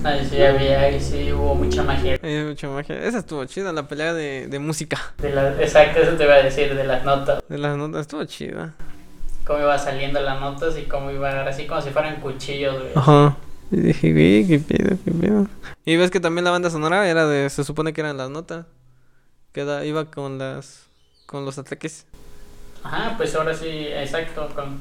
Ahí 0.05 0.27
sí 0.29 0.43
había, 0.43 0.81
ahí 0.81 1.01
sí 1.01 1.33
hubo 1.33 1.55
mucha 1.55 1.83
magia. 1.83 2.19
Mucha 2.23 2.69
magia. 2.69 2.99
Esa 3.05 3.19
estuvo 3.19 3.45
chida, 3.45 3.73
la 3.73 3.87
pelea 3.87 4.12
de, 4.15 4.49
de 4.49 4.59
música. 4.59 4.99
De 5.19 5.31
la, 5.31 5.51
exacto, 5.62 6.01
eso 6.01 6.12
te 6.17 6.25
iba 6.25 6.35
a 6.35 6.43
decir, 6.43 6.75
de 6.75 6.85
las 6.85 7.05
notas. 7.05 7.43
De 7.49 7.59
las 7.59 7.77
notas, 7.77 8.03
estuvo 8.03 8.25
chida. 8.25 8.75
Cómo 9.47 9.61
iba 9.61 9.79
saliendo 9.79 10.21
las 10.21 10.41
notas 10.41 10.77
y 10.79 10.83
cómo 10.83 11.11
iba, 11.11 11.43
así 11.43 11.67
como 11.67 11.81
si 11.83 11.91
fueran 11.91 12.21
cuchillos, 12.21 12.75
güey. 12.79 12.91
Ajá. 12.95 13.37
Y 13.71 13.77
dije, 13.81 14.12
güey, 14.12 14.47
qué 14.47 14.59
pedo, 14.59 14.97
qué 15.05 15.11
pedo. 15.12 15.47
Y 15.85 15.97
ves 15.97 16.11
que 16.11 16.21
también 16.21 16.45
la 16.45 16.51
banda 16.51 16.69
sonora 16.71 17.09
era 17.09 17.27
de. 17.27 17.49
Se 17.49 17.65
supone 17.65 17.93
que 17.93 18.01
eran 18.03 18.17
las 18.17 18.29
notas. 18.31 18.67
Que 19.53 19.65
da- 19.65 19.85
iba 19.85 20.05
con 20.11 20.38
las. 20.38 20.85
Con 21.27 21.45
los 21.45 21.59
ataques. 21.59 22.07
Ajá, 22.83 23.15
pues 23.17 23.35
ahora 23.35 23.55
sí, 23.55 23.69
exacto. 23.69 24.49
Con... 24.55 24.79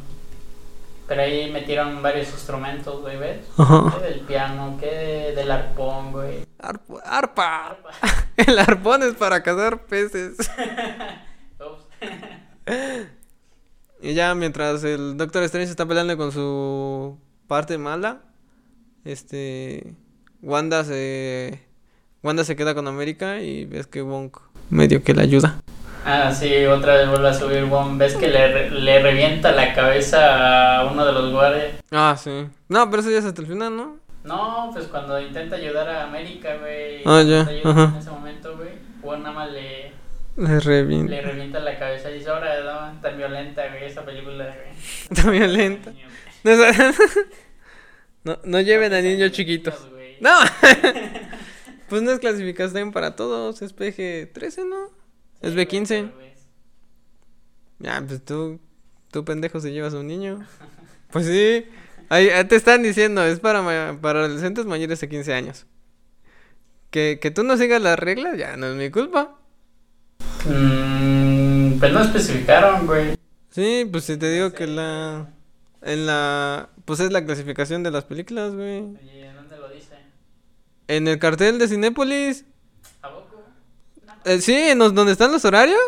Pero 1.07 1.21
ahí 1.21 1.51
metieron 1.51 2.01
varios 2.01 2.29
instrumentos, 2.29 3.01
güey, 3.01 3.17
¿ves? 3.17 3.45
Ajá. 3.57 3.97
Que 3.97 4.03
del 4.05 4.19
piano, 4.21 4.77
que 4.79 5.33
del 5.35 5.51
arpón, 5.51 6.11
güey. 6.11 6.45
Arpa. 6.59 6.99
arpa. 7.03 7.77
El 8.37 8.57
arpón 8.57 9.03
es 9.03 9.13
para 9.15 9.43
cazar 9.43 9.85
peces. 9.85 10.37
Y 14.03 14.15
ya 14.15 14.33
mientras 14.33 14.83
el 14.83 15.15
Doctor 15.15 15.43
Strange 15.43 15.69
está 15.69 15.85
peleando 15.85 16.17
con 16.17 16.31
su 16.31 17.19
parte 17.45 17.77
mala, 17.77 18.23
este 19.05 19.95
Wanda 20.41 20.83
se 20.83 21.59
Wanda 22.23 22.43
se 22.43 22.55
queda 22.55 22.73
con 22.73 22.87
América 22.87 23.41
y 23.41 23.65
ves 23.65 23.85
que 23.85 24.01
Wong 24.01 24.31
medio 24.71 25.03
que 25.03 25.13
le 25.13 25.21
ayuda. 25.21 25.61
Ah, 26.03 26.31
sí, 26.33 26.65
otra 26.65 26.95
vez 26.95 27.09
vuelve 27.09 27.29
a 27.29 27.33
subir 27.33 27.65
Wong. 27.65 27.97
¿Ves 27.97 28.15
que 28.15 28.27
le, 28.27 28.69
le 28.71 29.01
revienta 29.01 29.51
la 29.51 29.73
cabeza 29.73 30.79
a 30.79 30.85
uno 30.91 31.05
de 31.05 31.11
los 31.13 31.31
guardias? 31.31 31.75
Ah, 31.91 32.15
sí. 32.17 32.47
No, 32.69 32.89
pero 32.89 33.01
eso 33.01 33.11
ya 33.11 33.19
es 33.19 33.25
hasta 33.25 33.41
el 33.41 33.47
final, 33.47 33.75
¿no? 33.77 33.97
No, 34.23 34.69
pues 34.73 34.87
cuando 34.87 35.19
intenta 35.19 35.55
ayudar 35.55 35.87
a 35.89 36.03
América, 36.03 36.57
güey. 36.57 37.01
Ah, 37.05 37.21
ya, 37.23 37.41
ajá. 37.69 37.91
En 37.93 37.95
ese 37.99 38.09
momento, 38.09 38.55
güey. 38.57 38.69
Wong 39.01 39.19
nada 39.21 39.33
más 39.35 39.51
le, 39.51 39.91
Le 40.37 40.59
revienta. 40.59 41.11
le 41.11 41.21
revienta 41.21 41.59
la 41.59 41.77
cabeza 41.77 42.09
y 42.11 42.15
dice, 42.15 42.29
ahora 42.29 42.93
no, 42.93 43.01
tan 43.01 43.17
violenta, 43.17 43.67
güey, 43.69 43.85
esa 43.85 44.03
película, 44.03 44.45
güey. 44.45 44.75
Está 45.11 45.29
violenta. 45.29 45.91
No, 46.43 46.51
no, 48.23 48.39
no 48.43 48.59
lleven 48.61 48.93
a 48.93 49.01
niños 49.01 49.31
chiquitos. 49.31 49.87
No. 50.19 50.31
pues 51.89 52.01
no 52.01 52.11
es 52.11 52.19
clasificación 52.19 52.91
para 52.91 53.15
todos, 53.15 53.61
es 53.61 53.75
PG-13, 53.75 54.67
¿no? 54.67 55.00
Es 55.41 55.51
Sí, 55.51 55.56
B15. 55.56 56.12
güey, 56.13 56.34
Ya, 57.80 58.04
pues 58.08 58.23
tú, 58.23 58.60
tú 59.12 59.25
pendejo 59.25 59.60
si 59.60 59.71
llevas 59.71 59.93
a 59.93 59.99
un 59.99 60.08
niño. 60.08 60.45
Pues 61.12 61.25
sí, 61.25 61.65
ahí 62.10 62.30
ahí 62.30 62.45
te 62.45 62.56
están 62.56 62.84
diciendo, 62.84 63.23
es 63.23 63.39
para, 63.39 63.99
para 63.99 64.19
adolescentes 64.21 64.65
mayores 64.65 65.01
de 65.01 65.10
15 65.10 65.34
años. 65.34 65.65
Que, 66.89 67.19
que 67.21 67.32
tú 67.32 67.43
no 67.43 67.58
sigas 67.58 67.82
las 67.82 67.97
reglas, 67.97 68.38
ya 68.38 68.58
no 68.58 68.67
es 68.67 68.75
mi 68.75 68.89
culpa. 68.91 69.39
Mm, 70.45 71.80
pues 71.80 71.93
no 71.93 72.01
especificaron, 72.01 72.86
güey. 72.88 73.15
Sí, 73.49 73.88
pues 73.91 74.06
si 74.06 74.17
te 74.17 74.32
digo 74.32 74.54
que 74.54 74.67
la... 74.67 75.34
En 75.82 76.06
la... 76.06 76.69
Pues 76.86 76.99
es 76.99 77.12
la 77.12 77.25
clasificación 77.25 77.84
de 77.84 77.91
las 77.91 78.06
películas, 78.06 78.54
güey. 78.54 78.82
Oye, 78.82 79.25
¿en 79.27 79.36
dónde 79.36 79.58
lo 79.58 79.69
dice? 79.69 79.95
En 80.88 81.08
el 81.08 81.19
cartel 81.19 81.58
de 81.60 81.67
Cinépolis. 81.67 82.45
¿A 84.25 84.31
eh, 84.31 84.41
sí, 84.41 84.53
en 84.53 84.79
los, 84.79 84.93
donde 84.93 85.12
están 85.13 85.31
los 85.31 85.43
horarios. 85.45 85.79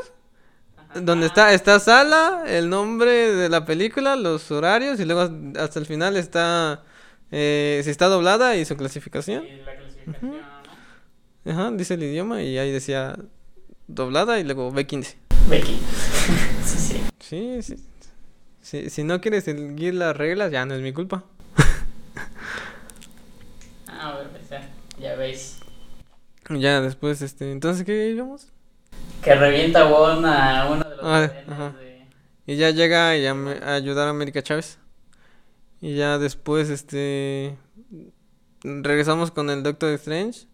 Ajá. 0.78 1.00
Donde 1.02 1.26
Ah, 1.26 1.28
está, 1.28 1.54
está 1.54 1.80
sala, 1.80 2.44
el 2.48 2.70
nombre 2.70 3.12
de 3.34 3.50
la 3.50 3.66
película, 3.66 4.16
los 4.16 4.52
horarios 4.52 5.00
y 5.00 5.06
luego 5.06 5.30
hasta 5.60 5.80
el 5.80 5.86
final 5.86 6.18
está 6.18 6.84
eh, 7.32 7.82
si 7.84 7.90
está 7.90 8.08
doblada 8.08 8.56
y 8.56 8.66
su 8.66 8.76
clasificación. 8.78 9.46
Y 9.46 9.58
la 9.58 9.76
clasificación, 9.76 10.32
¿no? 11.46 11.52
Ajá, 11.52 11.72
dice 11.72 11.96
el 11.96 12.04
idioma 12.04 12.42
y 12.42 12.58
ahí 12.58 12.72
decía 12.72 13.18
doblada 13.88 14.40
y 14.40 14.44
luego 14.44 14.72
B15. 14.72 15.16
Becky. 15.50 15.80
sí, 16.66 16.78
sí. 16.78 17.04
Sí, 17.20 17.62
sí. 17.64 17.76
Si, 18.62 18.90
si 18.90 19.04
no 19.04 19.20
quieres 19.20 19.44
seguir 19.44 19.94
las 19.96 20.16
reglas, 20.16 20.52
ya 20.52 20.66
no 20.66 20.74
es 20.76 20.82
mi 20.82 20.94
culpa. 20.94 21.24
Ah, 23.88 24.16
bueno, 24.16 24.32
pues 24.32 24.50
ya, 24.50 24.70
ya 25.00 25.16
veis. 25.16 25.60
Ya 26.50 26.82
después, 26.82 27.22
este, 27.22 27.52
entonces, 27.52 27.86
¿qué 27.86 28.10
íbamos? 28.10 28.48
Que 29.24 29.36
revienta 29.36 29.82
a 29.82 30.70
uno 30.70 30.84
de 30.84 30.96
los 30.98 31.00
Ah, 31.02 31.32
ajá. 31.50 31.70
de... 31.80 32.06
Y 32.46 32.58
ya 32.58 32.72
llega 32.72 33.16
y 33.18 33.26
a, 33.26 33.32
a 33.32 33.76
ayudar 33.76 34.08
a 34.08 34.12
América 34.12 34.42
Chávez. 34.44 34.78
Y 35.82 35.96
ya 35.96 36.18
después, 36.18 36.70
este, 36.70 37.58
regresamos 38.64 39.32
con 39.32 39.50
el 39.50 39.64
Doctor 39.64 39.92
Strange 39.94 40.48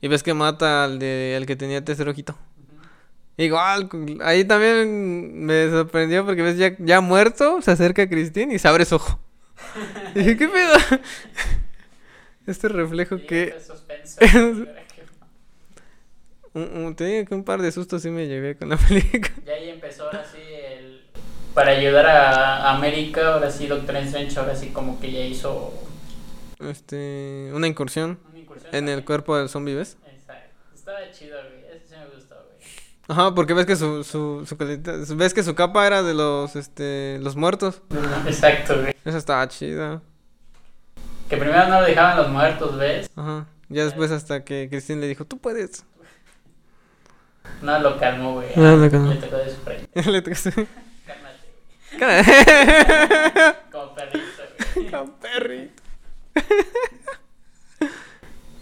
y 0.00 0.08
ves 0.08 0.22
que 0.22 0.34
mata 0.34 0.84
al 0.84 0.98
de 0.98 1.36
el 1.36 1.46
que 1.46 1.56
tenía 1.56 1.84
tercer 1.84 2.08
ojito. 2.08 2.36
Igual, 3.38 3.88
ahí 4.22 4.44
también 4.44 5.44
me 5.44 5.68
sorprendió 5.70 6.24
porque 6.24 6.42
ves 6.42 6.56
ya, 6.56 6.74
ya 6.78 7.00
muerto, 7.00 7.60
se 7.62 7.70
acerca 7.70 8.02
a 8.02 8.08
Christine 8.08 8.54
y 8.54 8.58
se 8.58 8.66
abre 8.68 8.84
su 8.84 8.96
ojo. 8.96 9.18
Y 10.14 10.18
dije, 10.20 10.36
¿qué 10.36 10.48
pedo? 10.48 10.74
Este 12.46 12.68
reflejo 12.68 13.16
que... 13.26 13.56
fue 13.56 13.60
suspenso, 13.76 14.20
güey, 14.20 14.68
ahora 14.68 14.82
que- 14.86 15.02
un- 16.56 16.84
un- 16.86 16.96
te 16.96 17.04
digo 17.04 17.26
que 17.26 17.34
un 17.34 17.44
par 17.44 17.60
de 17.62 17.70
sustos 17.72 18.02
sí 18.02 18.10
me 18.10 18.26
llevé 18.26 18.56
con 18.56 18.68
la 18.68 18.76
película. 18.88 19.32
Ya 19.46 19.52
ahí 19.54 19.68
empezó 19.70 20.04
ahora 20.04 20.24
sí 20.24 20.38
el... 20.40 21.02
Para 21.54 21.70
ayudar 21.72 22.06
a 22.06 22.72
América, 22.74 23.34
ahora 23.34 23.50
sí 23.50 23.66
Doctor 23.66 23.96
Strange, 23.96 24.38
ahora 24.38 24.54
sí 24.54 24.68
como 24.70 25.00
que 25.00 25.10
ya 25.10 25.20
hizo 25.20 25.72
Este, 26.60 27.50
una 27.54 27.66
incursión 27.66 28.18
una 28.30 28.38
incursión. 28.38 28.74
en 28.74 28.88
el 28.88 29.04
cuerpo 29.04 29.36
del 29.38 29.48
zombie, 29.48 29.74
¿ves? 29.74 29.96
Exacto. 30.10 30.50
Estaba 30.74 30.98
chido, 31.12 31.36
güey. 31.48 31.76
Ese 31.76 31.88
sí 31.88 31.94
me 31.98 32.14
gustó, 32.14 32.34
güey. 32.34 32.58
Ajá, 33.08 33.34
porque 33.34 33.54
ves 33.54 33.66
que 33.66 33.76
su, 33.76 34.04
su, 34.04 34.44
su 34.46 35.16
ves 35.16 35.32
que 35.34 35.42
su 35.42 35.54
capa 35.54 35.86
era 35.86 36.02
de 36.02 36.14
los, 36.14 36.56
este, 36.56 37.18
los 37.22 37.36
muertos. 37.36 37.80
Exacto, 38.26 38.80
güey. 38.80 38.94
Esa 39.04 39.18
estaba 39.18 39.46
chida. 39.48 40.02
Que 41.28 41.36
primero 41.36 41.66
no 41.68 41.80
lo 41.80 41.86
dejaban 41.86 42.16
los 42.18 42.28
muertos, 42.28 42.76
¿ves? 42.78 43.10
Ajá. 43.16 43.46
Ya 43.68 43.84
después 43.84 44.10
hasta 44.12 44.44
que 44.44 44.68
Christine 44.70 45.00
le 45.00 45.08
dijo, 45.08 45.24
tú 45.24 45.38
puedes. 45.38 45.84
No 47.62 47.78
lo 47.80 47.98
calmó, 47.98 48.34
güey. 48.34 48.48
No 48.56 48.76
lo 48.76 48.90
calmó. 48.90 49.10
Le 49.12 49.16
tocó 49.16 49.36
de 49.36 49.50
su 49.50 49.56
frente. 49.62 50.02
Le 50.10 50.22
tocaste. 50.22 50.66
Cálmate, 51.98 53.56
Como 53.72 53.94
perrito, 53.94 54.42
güey. 54.74 54.90
Como 54.90 55.12
perrito. 55.18 55.82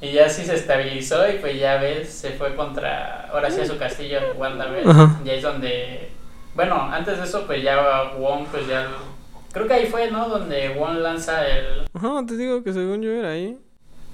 Y 0.00 0.12
ya 0.12 0.28
sí 0.28 0.44
se 0.44 0.54
estabilizó 0.54 1.26
y 1.30 1.38
pues 1.38 1.58
ya 1.58 1.76
ves, 1.78 2.10
se 2.10 2.30
fue 2.32 2.54
contra, 2.54 3.26
ahora 3.30 3.50
sí 3.50 3.60
a 3.62 3.66
su 3.66 3.78
castillo 3.78 4.20
de 4.20 4.32
Wanda, 4.32 4.66
¿ves? 4.66 4.86
Ajá. 4.86 5.18
Y 5.24 5.30
ahí 5.30 5.36
es 5.38 5.42
donde, 5.42 6.10
bueno, 6.54 6.74
antes 6.92 7.16
de 7.16 7.24
eso 7.24 7.46
pues 7.46 7.62
ya 7.62 8.12
Wong 8.18 8.44
pues 8.50 8.66
ya, 8.66 8.86
creo 9.52 9.66
que 9.66 9.72
ahí 9.72 9.86
fue, 9.86 10.10
¿no? 10.10 10.28
Donde 10.28 10.68
Wong 10.78 10.98
lanza 10.98 11.46
el, 11.48 11.86
Ajá, 11.94 12.22
te 12.28 12.36
digo 12.36 12.62
que 12.62 12.74
según 12.74 13.00
yo 13.00 13.12
era 13.12 13.30
ahí. 13.30 13.58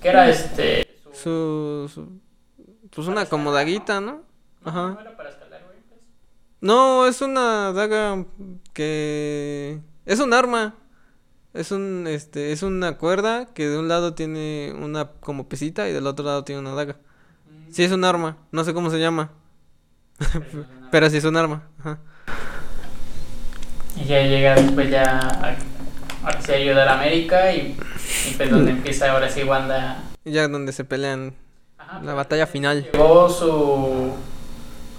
que 0.00 0.08
era 0.10 0.28
este, 0.28 0.86
su- 1.12 1.88
Su. 1.88 1.88
su- 1.92 2.20
pues 2.94 3.08
una 3.08 3.26
como 3.26 3.50
daguita, 3.52 4.00
¿no? 4.00 4.22
No, 4.64 4.70
Ajá. 4.70 4.82
no 4.90 5.00
era 5.00 5.16
para 5.16 5.30
escalar, 5.30 5.62
güey. 5.66 5.78
No, 6.60 7.06
es 7.06 7.20
una 7.22 7.72
daga 7.72 8.24
que. 8.72 9.80
Es 10.06 10.20
un 10.20 10.32
arma. 10.34 10.74
Es 11.52 11.72
un, 11.72 12.06
este, 12.06 12.52
es 12.52 12.62
una 12.62 12.96
cuerda 12.96 13.46
que 13.54 13.66
de 13.66 13.76
un 13.78 13.88
lado 13.88 14.14
tiene 14.14 14.72
una 14.78 15.10
como 15.20 15.48
pesita 15.48 15.88
y 15.88 15.92
del 15.92 16.06
otro 16.06 16.24
lado 16.24 16.44
tiene 16.44 16.60
una 16.60 16.74
daga. 16.74 16.94
Mm, 17.48 17.72
Sí, 17.72 17.82
es 17.84 17.90
un 17.92 18.04
arma. 18.04 18.36
No 18.52 18.62
sé 18.64 18.72
cómo 18.74 18.90
se 18.90 18.98
llama. 19.00 19.30
pero. 20.18 20.64
Pero 20.90 21.08
sí 21.10 21.16
es 21.18 21.24
un 21.24 21.36
arma. 21.36 21.62
Ajá. 21.78 21.98
Y 23.96 24.04
ya 24.04 24.22
llega 24.22 24.54
después 24.54 24.90
ya 24.90 25.18
a, 25.18 26.40
sí 26.42 26.52
a 26.52 26.56
ayudar 26.56 26.88
a 26.88 26.94
América 26.94 27.52
y, 27.52 27.76
y 28.28 28.34
pues 28.36 28.50
donde 28.50 28.72
empieza 28.72 29.10
ahora 29.12 29.28
sí 29.28 29.42
Wanda. 29.44 30.02
Y 30.24 30.32
ya 30.32 30.48
donde 30.48 30.72
se 30.72 30.84
pelean. 30.84 31.34
Ajá, 31.78 31.94
La 31.98 32.00
pues, 32.02 32.14
batalla 32.16 32.46
final. 32.46 32.88
Llevó 32.92 33.28
su. 33.28 34.12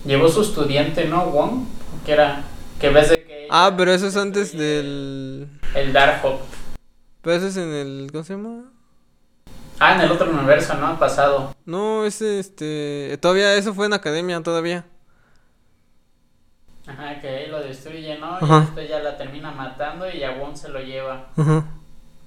Llevó 0.05 0.29
su 0.29 0.41
estudiante, 0.41 1.05
¿no? 1.05 1.25
Wong. 1.25 1.65
Que 2.05 2.13
era. 2.13 2.43
Que 2.79 2.89
ves 2.89 3.09
de 3.09 3.23
que. 3.23 3.47
Ah, 3.49 3.73
pero 3.77 3.93
eso 3.93 4.07
es 4.07 4.17
antes 4.17 4.57
del. 4.57 5.47
El 5.75 5.93
Darkhold. 5.93 6.39
Pero 7.21 7.35
eso 7.35 7.47
es 7.47 7.57
en 7.57 7.71
el. 7.71 8.09
¿Cómo 8.11 8.23
se 8.23 8.33
llama? 8.33 8.63
Ah, 9.79 9.95
en 9.95 10.01
el 10.01 10.11
otro 10.11 10.29
universo, 10.29 10.73
¿no? 10.75 10.97
Pasado. 10.99 11.55
No, 11.65 12.05
ese, 12.05 12.39
este. 12.39 13.17
Todavía 13.21 13.55
eso 13.55 13.73
fue 13.73 13.85
en 13.85 13.93
academia, 13.93 14.41
todavía. 14.41 14.85
Ajá, 16.87 17.19
que 17.19 17.27
ahí 17.27 17.47
lo 17.47 17.59
destruye, 17.61 18.17
¿no? 18.17 18.37
Y 18.41 18.43
Ajá. 18.43 18.59
después 18.61 18.89
ya 18.89 18.99
la 18.99 19.17
termina 19.17 19.51
matando 19.51 20.09
y 20.09 20.23
a 20.23 20.31
Wong 20.31 20.55
se 20.55 20.69
lo 20.69 20.79
lleva. 20.79 21.29
Ajá. 21.37 21.65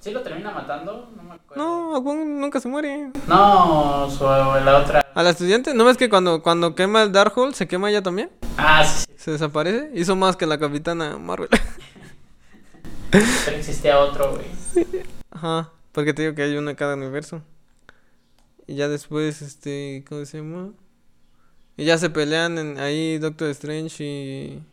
¿Sí 0.05 0.11
lo 0.11 0.21
termina 0.21 0.51
matando? 0.51 1.11
No 1.17 1.23
me 1.23 1.33
acuerdo. 1.33 1.63
No, 1.63 1.99
Wong 1.99 2.39
nunca 2.39 2.59
se 2.59 2.67
muere. 2.67 3.09
No, 3.27 4.07
su, 4.11 4.23
la 4.23 4.77
otra. 4.77 5.03
A 5.15 5.23
la 5.23 5.31
estudiante, 5.31 5.73
¿no 5.73 5.83
ves 5.83 5.97
que 5.97 6.11
cuando, 6.11 6.43
cuando 6.43 6.75
quema 6.75 7.01
el 7.01 7.11
Darkhold 7.11 7.55
se 7.55 7.67
quema 7.67 7.89
ella 7.89 8.03
también? 8.03 8.29
Ah, 8.55 8.85
sí. 8.85 9.07
Se 9.17 9.31
desaparece. 9.31 9.89
Hizo 9.95 10.15
más 10.15 10.37
que 10.37 10.45
la 10.45 10.59
capitana 10.59 11.17
Marvel. 11.17 11.49
Pero 13.09 13.57
existía 13.57 13.97
otro, 13.97 14.33
güey. 14.35 14.45
Ajá. 15.31 15.71
Porque 15.91 16.13
te 16.13 16.21
digo 16.21 16.35
que 16.35 16.43
hay 16.43 16.55
uno 16.55 16.69
en 16.69 16.75
cada 16.75 16.93
universo. 16.93 17.41
Y 18.67 18.75
ya 18.75 18.87
después, 18.87 19.41
este, 19.41 20.05
¿cómo 20.07 20.23
se 20.25 20.37
llama? 20.37 20.73
Y 21.77 21.85
ya 21.85 21.97
se 21.97 22.11
pelean 22.11 22.59
en, 22.59 22.79
ahí 22.79 23.17
Doctor 23.17 23.49
Strange 23.49 24.03
y, 24.03 24.63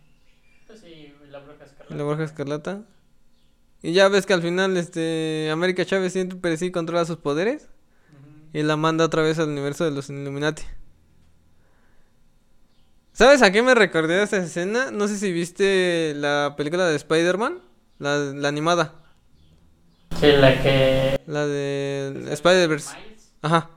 Pues 0.67 0.81
sí, 0.81 1.15
la 1.31 1.39
bruja 1.39 1.65
escarlata. 1.65 1.95
la 1.95 2.05
Bruja 2.05 2.23
Escarlata. 2.23 2.83
Y 3.83 3.93
ya 3.93 4.09
ves 4.09 4.27
que 4.27 4.33
al 4.33 4.43
final, 4.43 4.77
este, 4.77 5.51
América 5.51 5.85
Chávez 5.85 6.13
siempre 6.13 6.57
sí 6.57 6.71
controla 6.71 7.05
sus 7.05 7.17
poderes. 7.17 7.69
Y 8.53 8.63
la 8.63 8.77
manda 8.77 9.05
otra 9.05 9.23
vez 9.23 9.39
al 9.39 9.49
universo 9.49 9.85
de 9.85 9.91
los 9.91 10.11
Illuminati. 10.11 10.63
¿Sabes 13.13 13.43
a 13.43 13.51
qué 13.51 13.63
me 13.63 13.75
recordé 13.75 14.23
esta 14.23 14.39
escena? 14.39 14.91
No 14.91 15.09
sé 15.09 15.19
si 15.19 15.33
viste 15.33 16.15
la 16.17 16.55
película 16.57 16.87
de 16.87 16.97
Spider-Man, 16.97 17.61
la, 17.99 18.19
la 18.19 18.49
animada, 18.49 19.03
Sí, 20.21 20.27
la 20.33 20.63
que. 20.63 21.21
la 21.27 21.47
de 21.47 22.29
Spider-Verse. 22.31 22.97
Ajá. 23.43 23.71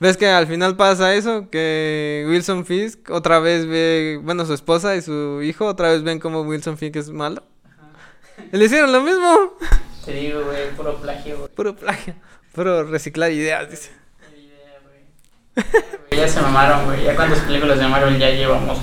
¿Ves 0.00 0.16
que 0.16 0.28
al 0.28 0.46
final 0.46 0.76
pasa 0.76 1.14
eso? 1.14 1.50
Que 1.50 2.24
Wilson 2.28 2.64
Fisk 2.64 3.10
otra 3.10 3.40
vez 3.40 3.66
ve, 3.66 4.20
bueno, 4.22 4.46
su 4.46 4.54
esposa 4.54 4.94
y 4.94 5.02
su 5.02 5.42
hijo 5.42 5.66
otra 5.66 5.90
vez 5.90 6.04
ven 6.04 6.20
como 6.20 6.42
Wilson 6.42 6.78
Fisk 6.78 6.96
es 6.96 7.10
malo. 7.10 7.42
Le 8.52 8.64
hicieron 8.64 8.92
lo 8.92 9.00
mismo. 9.02 9.54
Te 10.04 10.12
digo, 10.12 10.42
güey, 10.44 10.70
puro 10.76 10.96
plagio, 10.96 11.36
güey. 11.38 11.48
Puro 11.54 11.76
plagio. 11.76 12.14
Puro 12.54 12.84
reciclar 12.84 13.30
ideas, 13.30 13.70
dice. 13.70 13.90
Ni 14.34 14.44
idea, 14.46 14.78
güey. 16.10 16.20
Ya 16.20 16.28
se 16.28 16.40
mamaron, 16.40 16.86
güey. 16.86 17.04
¿Ya 17.04 17.14
cuántas 17.14 17.40
películas 17.40 17.78
de 17.78 17.86
Marvel 17.88 18.18
ya 18.18 18.30
llevamos? 18.30 18.78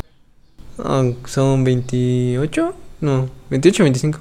¿Son 1.25 1.63
28? 1.63 2.73
No, 3.01 3.29
28 3.49 3.83
o 3.83 3.85
25. 3.85 4.19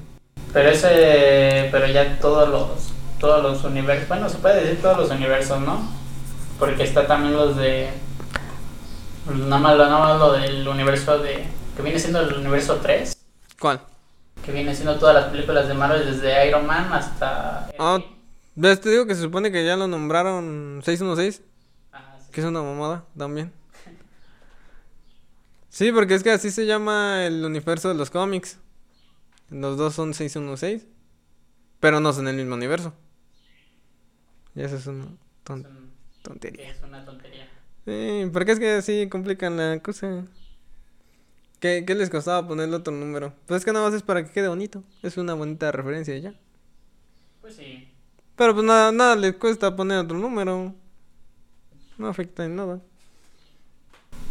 Pero 0.53 0.69
ese. 0.71 1.69
Pero 1.71 1.87
ya 1.87 2.19
todos 2.21 2.49
los. 2.49 2.91
Todos 3.21 3.43
los 3.43 3.65
universos. 3.65 4.09
Bueno, 4.09 4.29
se 4.29 4.37
puede 4.39 4.63
decir 4.63 4.83
todos 4.83 4.99
los 4.99 5.11
universos, 5.11 5.61
¿no? 5.61 5.89
Porque 6.59 6.83
está 6.85 7.07
también 7.07 7.35
los 7.35 7.57
de. 7.57 7.89
Nada 9.33 9.59
más, 9.59 9.77
lo- 9.77 9.87
nada 9.87 9.99
más 9.99 10.19
lo 10.19 10.33
del 10.35 10.67
universo 10.69 11.19
de. 11.19 11.45
Que 11.77 11.83
viene 11.83 11.99
siendo 11.99 12.21
el 12.21 12.35
universo 12.35 12.77
3. 12.83 13.17
¿Cuál? 13.59 13.81
Que 14.45 14.53
viene 14.53 14.75
siendo 14.75 14.99
todas 14.99 15.15
las 15.15 15.25
películas 15.31 15.69
de 15.69 15.75
Marvel 15.75 16.05
desde 16.05 16.47
Iron 16.49 16.67
Man 16.67 16.93
hasta. 16.93 17.71
Ah, 17.79 17.99
¿Ves? 18.55 18.81
Te 18.81 18.91
digo 18.91 19.07
que 19.07 19.15
se 19.15 19.23
supone 19.23 19.51
que 19.51 19.65
ya 19.65 19.77
lo 19.77 19.87
nombraron 19.89 20.81
616, 20.85 21.43
Ah, 21.93 22.17
sí. 22.21 22.31
que 22.33 22.41
es 22.41 22.47
una 22.47 22.63
mamada 22.63 23.05
también. 23.17 23.53
Sí, 25.71 25.91
porque 25.93 26.15
es 26.15 26.23
que 26.23 26.31
así 26.31 26.51
se 26.51 26.67
llama 26.67 27.27
el 27.27 27.45
universo 27.45 27.89
de 27.89 27.95
los 27.95 28.11
cómics. 28.11 28.59
Los 29.51 29.77
dos 29.77 29.95
son 29.95 30.15
616, 30.15 30.87
pero 31.81 31.99
no 32.01 32.13
son 32.13 32.29
el 32.29 32.37
mismo 32.37 32.55
universo. 32.55 32.93
Y 34.55 34.63
eso 34.63 34.77
es 34.77 34.87
una 34.87 35.07
ton- 35.43 35.67
tontería. 36.23 36.71
Es 36.71 36.81
una 36.83 37.05
tontería. 37.05 37.49
Sí, 37.85 38.31
porque 38.33 38.53
es 38.53 38.61
que 38.61 38.73
así 38.75 39.09
complican 39.11 39.57
la 39.57 39.81
cosa. 39.81 40.25
¿Qué, 41.65 41.83
qué 41.87 41.95
les 41.95 42.11
costaba 42.11 42.47
ponerle 42.47 42.77
otro 42.77 42.93
número? 42.93 43.33
Pues 43.47 43.61
es 43.61 43.65
que 43.65 43.73
nada 43.73 43.87
más 43.87 43.95
es 43.95 44.03
para 44.03 44.23
que 44.23 44.31
quede 44.31 44.49
bonito. 44.49 44.83
Es 45.03 45.17
una 45.17 45.33
bonita 45.33 45.73
referencia 45.73 46.15
ya. 46.19 46.35
Pues 47.41 47.57
sí. 47.57 47.89
Pero 48.37 48.53
pues 48.53 48.67
nada, 48.67 48.93
nada 48.93 49.17
les 49.17 49.37
cuesta 49.37 49.75
poner 49.75 49.97
otro 49.97 50.19
número. 50.19 50.75
No 51.97 52.07
afecta 52.07 52.45
en 52.45 52.57
nada. 52.57 52.81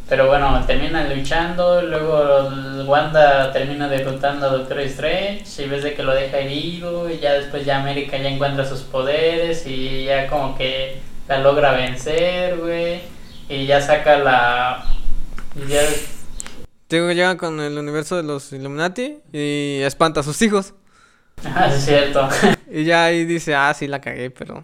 Pero 0.07 0.27
bueno, 0.27 0.63
terminan 0.67 1.11
luchando, 1.17 1.81
luego 1.81 2.51
Wanda 2.85 3.51
termina 3.51 3.87
derrotando 3.87 4.45
a 4.45 4.51
Doctor 4.51 4.81
Strange 4.81 5.45
y 5.57 5.67
ves 5.67 5.81
de 5.81 5.95
que 5.95 6.03
lo 6.03 6.13
deja 6.13 6.37
herido 6.37 7.09
y 7.09 7.17
ya 7.17 7.33
después 7.33 7.65
ya 7.65 7.81
América 7.81 8.15
ya 8.15 8.29
encuentra 8.29 8.63
sus 8.63 8.81
poderes 8.81 9.65
y 9.65 10.03
ya 10.03 10.27
como 10.27 10.55
que 10.55 10.99
la 11.27 11.39
logra 11.39 11.71
vencer, 11.71 12.59
güey, 12.59 13.01
y 13.49 13.65
ya 13.65 13.81
saca 13.81 14.19
la... 14.19 14.85
y 15.55 15.67
ya... 15.67 15.81
Digo 16.93 17.07
que 17.07 17.15
llega 17.15 17.37
con 17.37 17.59
el 17.59 17.75
universo 17.75 18.17
de 18.17 18.21
los 18.21 18.53
Illuminati 18.53 19.17
y 19.31 19.79
espanta 19.81 20.19
a 20.19 20.23
sus 20.23 20.39
hijos. 20.43 20.75
Ah, 21.43 21.67
es 21.73 21.85
cierto. 21.85 22.29
Y 22.71 22.83
ya 22.85 23.05
ahí 23.05 23.25
dice, 23.25 23.55
ah, 23.55 23.73
sí 23.73 23.87
la 23.87 23.99
cagué, 23.99 24.29
pero... 24.29 24.63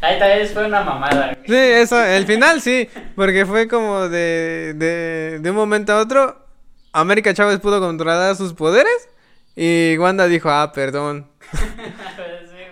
Ahí 0.00 0.18
tal 0.18 0.36
vez 0.36 0.52
fue 0.52 0.66
una 0.66 0.82
mamada, 0.82 1.34
güey. 1.34 1.46
Sí, 1.46 1.54
eso, 1.54 2.04
el 2.04 2.26
final 2.26 2.60
sí, 2.60 2.88
porque 3.14 3.46
fue 3.46 3.68
como 3.68 4.08
de, 4.08 4.74
de, 4.74 5.38
de 5.40 5.50
un 5.50 5.56
momento 5.56 5.92
a 5.92 6.00
otro, 6.00 6.44
América 6.92 7.32
Chávez 7.32 7.60
pudo 7.60 7.78
controlar 7.78 8.34
sus 8.34 8.52
poderes 8.52 9.08
y 9.54 9.96
Wanda 9.98 10.26
dijo, 10.26 10.50
ah, 10.50 10.72
perdón. 10.72 11.30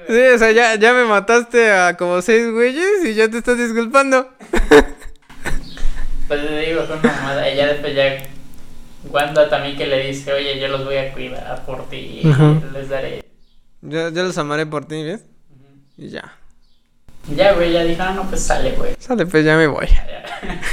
Sí, 0.06 0.20
o 0.34 0.38
sea, 0.38 0.50
ya, 0.50 0.74
ya 0.74 0.92
me 0.92 1.04
mataste 1.04 1.72
a 1.72 1.96
como 1.96 2.20
seis 2.20 2.50
güeyes 2.50 3.04
y 3.04 3.14
ya 3.14 3.26
te 3.30 3.38
estás 3.38 3.56
disculpando. 3.56 4.28
Pues 6.28 6.46
te 6.46 6.58
digo, 6.58 6.82
fue 6.82 6.96
una 6.96 7.10
mamada. 7.10 7.50
Y 7.50 7.56
ya 7.56 7.68
después 7.68 7.94
ya 7.94 8.22
Wanda 9.10 9.48
también 9.48 9.76
que 9.76 9.86
le 9.86 10.06
dice, 10.06 10.32
oye, 10.32 10.58
yo 10.58 10.68
los 10.68 10.84
voy 10.84 10.96
a 10.96 11.12
cuidar 11.12 11.64
por 11.66 11.88
ti, 11.88 12.22
Ujú. 12.24 12.60
les 12.72 12.88
daré... 12.88 13.24
Yo, 13.82 14.08
yo 14.08 14.22
los 14.22 14.38
amaré 14.38 14.64
por 14.66 14.86
ti, 14.86 15.02
¿ves? 15.02 15.24
Y 15.96 16.08
ya. 16.08 16.36
Ya, 17.34 17.52
güey, 17.52 17.72
ya 17.72 17.84
dije, 17.84 18.00
ah, 18.00 18.12
no, 18.12 18.24
pues 18.28 18.42
sale, 18.42 18.72
güey. 18.72 18.94
Sale, 18.98 19.26
pues 19.26 19.44
ya 19.44 19.56
me 19.56 19.66
voy. 19.66 19.86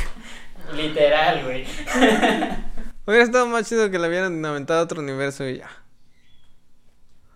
Literal, 0.75 1.43
güey. 1.43 1.65
Hubiera 3.05 3.23
estado 3.23 3.47
más 3.47 3.67
chido 3.67 3.89
que 3.91 3.99
le 3.99 4.07
hubieran 4.07 4.43
aventado 4.45 4.79
a 4.79 4.83
otro 4.83 5.01
universo 5.01 5.47
y 5.47 5.57
ya. 5.57 5.69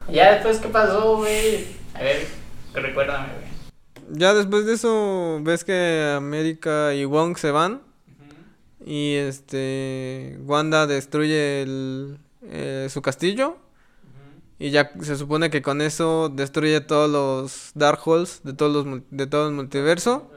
Ya 0.10 0.34
después, 0.34 0.60
¿qué 0.60 0.68
pasó, 0.70 1.18
güey? 1.18 1.66
A 1.94 2.00
ver, 2.04 2.28
recuérdame, 2.74 3.28
güey. 3.34 4.18
Ya 4.18 4.34
después 4.34 4.66
de 4.66 4.74
eso, 4.74 5.40
ves 5.42 5.64
que 5.64 6.14
América 6.16 6.94
y 6.94 7.06
Wong 7.06 7.38
se 7.38 7.52
van. 7.52 7.82
Y 8.88 9.16
este. 9.16 10.38
Wanda 10.46 10.86
destruye 10.86 11.64
el, 11.64 12.20
eh, 12.44 12.88
su 12.92 13.02
castillo. 13.02 13.58
Y 14.60 14.70
ya 14.70 14.92
se 15.02 15.18
supone 15.18 15.50
que 15.50 15.64
con 15.64 15.82
eso 15.82 16.30
destruye 16.30 16.80
todos 16.82 17.10
los 17.10 17.72
Darkholds 17.74 18.42
de 18.44 18.54
todos 18.54 18.86
los 18.86 19.02
de 19.10 19.26
todo 19.26 19.48
el 19.48 19.56
multiverso. 19.56 20.30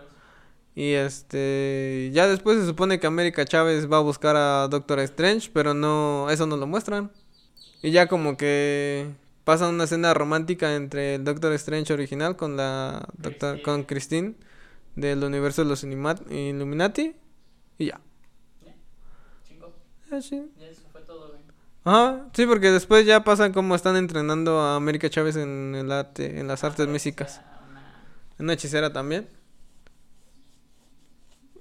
Y 0.75 0.93
este. 0.93 2.11
Ya 2.15 2.27
después 2.27 2.59
se 2.59 2.67
supone 2.67 2.99
que 2.99 3.07
América 3.07 3.45
Chávez 3.45 3.93
va 3.93 3.99
a 3.99 4.01
buscar 4.01 4.35
a 4.37 4.67
Doctor 4.69 5.01
Strange. 5.01 5.51
Pero 5.53 5.75
no. 5.75 6.31
Eso 6.31 6.47
no 6.47 6.57
lo 6.57 6.67
muestran. 6.67 7.13
Y 7.83 7.91
ya 7.91 8.09
como 8.09 8.39
que 8.39 9.09
pasa 9.45 9.69
una 9.69 9.85
escena 9.85 10.15
romántica 10.15 10.75
entre 10.75 11.17
el 11.17 11.25
Doctor 11.25 11.53
Strange 11.53 11.93
original 11.93 12.37
con 12.37 12.57
la 12.57 13.07
doctor, 13.19 13.57
Christine. 13.57 13.63
con 13.63 13.83
Christine 13.85 14.35
del 14.97 15.23
universo 15.23 15.63
de 15.63 15.69
los 15.69 15.85
Illuminati 15.85 17.15
y 17.79 17.87
ya. 17.87 18.01
Ah, 20.11 20.21
sí. 20.21 20.51
Ya 20.59 20.67
eso 20.67 20.83
fue 20.93 21.01
todo, 21.03 21.29
güey. 21.29 21.41
Ajá, 21.85 22.27
sí, 22.35 22.47
porque 22.47 22.71
después 22.71 23.07
ya 23.07 23.25
pasan 23.25 23.53
como 23.53 23.75
están 23.75 23.97
entrenando 23.97 24.61
a 24.61 24.77
América 24.77 25.09
Chávez 25.09 25.37
en 25.37 25.75
el 25.75 25.91
arte, 25.93 26.39
en 26.41 26.47
las 26.49 26.65
artes 26.65 26.87
místicas. 26.89 27.35
sea, 27.37 27.61
una- 27.71 28.05
Una 28.39 28.53
hechicera 28.55 28.93
también. 28.93 29.27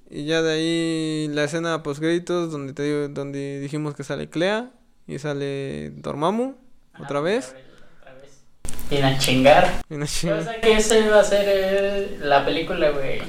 Y 0.09 0.25
ya 0.25 0.41
de 0.41 0.51
ahí 0.53 1.27
la 1.33 1.43
escena 1.43 1.83
post 1.83 1.99
créditos 1.99 2.51
donde 2.51 2.73
te 2.73 2.83
digo, 2.83 3.07
donde 3.09 3.59
dijimos 3.59 3.93
que 3.93 4.03
sale 4.05 4.29
Clea 4.29 4.71
y 5.05 5.19
sale 5.19 5.89
Dormammu 5.91 6.55
Ajá, 6.93 7.03
otra 7.03 7.19
vez. 7.21 7.53
Otra 7.99 8.13
vez. 8.13 8.41
Viene 8.89 9.07
a 9.07 9.17
chingar. 9.17 9.81
Y 9.89 9.95
una 9.95 10.05
O 10.05 10.07
chinga- 10.07 10.43
sea 10.43 10.61
que 10.61 10.73
esa 10.77 10.97
iba 10.97 11.19
a 11.19 11.23
ser 11.23 11.45
eh, 11.47 12.17
la 12.21 12.45
película, 12.45 12.89
güey. 12.91 13.21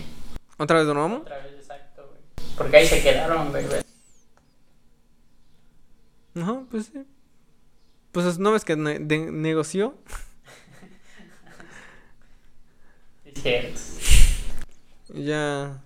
¿Otra 0.56 0.78
vez 0.78 0.86
Dormammu? 0.86 1.16
Otra 1.16 1.38
vez, 1.38 1.52
exacto, 1.58 2.06
güey. 2.08 2.20
Porque 2.56 2.76
ahí 2.76 2.86
se 2.86 3.02
quedaron, 3.02 3.50
güey. 3.50 3.64
Ajá, 6.37 6.62
pues 6.70 6.87
sí. 6.87 7.05
Pues 8.12 8.39
no 8.39 8.53
ves 8.53 8.64
que 8.64 8.76
ne- 8.76 8.99
de- 8.99 9.31
negoció. 9.31 9.95
Ya. 15.14 15.81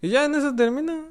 Y 0.00 0.08
ya 0.10 0.24
en 0.24 0.34
eso 0.34 0.54
termina. 0.54 1.04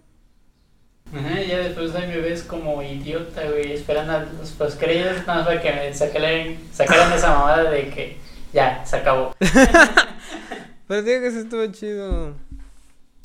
Ajá, 1.14 1.42
ya 1.42 1.58
después 1.60 1.94
ahí 1.96 2.08
me 2.08 2.20
ves 2.20 2.44
como 2.44 2.82
idiota, 2.82 3.44
güey, 3.50 3.74
esperando 3.74 4.14
a 4.14 4.20
los 4.24 4.52
postcréditos 4.52 5.26
nada 5.28 5.36
más 5.40 5.46
para 5.48 5.62
que 5.62 5.72
me 5.74 5.94
sacaran, 5.94 6.58
sacaran 6.72 7.12
esa 7.14 7.30
mamada 7.34 7.70
de 7.70 7.90
que 7.90 8.18
ya, 8.54 8.86
se 8.86 8.98
acabó. 8.98 9.36
Pero 10.88 11.04
digo 11.04 11.22
que 11.22 11.32
sí 11.32 11.38
estuvo 11.40 11.66
chido. 11.68 12.36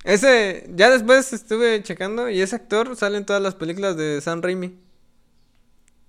Ese, 0.04 0.68
ya 0.74 0.90
después 0.90 1.32
estuve 1.32 1.82
checando 1.82 2.28
y 2.30 2.40
ese 2.40 2.56
actor 2.56 2.94
sale 2.96 3.18
en 3.18 3.26
todas 3.26 3.42
las 3.42 3.54
películas 3.54 3.96
de 3.96 4.20
Sam 4.20 4.40
Raimi. 4.42 4.78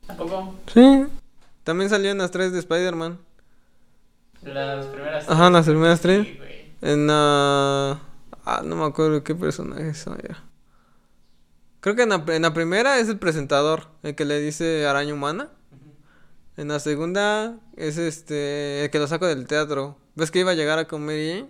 ¿Tampoco? 0.08 0.56
Sí. 0.74 1.06
También 1.64 1.90
salió 1.90 2.12
en 2.12 2.18
las 2.18 2.32
tres 2.32 2.52
de 2.54 2.60
Spider-Man. 2.60 3.20
Las 4.44 4.86
primeras 4.86 5.30
Ajá, 5.30 5.50
las 5.50 5.66
primeras 5.66 6.00
tres. 6.02 6.26
Sí, 6.28 6.36
güey. 6.38 6.72
En 6.82 7.08
la... 7.08 8.00
Ah, 8.46 8.62
no 8.64 8.76
me 8.78 8.86
acuerdo 8.86 9.24
qué 9.24 9.36
personaje 9.36 9.94
son 9.94 10.18
ya. 10.20 10.44
Creo 11.82 11.96
que 11.96 12.04
en 12.04 12.10
la, 12.10 12.24
en 12.28 12.42
la 12.42 12.54
primera 12.54 13.00
es 13.00 13.10
el 13.10 13.18
presentador, 13.20 13.88
el 14.04 14.16
que 14.16 14.26
le 14.26 14.40
dice 14.40 14.88
araña 14.88 15.14
humana. 15.14 15.50
En 16.56 16.70
la 16.70 16.80
segunda 16.80 17.58
es 17.76 17.98
este, 17.98 18.86
el 18.86 18.90
que 18.90 19.00
lo 19.00 19.08
saco 19.08 19.28
del 19.28 19.46
teatro. 19.48 19.98
¿Ves 20.16 20.32
que 20.32 20.40
iba 20.40 20.52
a 20.52 20.56
llegar 20.56 20.80
a 20.80 20.88
comer 20.88 21.20
Jane? 21.44 21.50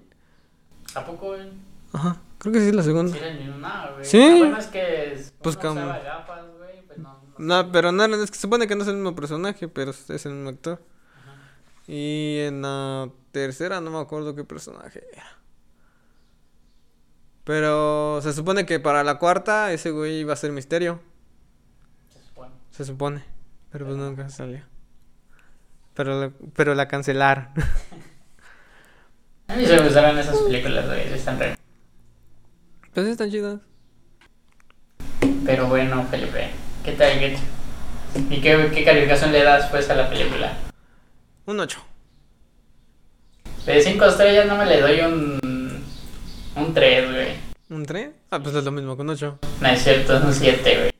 ¿A 0.95 1.05
poco, 1.05 1.27
güey? 1.27 1.49
Ajá, 1.93 2.17
creo 2.39 2.53
que 2.53 2.59
sí 2.59 2.67
es 2.69 2.75
la 2.75 2.83
segunda. 2.83 3.13
Sí, 3.15 3.23
mismo, 3.39 3.57
no, 3.57 3.93
güey. 3.93 4.05
Sí. 4.05 4.21
Ah, 4.21 4.37
bueno, 4.39 4.57
es 4.57 4.67
que 4.67 5.23
Pues 5.41 5.55
uno 5.55 5.61
como- 5.69 5.81
usaba 5.81 5.99
gafas, 5.99 6.45
güey, 6.57 6.81
pues 6.87 6.99
no. 7.39 7.71
pero 7.71 7.91
no, 7.91 8.05
es 8.05 8.29
que 8.31 8.35
se 8.35 8.41
supone 8.41 8.67
que 8.67 8.75
no 8.75 8.83
es 8.83 8.87
el 8.89 8.95
mismo 8.95 9.15
personaje, 9.15 9.67
pero 9.67 9.91
es 9.91 10.25
el 10.25 10.33
mismo 10.33 10.49
actor. 10.49 10.81
Ajá. 11.21 11.91
Y 11.91 12.39
en 12.41 12.61
la 12.61 13.09
tercera 13.31 13.79
no 13.81 13.91
me 13.91 13.99
acuerdo 13.99 14.35
qué 14.35 14.43
personaje 14.43 15.03
era. 15.13 15.25
Pero 17.43 18.19
se 18.21 18.33
supone 18.33 18.65
que 18.65 18.79
para 18.79 19.03
la 19.03 19.17
cuarta 19.19 19.71
ese 19.71 19.91
güey 19.91 20.19
iba 20.19 20.33
a 20.33 20.37
ser 20.37 20.51
misterio. 20.51 20.99
Se 22.13 22.21
supone. 22.23 22.51
Se 22.71 22.83
supone. 22.85 23.23
Pero 23.71 23.85
pues 23.85 23.97
nunca 23.97 24.29
salió. 24.29 24.61
Pero, 25.93 26.19
la- 26.19 26.31
pero 26.55 26.75
la 26.75 26.87
cancelaron. 26.87 27.47
A 29.47 29.55
mí 29.55 29.65
se 29.65 29.77
me 29.77 29.83
gustaron 29.85 30.17
esas 30.19 30.37
películas, 30.39 30.85
güey, 30.87 31.07
Stan 31.13 31.39
Raimi. 31.39 31.55
pues 32.93 33.05
sí, 33.05 33.11
están 33.13 33.31
chidas. 33.31 33.61
Pero 35.45 35.67
bueno, 35.67 36.03
Felipe, 36.07 36.49
¿qué 36.87 36.93
tal? 36.93 37.19
¿Qué- 37.19 37.37
¿Y 38.29 38.39
qué, 38.41 38.71
qué 38.73 38.83
calificación 38.85 39.33
le 39.33 39.43
das, 39.43 39.69
pues, 39.69 39.89
a 39.89 39.95
la 39.95 40.09
película? 40.09 40.57
Un 41.45 41.59
8. 41.59 41.79
De 43.65 43.81
5 43.81 44.05
estrellas 44.05 44.45
no 44.47 44.55
me 44.55 44.65
le 44.65 44.79
doy 44.79 45.01
un. 45.01 45.83
Un 46.55 46.73
3, 46.73 47.11
güey. 47.11 47.27
¿Un 47.69 47.85
3? 47.85 48.09
Ah, 48.31 48.39
pues 48.39 48.55
es 48.55 48.63
lo 48.63 48.71
mismo 48.71 48.95
con 48.95 49.09
8. 49.09 49.37
No 49.59 49.67
es 49.67 49.83
cierto, 49.83 50.17
es 50.17 50.23
un 50.23 50.33
7, 50.33 50.75
güey. 50.77 50.91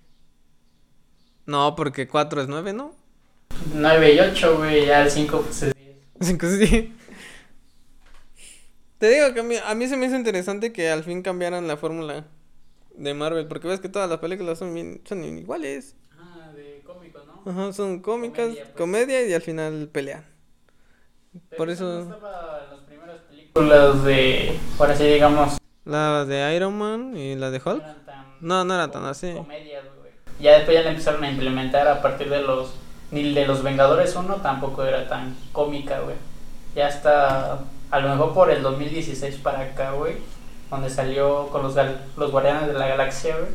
No, 1.46 1.74
porque 1.78 2.08
4 2.10 2.42
es 2.42 2.48
9, 2.50 2.74
¿no? 2.74 2.94
9 3.74 4.14
y 4.14 4.20
8, 4.20 4.58
güey, 4.58 4.86
ya 4.86 5.04
el 5.04 5.10
5 5.10 5.42
pues 5.42 5.64
es 5.64 5.74
10. 5.74 5.96
5 6.20 6.46
sí. 6.60 6.94
Te 8.98 9.10
digo 9.10 9.34
que 9.34 9.40
a 9.40 9.44
mí, 9.44 9.56
a 9.66 9.74
mí 9.76 9.88
se 9.88 9.96
me 9.96 10.08
hizo 10.08 10.16
interesante 10.18 10.74
que 10.74 10.90
al 10.90 11.06
fin 11.06 11.22
cambiaran 11.22 11.68
la 11.68 11.78
fórmula 11.78 12.26
de 12.98 13.14
Marvel, 13.14 13.48
porque 13.48 13.68
ves 13.68 13.80
que 13.80 13.90
todas 13.90 14.10
las 14.10 14.20
películas 14.20 14.58
son, 14.60 14.74
bien- 14.74 15.02
son 15.06 15.24
iguales. 15.24 15.96
Ah, 16.20 16.52
de 16.56 16.82
cómicos, 16.86 17.24
¿no? 17.26 17.50
Ajá, 17.52 17.74
son 17.74 18.00
cómicas, 18.02 18.46
Comedia, 18.48 18.64
pues. 18.64 18.76
comedia 18.76 19.28
y 19.28 19.34
al 19.34 19.42
final 19.42 19.90
pelean. 19.92 20.26
Pero 21.50 21.58
por 21.58 21.70
eso- 21.70 21.86
No 22.06 22.14
estaba 22.16 22.62
en 22.66 22.76
las 22.78 22.86
primeras 22.86 23.22
películas 23.30 24.04
de. 24.04 24.60
Ahora 24.80 24.96
sí, 24.96 25.04
digamos. 25.06 25.58
La 25.86 26.26
de 26.26 26.56
Iron 26.56 26.78
Man 26.78 27.16
y 27.16 27.36
la 27.36 27.52
de 27.52 27.60
No 27.60 27.72
Hulk. 27.72 27.84
eran 27.84 28.06
tan. 28.06 28.26
No, 28.42 28.64
no 28.66 28.74
eran 28.74 28.92
tan 28.92 29.06
así. 29.06 29.34
Comedias, 29.34 29.84
güey. 30.00 30.12
Ya 30.40 30.54
después 30.58 30.76
ya 30.76 30.84
la 30.84 30.90
empezaron 30.90 31.24
a 31.24 31.32
implementar 31.32 31.88
a 31.88 32.02
partir 32.02 32.30
de 32.30 32.42
los. 32.42 32.74
Ni 33.12 33.34
de 33.34 33.48
los 33.48 33.64
Vengadores 33.64 34.14
1 34.16 34.36
tampoco 34.42 34.84
era 34.84 35.08
tan 35.08 35.36
cómica, 35.54 36.00
güey. 36.02 36.16
Ya 36.76 36.88
hasta. 36.88 37.60
A 37.90 38.00
lo 38.02 38.10
mejor 38.10 38.34
por 38.34 38.52
el 38.52 38.62
2016 38.62 39.36
para 39.38 39.62
acá, 39.62 39.92
güey. 39.92 40.16
Donde 40.70 40.90
salió 40.90 41.48
con 41.50 41.64
los, 41.64 41.76
los 42.18 42.32
Guardianes 42.32 42.68
de 42.68 42.74
la 42.74 42.88
Galaxia, 42.88 43.38
güey. 43.38 43.52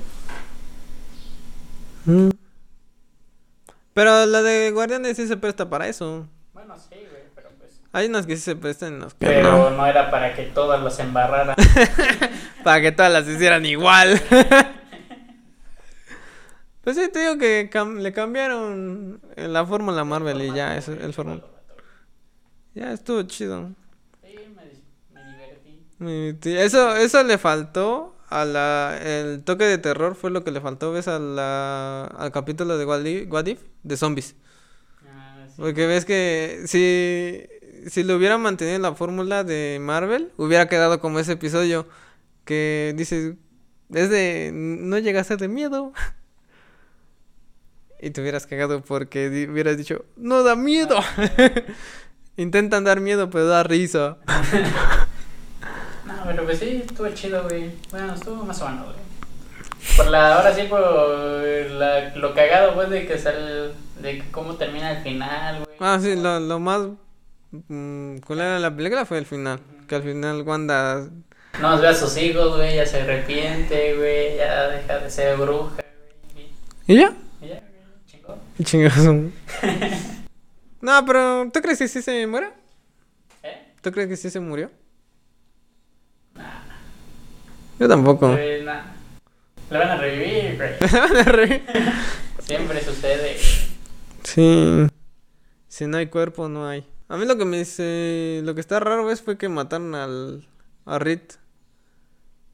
Mm. 2.05 2.31
Pero 3.95 4.25
la 4.27 4.43
de 4.43 4.71
Guardianes 4.71 5.17
sí 5.17 5.29
se 5.29 5.37
presta 5.37 5.69
para 5.69 5.87
eso. 5.89 6.27
Bueno, 6.55 6.75
sí, 6.77 6.95
güey, 6.97 7.23
pero 7.35 7.51
pues. 7.59 7.81
Hay 7.93 8.07
unas 8.07 8.27
que 8.27 8.37
sí 8.37 8.43
se 8.43 8.57
prestan 8.57 8.95
y 8.95 8.97
unas 8.97 9.13
que 9.15 9.27
Pero 9.27 9.53
no. 9.53 9.71
no 9.71 9.87
era 9.87 10.11
para 10.11 10.35
que 10.35 10.45
todas 10.45 10.83
las 10.83 10.99
embarraran. 10.99 11.55
Para 12.65 12.81
que 12.81 12.93
todas 12.93 13.13
las 13.13 13.27
hicieran 13.27 13.67
igual. 13.67 14.23
pues 16.83 16.97
sí, 16.97 17.09
te 17.13 17.19
digo 17.21 17.37
que 17.39 17.69
cam- 17.71 17.99
le 18.01 18.13
cambiaron 18.13 19.21
la 19.37 19.67
fórmula 19.67 20.05
Marvel 20.05 20.41
y 20.43 20.53
ya, 20.55 20.77
eso, 20.77 20.93
el 20.93 21.13
formato. 21.13 21.49
Ya 22.75 22.93
estuvo 22.93 23.21
chido. 23.25 23.71
Sí, 24.23 24.37
me, 24.55 24.63
dis- 24.63 24.83
me 25.13 25.23
divertí. 25.33 25.71
Mi 25.71 25.77
tía- 25.91 25.92
Eso, 26.45 26.97
eso 26.97 27.23
le 27.23 27.39
faltó 27.39 28.17
a 28.29 28.45
la, 28.45 28.99
el 29.03 29.45
toque 29.45 29.65
de 29.65 29.79
terror 29.79 30.15
fue 30.15 30.31
lo 30.31 30.43
que 30.43 30.51
le 30.51 30.61
faltó, 30.61 30.93
ves, 30.93 31.07
a 31.07 31.19
la, 31.19 32.05
al 32.05 32.33
capítulo 32.33 32.79
de 32.79 32.85
What 32.85 33.05
If, 33.05 33.31
What 33.31 33.47
If, 33.47 33.61
de 33.83 33.97
zombies. 33.97 34.35
Ah, 35.07 35.45
sí. 35.49 35.55
Porque 35.59 35.87
ves 35.87 36.05
que 36.05 36.63
si, 36.67 37.43
si 37.91 38.03
lo 38.05 38.17
hubieran 38.17 38.41
mantenido 38.41 38.77
en 38.77 38.83
la 38.83 38.95
fórmula 38.95 39.45
de 39.45 39.79
Marvel, 39.81 40.33
hubiera 40.39 40.69
quedado 40.69 41.01
como 41.01 41.19
ese 41.19 41.33
episodio 41.33 41.87
que 42.45 42.95
dices, 42.97 43.35
es 43.93 44.11
de, 44.11 44.51
no 44.53 44.99
llega 44.99 45.21
a 45.21 45.25
ser 45.25 45.39
de 45.39 45.49
miedo. 45.49 45.93
Y 48.05 48.11
te 48.11 48.21
hubieras 48.21 48.49
cagado 48.49 48.83
porque 48.83 49.29
hubieras 49.49 49.77
dicho, 49.77 50.05
no 50.17 50.43
da 50.43 50.57
miedo. 50.57 50.99
Intentan 52.37 52.83
dar 52.83 53.01
miedo, 53.01 53.31
pero 53.31 53.47
da 53.47 53.63
risa. 53.63 54.19
No, 56.23 56.29
pero 56.29 56.45
pues 56.45 56.61
sí, 56.61 56.85
estuvo 56.87 57.09
chido, 57.09 57.43
güey. 57.43 57.73
Bueno, 57.91 58.15
estuvo 58.15 58.45
más 58.45 58.61
o 58.63 58.69
menos, 58.69 58.85
güey. 58.85 58.97
Por 59.97 60.07
la, 60.07 60.37
ahora 60.37 60.55
sí, 60.55 60.63
por 60.69 60.81
la, 60.81 62.15
lo 62.15 62.33
cagado, 62.33 62.75
pues, 62.75 62.91
de 62.91 63.07
que 63.09 63.19
sale, 63.19 63.73
de 64.01 64.19
que 64.19 64.31
cómo 64.31 64.55
termina 64.55 64.93
el 64.93 65.03
final, 65.03 65.65
güey. 65.65 65.77
Ah, 65.81 65.99
sí, 66.01 66.15
lo, 66.15 66.39
lo 66.39 66.61
más 66.61 66.83
mm, 67.51 68.19
culero 68.19 68.55
de 68.55 68.61
la 68.61 68.75
película 68.75 69.05
fue 69.05 69.19
el 69.19 69.27
final. 69.27 69.59
Que 69.89 69.97
al 69.97 70.05
final 70.05 70.43
Wanda... 70.43 71.09
No 71.61 71.81
ve 71.81 71.89
a 71.89 71.95
sus 71.95 72.17
hijos, 72.17 72.57
güey, 72.57 72.77
ya 72.77 72.87
se 72.87 73.01
arrepiente, 73.01 73.97
güey, 73.97 74.37
ya 74.37 74.69
deja 74.69 74.99
de 75.01 75.11
ser 75.11 75.37
bruja, 75.37 75.83
güey. 76.35 76.47
¿Y 76.87 77.01
ya? 77.01 77.13
Y 77.41 77.49
ya, 77.49 77.63
chingón. 78.07 78.39
Chingazo. 78.63 79.13
no, 80.81 81.05
pero 81.05 81.51
¿tú 81.53 81.61
crees 81.61 81.79
que 81.81 81.89
sí 81.89 82.01
se 82.01 82.25
muere? 82.29 82.51
¿Eh? 83.43 83.73
¿Tú 83.83 83.91
crees 83.91 84.09
que 84.09 84.17
sí 84.17 84.31
se 84.31 84.39
murió? 84.39 84.71
Yo 87.83 87.89
tampoco. 87.89 88.29
Nah. 88.29 88.37
Le 89.69 89.79
van 89.79 89.89
a 89.89 89.97
revivir, 89.97 90.57
güey. 90.57 90.79
Siempre 92.39 92.81
sucede. 92.81 93.37
sí. 94.23 94.87
Si 95.67 95.87
no 95.89 95.97
hay 95.97 96.07
cuerpo, 96.07 96.49
no 96.49 96.69
hay. 96.69 96.87
A 97.09 97.17
mí 97.17 97.27
lo 97.27 97.37
que 97.37 97.45
me 97.45 97.59
dice... 97.59 98.41
Lo 98.45 98.55
que 98.55 98.61
está 98.61 98.79
raro, 98.79 99.05
¿ves? 99.05 99.21
Fue 99.21 99.37
que 99.37 99.49
mataron 99.49 99.97
al... 99.97 100.47
A 100.85 101.01
Reed. 101.01 101.23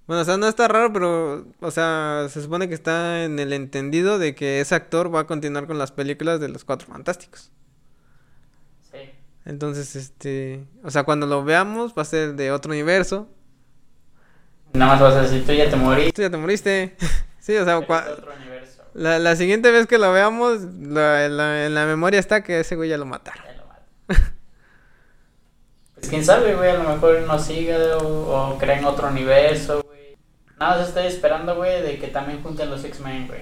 Bueno, 0.06 0.22
o 0.22 0.24
sea, 0.24 0.38
no 0.38 0.48
está 0.48 0.66
raro, 0.66 0.94
pero, 0.94 1.46
o 1.60 1.70
sea, 1.70 2.26
se 2.30 2.40
supone 2.40 2.66
que 2.66 2.74
está 2.74 3.24
en 3.24 3.38
el 3.38 3.52
entendido 3.52 4.18
de 4.18 4.34
que 4.34 4.62
ese 4.62 4.74
actor 4.74 5.14
va 5.14 5.20
a 5.20 5.26
continuar 5.26 5.66
con 5.66 5.76
las 5.76 5.92
películas 5.92 6.40
de 6.40 6.48
los 6.48 6.64
Cuatro 6.64 6.88
Fantásticos. 6.88 7.52
Sí. 8.90 9.10
Entonces, 9.44 9.94
este, 9.94 10.64
o 10.82 10.90
sea, 10.90 11.04
cuando 11.04 11.26
lo 11.26 11.44
veamos 11.44 11.92
va 11.92 12.00
a 12.00 12.06
ser 12.06 12.34
de 12.34 12.50
otro 12.50 12.72
universo. 12.72 13.28
Nada 14.72 14.92
más 14.92 15.00
vas 15.00 15.14
a 15.16 15.22
decir, 15.22 15.44
tú 15.46 15.52
ya 15.52 15.68
te 15.70 15.76
moriste. 15.76 16.12
Tú 16.12 16.22
ya 16.22 16.30
te 16.30 16.36
moriste. 16.36 16.96
sí, 17.40 17.56
o 17.56 17.64
sea, 17.64 17.80
de 17.80 17.84
otro 17.84 18.28
la, 18.94 19.18
la 19.18 19.36
siguiente 19.36 19.70
vez 19.70 19.86
que 19.86 19.98
lo 19.98 20.12
veamos, 20.12 20.60
la- 20.80 21.28
la- 21.28 21.66
en 21.66 21.74
la 21.74 21.86
memoria 21.86 22.18
está 22.18 22.42
que 22.42 22.60
ese 22.60 22.74
güey 22.74 22.88
ya 22.88 22.96
lo 22.98 23.06
mataron. 23.06 23.44
Ya 23.46 23.52
lo 23.54 23.66
mato. 23.66 23.84
Pues 25.94 26.08
quién 26.10 26.24
sabe, 26.24 26.54
güey, 26.54 26.70
a 26.70 26.74
lo 26.82 26.88
mejor 26.88 27.22
no 27.26 27.38
siga 27.40 27.96
o, 27.98 28.52
o 28.54 28.58
creen 28.58 28.84
otro 28.84 29.08
universo, 29.08 29.82
güey. 29.82 30.16
Nada 30.58 30.78
más 30.78 30.88
estoy 30.88 31.06
esperando, 31.06 31.56
güey, 31.56 31.82
de 31.82 31.98
que 31.98 32.06
también 32.08 32.40
junten 32.42 32.70
los 32.70 32.84
X-Men, 32.84 33.26
güey. 33.26 33.40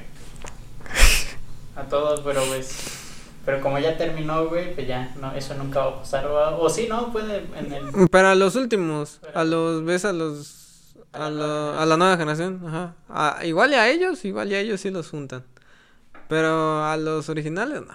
A 1.77 1.83
todos, 1.85 2.21
pero 2.21 2.43
pues... 2.47 3.03
Pero 3.45 3.61
como 3.61 3.79
ya 3.79 3.97
terminó, 3.97 4.47
güey, 4.49 4.75
pues 4.75 4.89
ya, 4.89 5.15
no, 5.21 5.33
eso 5.35 5.55
nunca 5.55 5.81
va 5.81 5.87
a 5.91 5.99
pasar. 6.01 6.27
O, 6.27 6.61
o 6.63 6.69
sí, 6.71 6.87
¿no? 6.89 7.13
Puede 7.13 7.45
en 7.57 7.73
el... 7.73 8.09
Para 8.09 8.35
los 8.35 8.57
últimos, 8.57 9.21
a 9.35 9.45
los, 9.45 9.85
ves 9.85 10.05
a 10.05 10.13
los, 10.13 10.66
a, 11.17 11.31
la, 11.31 11.83
a 11.83 11.87
la 11.87 11.97
nueva 11.97 12.17
generación, 12.17 12.63
ajá. 12.67 12.95
A- 13.09 13.45
igual 13.45 13.71
y 13.73 13.75
a 13.75 13.89
ellos, 13.89 14.25
igual 14.25 14.51
y 14.51 14.55
a 14.55 14.61
ellos 14.61 14.81
sí 14.81 14.91
los 14.91 15.09
juntan. 15.11 15.45
Pero 16.29 16.85
a 16.85 16.97
los 16.97 17.29
originales 17.29 17.81
no. 17.81 17.87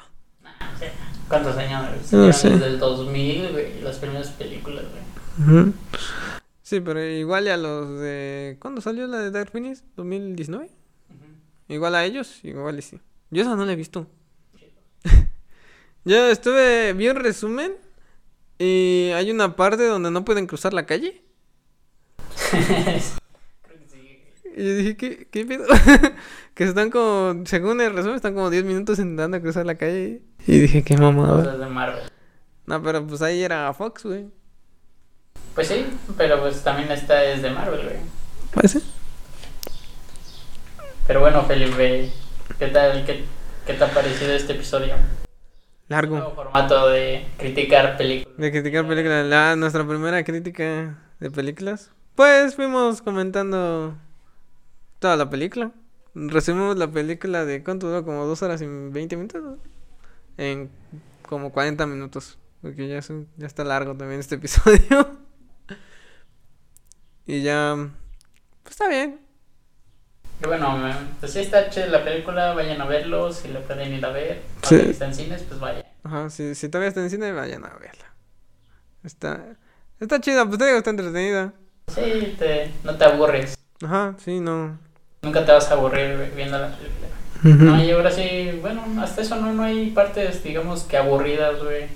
Nah, 0.41 0.73
o 0.75 0.77
sea, 0.79 0.91
¿Cuántos 1.27 1.55
años? 1.57 2.11
No 2.11 2.33
sé. 2.33 2.49
Desde 2.51 2.67
el 2.67 2.79
2000, 2.79 3.51
güey, 3.51 3.81
las 3.81 3.97
primeras 3.97 4.29
películas, 4.29 4.83
güey. 5.37 5.73
Sí, 6.61 6.79
pero 6.81 7.03
igual 7.05 7.45
y 7.45 7.49
a 7.49 7.57
los 7.57 7.99
de... 7.99 8.57
¿Cuándo 8.59 8.79
salió 8.81 9.07
la 9.07 9.19
de 9.19 9.31
Dark 9.31 9.51
Phoenix? 9.51 9.83
¿2019? 9.97 10.55
Ujú. 10.65 10.69
Igual 11.67 11.95
a 11.95 12.05
ellos, 12.05 12.39
igual 12.43 12.79
y 12.79 12.81
sí. 12.81 12.99
Yo 13.29 13.41
esa 13.43 13.55
no 13.55 13.65
la 13.65 13.73
he 13.73 13.75
visto. 13.75 14.07
Yo 16.05 16.27
estuve, 16.29 16.93
vi 16.93 17.09
un 17.09 17.17
resumen 17.17 17.73
y 18.59 19.11
hay 19.13 19.31
una 19.31 19.55
parte 19.55 19.85
donde 19.85 20.11
no 20.11 20.25
pueden 20.25 20.47
cruzar 20.47 20.73
la 20.73 20.85
calle. 20.85 21.21
Creo 22.51 23.79
que 23.79 23.87
sí, 23.89 24.19
güey. 24.43 24.57
Y 24.57 24.67
yo 24.67 24.75
dije, 24.75 24.97
¿qué, 24.97 25.27
qué 25.31 25.45
pedo? 25.45 25.65
que 26.53 26.63
están 26.65 26.89
como, 26.89 27.45
según 27.45 27.81
el 27.81 27.93
resumen, 27.93 28.15
están 28.15 28.33
como 28.33 28.49
10 28.49 28.65
minutos 28.65 28.99
intentando 28.99 29.41
cruzar 29.41 29.65
la 29.65 29.75
calle. 29.75 30.21
Y 30.45 30.59
dije, 30.59 30.83
qué 30.83 30.97
mamada. 30.97 31.43
Cosas 31.43 31.59
de 31.59 31.67
Marvel. 31.67 32.03
No, 32.65 32.81
pero 32.83 33.05
pues 33.05 33.21
ahí 33.21 33.41
era 33.41 33.73
Fox, 33.73 34.03
güey. 34.03 34.27
Pues 35.55 35.67
sí, 35.67 35.85
pero 36.17 36.39
pues 36.41 36.63
también 36.63 36.91
esta 36.91 37.23
es 37.23 37.41
de 37.41 37.49
Marvel, 37.49 37.83
güey. 37.83 37.97
¿Parece? 38.53 38.81
Pero 41.07 41.19
bueno, 41.21 41.43
Felipe, 41.43 42.11
¿qué 42.59 42.67
tal? 42.67 43.05
¿Qué, 43.05 43.25
qué 43.65 43.73
te 43.73 43.83
ha 43.83 43.93
parecido 43.93 44.31
este 44.33 44.53
episodio? 44.53 44.95
Largo. 45.89 46.17
Nuevo 46.17 46.35
formato 46.35 46.87
de 46.87 47.27
criticar 47.37 47.97
películas. 47.97 48.37
De 48.37 48.51
criticar 48.51 48.87
películas. 48.87 49.25
La, 49.25 49.55
nuestra 49.57 49.85
primera 49.85 50.23
crítica 50.23 50.97
de 51.19 51.31
películas. 51.31 51.91
Pues 52.15 52.55
fuimos 52.55 53.01
comentando 53.01 53.97
toda 54.99 55.15
la 55.15 55.29
película. 55.29 55.71
Resumimos 56.13 56.77
la 56.77 56.91
película 56.91 57.45
de 57.45 57.63
cuánto 57.63 57.87
duró, 57.87 58.03
como 58.03 58.25
dos 58.25 58.41
horas 58.43 58.61
y 58.61 58.67
20 58.67 59.15
minutos. 59.15 59.41
¿no? 59.41 59.57
En 60.37 60.69
como 61.27 61.51
40 61.51 61.85
minutos. 61.87 62.37
Porque 62.61 62.87
ya, 62.87 62.97
es 62.97 63.09
un- 63.09 63.27
ya 63.37 63.47
está 63.47 63.63
largo 63.63 63.95
también 63.95 64.19
este 64.19 64.35
episodio. 64.41 65.17
y 67.25 67.41
ya. 67.41 67.75
Pues 68.63 68.73
está 68.73 68.87
bien. 68.87 69.21
Y 70.43 70.47
bueno, 70.47 70.75
pues 71.19 71.33
sí 71.33 71.39
está 71.39 71.69
chida 71.69 71.85
la 71.87 72.03
película, 72.03 72.53
vayan 72.53 72.81
a 72.81 72.85
verlo, 72.85 73.31
si 73.31 73.47
lo 73.47 73.61
pueden 73.61 73.93
ir 73.93 74.03
a 74.05 74.09
ver. 74.09 74.41
Sí. 74.63 74.75
Que 74.77 74.89
está 74.89 75.05
en 75.05 75.13
cines, 75.15 75.43
pues 75.43 75.59
vayan. 75.59 75.85
Ajá, 76.03 76.29
si, 76.31 76.55
si 76.55 76.67
todavía 76.67 76.89
está 76.89 77.01
en 77.01 77.11
cine, 77.11 77.31
vayan 77.31 77.63
a 77.63 77.69
verla. 77.77 78.05
Está. 79.03 79.55
Está 79.99 80.19
chida, 80.19 80.45
pues 80.47 80.57
te 80.57 80.65
digo, 80.65 80.77
está 80.77 80.89
entretenida. 80.89 81.53
Sí, 81.93 82.35
te, 82.37 82.71
no 82.83 82.95
te 82.95 83.05
aburres. 83.05 83.57
Ajá, 83.83 84.15
sí, 84.23 84.39
no. 84.39 84.77
Nunca 85.21 85.45
te 85.45 85.51
vas 85.51 85.69
a 85.69 85.73
aburrir 85.73 86.31
viendo 86.35 86.57
la 86.57 86.75
película. 86.75 87.07
No, 87.43 87.83
y 87.83 87.89
ahora 87.91 88.11
sí, 88.11 88.57
bueno, 88.61 88.83
hasta 89.01 89.21
eso 89.21 89.35
no, 89.35 89.51
no 89.53 89.63
hay 89.63 89.89
partes, 89.91 90.43
digamos, 90.43 90.83
que 90.83 90.97
aburridas, 90.97 91.61
güey. 91.63 91.87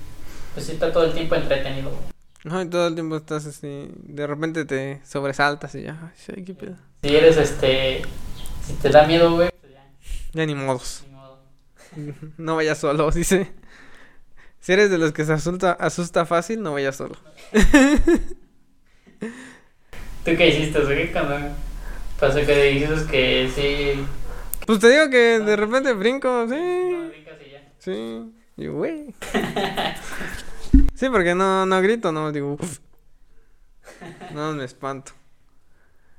Pues 0.54 0.66
sí 0.66 0.72
está 0.72 0.92
todo 0.92 1.04
el 1.04 1.12
tiempo 1.12 1.34
entretenido, 1.36 1.90
güey. 1.90 2.02
Ajá, 2.46 2.62
y 2.62 2.68
todo 2.70 2.88
el 2.88 2.94
tiempo 2.94 3.16
estás 3.16 3.46
así, 3.46 3.90
de 3.94 4.26
repente 4.26 4.64
te 4.64 5.00
sobresaltas 5.04 5.74
y 5.74 5.82
ya, 5.82 6.12
ay, 6.36 6.44
qué 6.44 6.54
pedo. 6.54 6.76
Si 7.02 7.14
eres, 7.16 7.36
este, 7.36 8.02
si 8.64 8.72
te 8.74 8.88
da 8.90 9.04
miedo, 9.06 9.34
güey, 9.34 9.50
pues 9.60 9.72
ya, 9.72 9.84
Ya 10.32 10.46
ni 10.46 10.54
modos. 10.54 11.04
ni 11.06 11.12
modo. 11.14 11.38
No 12.38 12.56
vayas 12.56 12.78
solo, 12.78 13.10
dice. 13.12 13.52
Si 14.60 14.72
eres 14.72 14.90
de 14.90 14.98
los 14.98 15.12
que 15.12 15.24
se 15.24 15.32
asusta, 15.32 15.72
asusta 15.72 16.24
fácil, 16.26 16.62
no 16.62 16.72
vayas 16.72 16.96
solo. 16.96 17.16
¿Tú 20.26 20.36
qué 20.36 20.48
hiciste, 20.48 20.80
güey, 20.80 21.12
cuando 21.12 21.36
pasó 22.18 22.44
que 22.44 22.64
dijiste 22.64 23.06
que 23.08 23.48
sí? 23.54 24.04
Pues 24.66 24.80
te 24.80 24.90
digo 24.90 25.08
que 25.08 25.38
de 25.38 25.54
repente 25.54 25.92
brinco, 25.92 26.28
No, 26.28 26.48
sí, 26.48 27.08
brincas 27.10 27.34
y 27.46 27.50
ya. 27.52 27.72
sí. 27.78 28.32
Y 28.56 28.66
güey. 28.66 29.14
Sí, 30.94 31.08
porque 31.10 31.34
no, 31.34 31.64
no 31.66 31.80
grito, 31.80 32.10
no, 32.10 32.32
digo, 32.32 32.54
uf. 32.58 32.78
No, 34.34 34.52
me 34.52 34.64
espanto. 34.64 35.12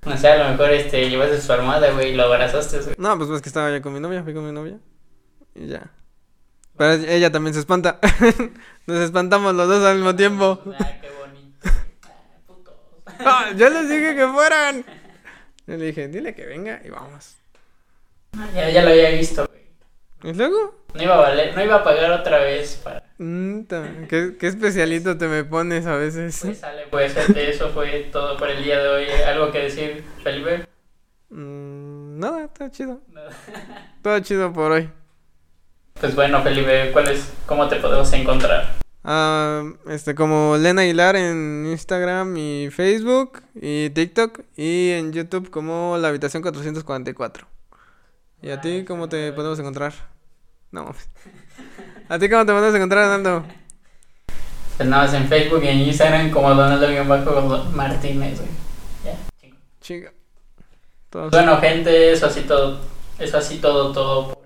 O 0.05 0.15
sea, 0.15 0.35
a 0.35 0.37
lo 0.37 0.51
mejor, 0.51 0.71
este, 0.71 1.09
llevaste 1.09 1.41
su 1.41 1.51
armada, 1.51 1.91
güey, 1.91 2.11
y 2.11 2.15
lo 2.15 2.23
abrazaste, 2.23 2.79
güey. 2.79 2.95
No, 2.97 3.17
pues 3.17 3.29
es 3.29 3.41
que 3.41 3.49
estaba 3.49 3.71
yo 3.75 3.81
con 3.81 3.91
mi 3.93 3.99
novia, 3.99 4.23
fui 4.23 4.33
con 4.33 4.45
mi 4.45 4.53
novia. 4.53 4.77
Y 5.53 5.67
ya. 5.67 5.91
Pero 6.77 6.93
ella 6.93 7.31
también 7.31 7.55
se 7.55 7.59
espanta. 7.59 7.99
Nos 8.87 9.01
espantamos 9.01 9.53
los 9.53 9.67
dos 9.67 9.83
al 9.83 9.95
mismo 9.97 10.15
tiempo. 10.15 10.61
Qué. 10.63 10.71
Ah, 10.79 10.97
yo 13.55 13.69
les 13.69 13.89
dije 13.89 14.15
que 14.15 14.27
fueran. 14.27 14.85
Yo 15.65 15.77
le 15.77 15.85
dije, 15.85 16.07
dile 16.07 16.33
que 16.33 16.45
venga 16.45 16.81
y 16.83 16.89
vamos. 16.89 17.35
Ya, 18.53 18.69
ya 18.69 18.83
lo 18.83 18.89
había 18.89 19.09
visto, 19.11 19.47
güey. 19.47 20.31
¿Y 20.31 20.35
luego? 20.35 20.85
No 20.93 21.03
iba 21.03 21.15
a 21.15 21.17
valer, 21.17 21.55
no 21.55 21.63
iba 21.63 21.75
a 21.75 21.83
pagar 21.83 22.11
otra 22.11 22.39
vez 22.39 22.79
para... 22.83 23.03
Mm, 23.17 23.61
¿Qué, 24.07 24.35
qué 24.39 24.47
especialito 24.47 25.17
te 25.17 25.27
me 25.27 25.43
pones 25.43 25.85
a 25.85 25.95
veces. 25.95 26.39
Pues 26.41 26.59
sale, 26.59 26.87
pues, 26.89 27.15
eso 27.35 27.69
fue 27.69 28.09
todo 28.11 28.37
por 28.37 28.49
el 28.49 28.63
día 28.63 28.79
de 28.79 28.87
hoy. 28.87 29.05
¿Algo 29.27 29.51
que 29.51 29.59
decir, 29.59 30.03
Felipe? 30.23 30.65
Mm, 31.29 32.19
nada, 32.19 32.45
está 32.45 32.71
chido. 32.71 33.01
Nada. 33.11 33.29
Todo 34.01 34.19
chido 34.21 34.53
por 34.53 34.71
hoy. 34.71 34.89
Pues 35.99 36.15
bueno, 36.15 36.41
Felipe, 36.43 36.91
¿cuál 36.93 37.09
es, 37.09 37.33
¿cómo 37.45 37.67
te 37.67 37.77
podemos 37.77 38.11
encontrar? 38.13 38.76
Ah, 39.09 39.63
este, 39.87 40.15
como 40.15 40.57
Lena 40.57 40.81
Aguilar 40.81 41.15
en 41.15 41.65
Instagram 41.71 42.35
y 42.35 42.69
Facebook 42.71 43.41
y 43.55 43.89
TikTok 43.91 44.41
y 44.57 44.89
en 44.91 45.13
YouTube 45.13 45.49
como 45.49 45.95
La 45.97 46.09
Habitación 46.09 46.43
444. 46.43 47.47
¿Y 48.41 48.49
a 48.49 48.59
ti 48.59 48.83
cómo 48.85 49.07
te 49.07 49.31
podemos 49.31 49.57
encontrar? 49.59 49.93
No. 50.71 50.93
¿A 52.09 52.19
ti 52.19 52.29
cómo 52.29 52.45
te 52.45 52.51
podemos 52.51 52.75
encontrar, 52.75 53.07
Nando? 53.07 53.45
Pues 54.75 54.89
nada 54.89 55.03
más 55.05 55.13
en 55.13 55.27
Facebook 55.29 55.63
y 55.63 55.67
en 55.69 55.79
Instagram 55.79 56.29
como 56.29 56.49
Donaldo-Martínez, 56.53 58.39
güey. 58.39 58.49
Ya, 59.05 59.17
chingo. 59.39 59.55
Chica. 59.79 60.13
Todos- 61.09 61.31
Bueno, 61.31 61.57
gente, 61.61 62.11
eso 62.11 62.25
así 62.25 62.41
todo, 62.41 62.81
eso 63.17 63.37
así 63.37 63.59
todo, 63.59 63.93
todo 63.93 64.37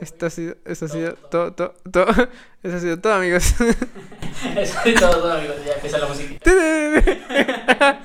Esto 0.00 0.26
ha 0.26 0.30
sido, 0.30 0.56
esto 0.64 0.86
ha 0.86 0.88
sido 0.88 1.12
todo, 1.14 1.52
todo, 1.52 1.74
todo. 1.92 2.06
Eso 2.62 2.76
ha 2.76 2.80
sido 2.80 2.98
todo, 2.98 3.12
amigos. 3.12 3.54
Eso 4.56 4.78
así 4.78 4.94
todo, 4.94 5.20
todo, 5.20 5.32
amigos. 5.32 5.56
Ya 5.64 5.74
empieza 5.74 5.98
la 5.98 6.06
música. 6.06 6.36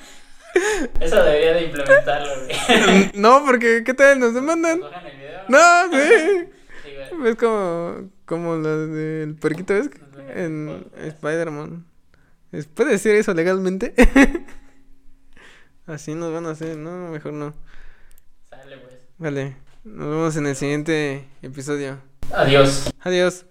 Eso 1.00 1.22
debería 1.22 1.54
de 1.54 1.64
implementarlo, 1.64 2.28
güey. 2.44 3.10
no, 3.14 3.44
porque 3.46 3.82
¿qué 3.84 3.94
tal? 3.94 4.20
¿Nos 4.20 4.34
demandan? 4.34 4.80
Cojan 4.80 5.06
el 5.06 5.16
video. 5.16 5.40
No, 5.48 5.90
sí. 5.90 6.48
Sí, 6.84 7.36
como, 7.36 8.10
como 8.26 8.56
la 8.56 8.76
del 8.76 9.34
puerquito, 9.36 9.72
¿ves? 9.72 9.88
En 10.34 10.86
Spider-Man. 10.96 11.86
¿Puede 12.74 12.92
decir 12.92 13.14
eso 13.14 13.32
legalmente? 13.32 13.94
Así 15.86 16.14
nos 16.14 16.32
van 16.32 16.46
a 16.46 16.50
hacer, 16.50 16.76
no, 16.76 17.08
mejor 17.08 17.32
no. 17.32 17.54
Sale, 18.50 18.78
pues. 18.78 18.94
Vale, 19.18 19.56
nos 19.86 20.08
vemos 20.08 20.36
en 20.36 20.46
el 20.46 20.56
siguiente 20.56 21.24
episodio. 21.42 21.98
Adiós. 22.32 22.90
Adiós. 23.00 23.44